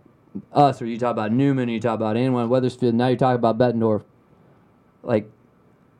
[0.52, 2.94] us, or you talk about Newman, or you talk about anyone, Wethersfield.
[2.94, 4.04] Now you're talking about Bettendorf.
[5.02, 5.30] Like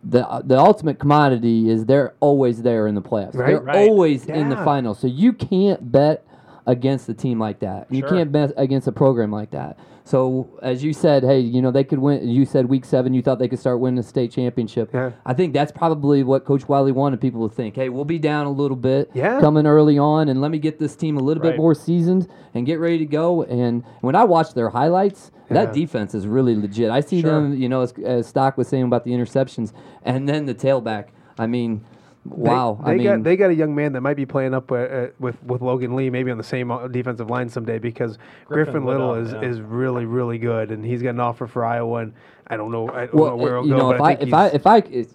[0.05, 3.35] the the ultimate commodity is they're always there in the playoffs.
[3.35, 3.47] Right.
[3.49, 3.89] They're Right.
[3.89, 4.65] always in the Yeah.
[4.65, 4.95] final.
[4.95, 6.25] So you can't bet
[6.67, 7.87] against a team like that.
[7.91, 8.11] You Sure.
[8.11, 9.79] can't bet against a program like that.
[10.05, 12.27] So as you said, hey, you know they could win.
[12.29, 14.91] You said week seven, you thought they could start winning the state championship.
[14.95, 15.11] Yeah.
[15.27, 17.75] I think that's probably what Coach Wiley wanted people to think.
[17.77, 19.39] Hey, we'll be down a little bit, Yeah.
[19.41, 22.65] coming early on, and let me get this team a little bit more seasoned and
[22.65, 23.43] get ready to go.
[23.43, 25.38] And when I watch their highlights, Yeah.
[25.55, 26.91] That defense is really legit.
[26.91, 27.31] I see Sure.
[27.33, 29.73] them, you know, as, as Stock was saying about the interceptions,
[30.03, 31.07] and then the tailback.
[31.39, 31.85] I mean,
[32.25, 32.81] wow.
[32.85, 34.77] They, I mean, got they got a young man that might be playing up uh,
[34.77, 38.73] uh, with with Logan Lee, maybe on the same uh, defensive line someday because Griffin,
[38.73, 39.49] Griffin Liddle Liddle, is, yeah.
[39.49, 42.13] is really really good, and he's got an offer for Iowa, and
[42.49, 44.35] I don't know I don't well, know where uh, it'll you go, know, but if
[44.35, 45.07] I I if I if I if,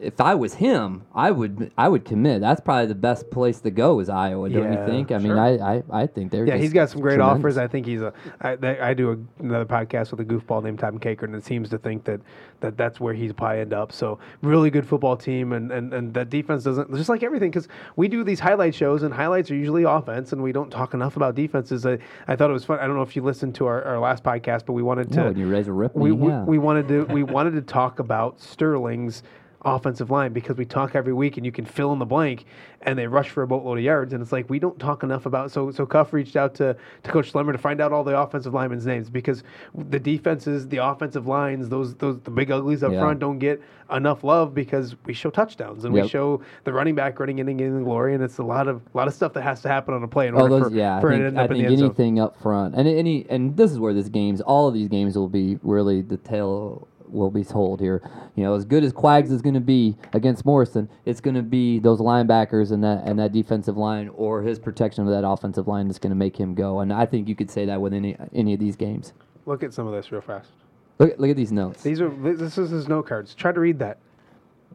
[0.00, 2.40] if I was him, I would I would commit.
[2.40, 5.12] That's probably the best place to go is Iowa, don't Yeah, you think?
[5.12, 5.32] I mean.
[5.32, 7.40] I, I I think they're yeah, he's got some great tremendous.
[7.40, 7.58] offers.
[7.58, 8.12] I think he's a.
[8.40, 11.44] I, they, I do a, another podcast with a goofball named Tom Caker, and it
[11.44, 12.20] seems to think that,
[12.60, 13.92] that that's where he's probably end up.
[13.92, 17.68] So really good football team, and and, and that defense doesn't just like everything because
[17.96, 21.16] we do these highlight shows, and highlights are usually offense, and we don't talk enough
[21.16, 21.84] about defenses.
[21.86, 22.78] I, I thought it was fun.
[22.78, 25.24] I don't know if you listened to our, our last podcast, but we wanted to.
[25.24, 25.94] No, you raise a rip.
[25.94, 29.22] we, we, we wanted to we wanted to talk about Sterling's
[29.68, 32.44] offensive line because we talk every week and you can fill in the blank
[32.82, 35.26] and they rush for a boatload of yards and it's like we don't talk enough
[35.26, 38.18] about so so Cuff reached out to, to Coach Slemmer to find out all the
[38.18, 39.42] offensive linemen's names because
[39.74, 43.00] the defenses, the offensive lines, those those the big uglies up Yeah.
[43.00, 47.18] front don't get enough love because we show touchdowns and we show the running back
[47.18, 49.42] running in and getting the glory and it's a lot of lot of stuff that
[49.42, 51.00] has to happen on a play in Oh, order those, for, yeah.
[51.00, 51.86] for I it to think, end I up in think the end zone.
[51.86, 54.40] anything up front, and any, and this is where this game's.
[54.40, 58.02] All of these games will be really the tale will be told here.
[58.34, 61.42] You know, as good as Quags is going to be against Morrison, it's going to
[61.42, 65.68] be those linebackers and that and that defensive line or his protection of that offensive
[65.68, 66.80] line that's going to make him go.
[66.80, 69.12] And I think you could say that with any any of these games.
[69.46, 70.50] Look at some of this real fast.
[70.98, 71.82] Look, look at these notes.
[71.82, 73.34] These are this is his note cards.
[73.34, 73.98] Try to read that.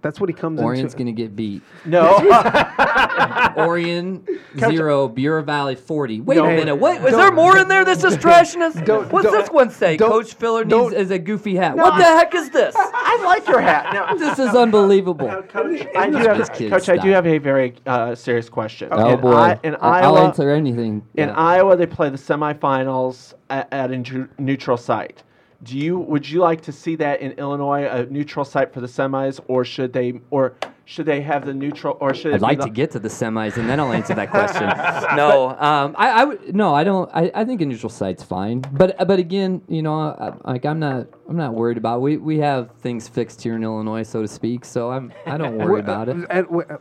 [0.03, 1.03] That's what he comes Orion's into.
[1.05, 1.63] going to get beat.
[1.85, 2.17] No.
[3.57, 4.25] Orion
[4.59, 6.19] zero, Bureau Valley forty.
[6.21, 6.75] Wait Don't- a minute.
[6.75, 7.01] What?
[7.01, 7.85] Was there more in there?
[7.85, 8.84] This is trashiness.
[8.85, 9.95] Don't- What's don't- this one say?
[9.97, 11.75] don't- Coach Filler needs don't- is a goofy hat.
[11.77, 12.75] what the heck is this?
[12.77, 13.93] I like your hat.
[13.93, 15.27] Now, This is unbelievable.
[15.49, 17.07] Coach, I do have, This kid, Coach, I do stop.
[17.07, 18.89] have a very uh, serious question.
[18.91, 19.31] Oh in boy.
[19.34, 21.01] I, in I- I'll Iowa, answer anything.
[21.15, 21.35] In Yeah.
[21.38, 25.23] Iowa, they play the semifinals at, at a neu- neutral site.
[25.64, 28.88] Do you would you like to see that in Illinois, a neutral site for the
[28.88, 30.53] semis, or should they or
[30.85, 32.99] should they have the neutral or should it I'd be like the, to get to
[32.99, 34.68] the semis and then I'll answer that question.
[35.15, 37.10] no, um, I, I would no, I don't.
[37.14, 40.80] I, I think a neutral site's fine, but but again, you know, I, like I'm
[40.80, 42.01] not I'm not worried about.
[42.01, 44.65] We we have things fixed here in Illinois, so to speak.
[44.65, 46.18] So I'm I don't worry about it.
[46.30, 46.77] And, w- uh,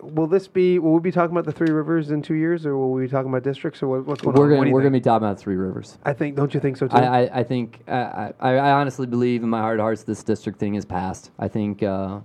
[0.00, 0.78] will this be?
[0.78, 3.08] Will we be talking about the Three Rivers in two years, or will we be
[3.08, 4.50] talking about districts, or what, what's going We're on?
[4.50, 5.98] Gonna do we're gonna be talking about Three Rivers.
[6.04, 6.36] I think.
[6.36, 6.96] Don't you think so too?
[6.96, 10.22] I, I, I think I, I, I honestly believe in my heart of hearts this
[10.22, 11.30] district thing is passed.
[11.38, 12.20] I think uh,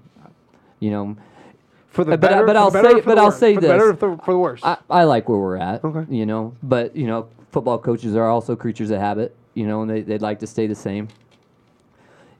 [0.79, 1.15] you know
[1.87, 3.99] for the but- better, but for I'll the say- but I'll say the better this.
[3.99, 4.61] for, for the worse.
[4.63, 5.83] I, I like where we're at.
[5.83, 6.05] Okay.
[6.15, 9.35] You know, but you know, football coaches are also creatures of habit.
[9.55, 11.07] You know, and they they'd like to stay the same.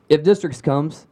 [0.08, 1.06] If districts comes,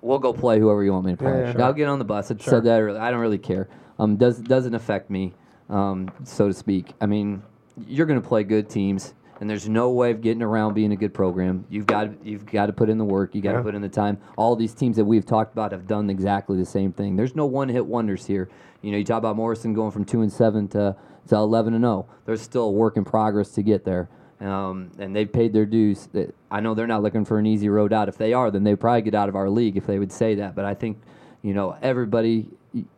[0.00, 1.30] we'll go play whoever you want me to play.
[1.30, 1.64] Yeah, yeah.
[1.64, 2.30] I'll get on the bus.
[2.30, 2.54] I Sure.
[2.54, 3.00] said that earlier.
[3.00, 3.68] I don't really care.
[3.98, 5.32] Um, does doesn't affect me,
[5.70, 6.92] um, so to speak.
[7.00, 7.42] I mean,
[7.86, 9.14] you're going to play good teams,
[9.44, 11.66] and there's no way of getting around being a good program.
[11.68, 13.34] You've got you've got to put in the work.
[13.34, 13.62] You got to Yeah.
[13.64, 14.16] put in the time.
[14.38, 17.14] All these teams that we've talked about have done exactly the same thing.
[17.14, 18.48] There's no one hit wonders here.
[18.80, 20.96] You know, you talk about Morrison going from two and seven to
[21.28, 22.06] to eleven and zero.
[22.24, 24.08] There's still a work in progress to get there.
[24.40, 26.08] Um, and they've paid their dues.
[26.50, 28.08] I know they're not looking for an easy road out.
[28.08, 30.36] If they are, then they'd probably get out of our league if they would say
[30.36, 30.54] that.
[30.54, 30.96] But I think,
[31.42, 32.48] you know, everybody,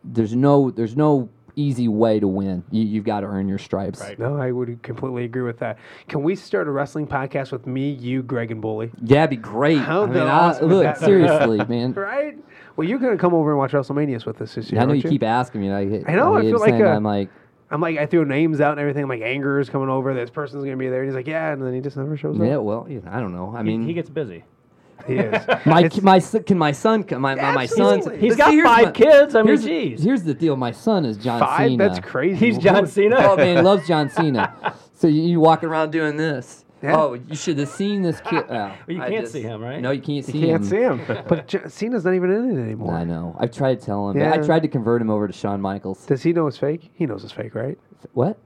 [0.01, 1.27] there's no, there's no
[1.57, 2.63] easy way to win.
[2.71, 3.99] You, you've got to earn your stripes.
[3.99, 4.17] Right.
[4.17, 5.77] no, I would completely agree with that.
[6.07, 8.91] Can we start a wrestling podcast with me, you, Greg, and Bully?
[9.03, 9.79] Yeah, it'd be great.
[9.79, 11.93] How I mean, the I- look, that seriously, man.
[11.93, 12.37] right?
[12.75, 14.79] Well, you're gonna come over and watch WrestleManias with us this year.
[14.79, 15.67] I know aren't you keep asking me.
[15.67, 15.75] and
[16.05, 17.29] I, I know, I keep feel like saying a- I'm like,
[17.71, 19.03] I'm like, I threw names out and everything.
[19.03, 20.13] I'm like, Anger is coming over.
[20.13, 21.01] This person's gonna be there.
[21.01, 22.45] And he's like, yeah, and then he just never shows up.
[22.45, 23.51] yeah, well, I don't know.
[23.55, 24.43] I He- mean, he gets busy.
[25.05, 25.45] He is.
[25.65, 27.21] my my son, can my son come?
[27.21, 27.97] My my, my son.
[27.99, 28.19] Absolutely.
[28.21, 29.35] He's but got see, here's five my- kids.
[29.35, 30.03] I mean, here's, geez.
[30.03, 30.55] here's the deal.
[30.55, 31.69] My son is John Five?
[31.69, 31.77] Cena.
[31.89, 32.45] That's crazy.
[32.45, 33.15] He's John Cena.
[33.19, 34.73] Oh man, loves John Cena.
[34.93, 36.63] So you, you walking around doing this.
[36.83, 36.95] Yeah.
[36.95, 38.45] Oh, you should have seen this kid.
[38.51, 39.81] Oh, you I can't see him, right?
[39.81, 40.69] No, you can't see You can't him.
[40.69, 41.23] see him.
[41.27, 42.93] but J- Cena's not even in it anymore.
[42.93, 43.35] I know.
[43.39, 44.17] I've tried to tell him.
[44.19, 44.33] Yeah.
[44.33, 46.05] I tried to convert him over to Shawn Michaels.
[46.05, 46.91] Does he know it's fake?
[46.93, 47.79] He knows it's fake, right?
[48.13, 48.37] What?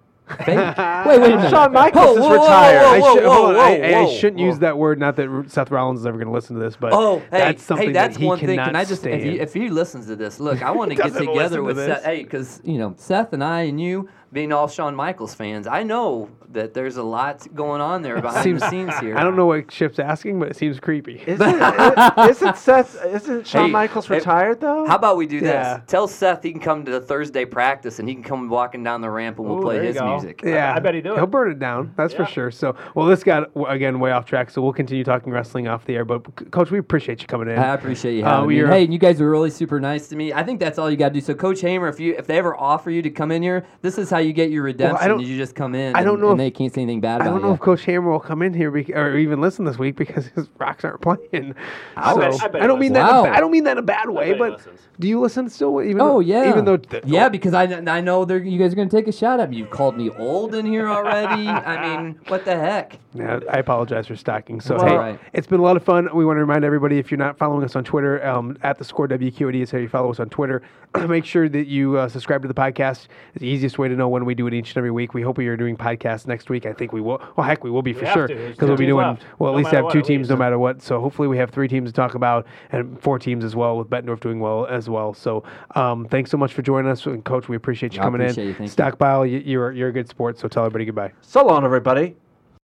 [0.45, 0.47] Fake?
[0.77, 1.49] wait, wait a minute.
[1.49, 2.81] Shawn Michaels Whoa, is whoa, whoa, retired.
[2.81, 4.45] whoa, I, whoa, should, whoa, hold on, I- whoa, I, whoa, shouldn't whoa.
[4.47, 4.99] use that word.
[4.99, 7.63] Not that Seth Rollins is ever going to listen to this, but Oh, hey, that's
[7.63, 8.47] something hey, that's that he one thing.
[8.47, 9.23] Can cannot I just, if stand.
[9.23, 11.75] he, if he listens to this, look, I want to get together listen to with
[11.75, 11.87] this.
[11.97, 12.05] Seth.
[12.05, 15.83] Hey, because you know Seth and I and you being all Shawn Michaels fans, I
[15.83, 19.17] know that there's a lot going on there behind Seems- the scenes here.
[19.17, 21.23] I don't know what Chip's asking, but it seems creepy.
[21.25, 23.03] Isn't, i- isn't Seth?
[23.05, 24.85] Isn't Shawn Hey, Michaels hey, retired though?
[24.85, 25.79] How about we do this?
[25.87, 29.01] Tell Seth he can come to the Thursday practice and he can come walking down
[29.01, 30.11] the ramp and we'll Ooh, play his go.
[30.11, 30.41] music.
[30.43, 31.17] Yeah, I bet he'd do it.
[31.17, 31.93] He'll burn it down.
[31.95, 32.51] That's for sure.
[32.51, 34.49] So, well, this got again way off track.
[34.49, 36.05] So we'll continue talking wrestling off the air.
[36.05, 37.57] But Coach, we appreciate you coming in.
[37.57, 38.61] I appreciate you Uh, having me.
[38.63, 40.33] we Hey, and you guys were really super nice to me.
[40.33, 41.21] I think that's all you got to do.
[41.21, 43.97] So, Coach Hamer, if you if they ever offer you to come in here, this
[43.97, 45.07] is how you get your redemption.
[45.07, 45.95] don't- you just come in.
[45.95, 47.53] I don't and, know and they can't say anything bad I about don't know you.
[47.53, 50.49] if Coach Hammer will come in here bec- or even listen this week because his
[50.57, 51.55] Rocks aren't playing.
[51.95, 53.01] I so, bet- I bet I don't mean that.
[53.09, 53.31] In a, listens.
[53.33, 54.33] ba- I don't mean that in a bad way.
[54.33, 54.79] But listens.
[55.01, 55.81] Do you listen still?
[55.81, 58.71] Even Oh though, yeah, Even though th- yeah, because I, I know they're, you guys
[58.71, 59.57] are gonna take a shot at me.
[59.57, 61.47] You called me old in here already.
[61.47, 62.97] I mean, what the heck?
[63.13, 64.61] Yeah, I apologize for stalking.
[64.61, 65.19] So It's hey, all right.
[65.33, 66.07] it's been a lot of fun.
[66.15, 68.85] We want to remind everybody if you're not following us on Twitter, um, at the
[68.85, 70.61] score WQAD is how you follow us on Twitter.
[71.07, 73.07] Make sure that you uh, subscribe to the podcast.
[73.33, 75.13] It's the easiest way to know when we do it each and every week.
[75.13, 76.65] We hope we are doing podcasts next week.
[76.65, 77.21] I think we will.
[77.35, 79.05] Well, heck, we will be for have sure because we'll be doing.
[79.05, 79.23] left.
[79.39, 80.81] Well, at No least matter have what, two at teams no matter what.
[80.81, 83.89] So hopefully we have three teams to talk about and four teams as well with
[83.89, 84.90] Bettendorf doing well as well.
[85.13, 85.43] So
[85.75, 87.47] um, thanks so much for joining us, and Coach.
[87.47, 88.47] We appreciate you I coming appreciate in.
[88.49, 88.53] you.
[88.55, 88.71] Thank you.
[88.71, 90.37] Stockpile, you, you're you're a good sport.
[90.39, 91.11] So tell everybody goodbye.
[91.21, 92.15] So long, everybody.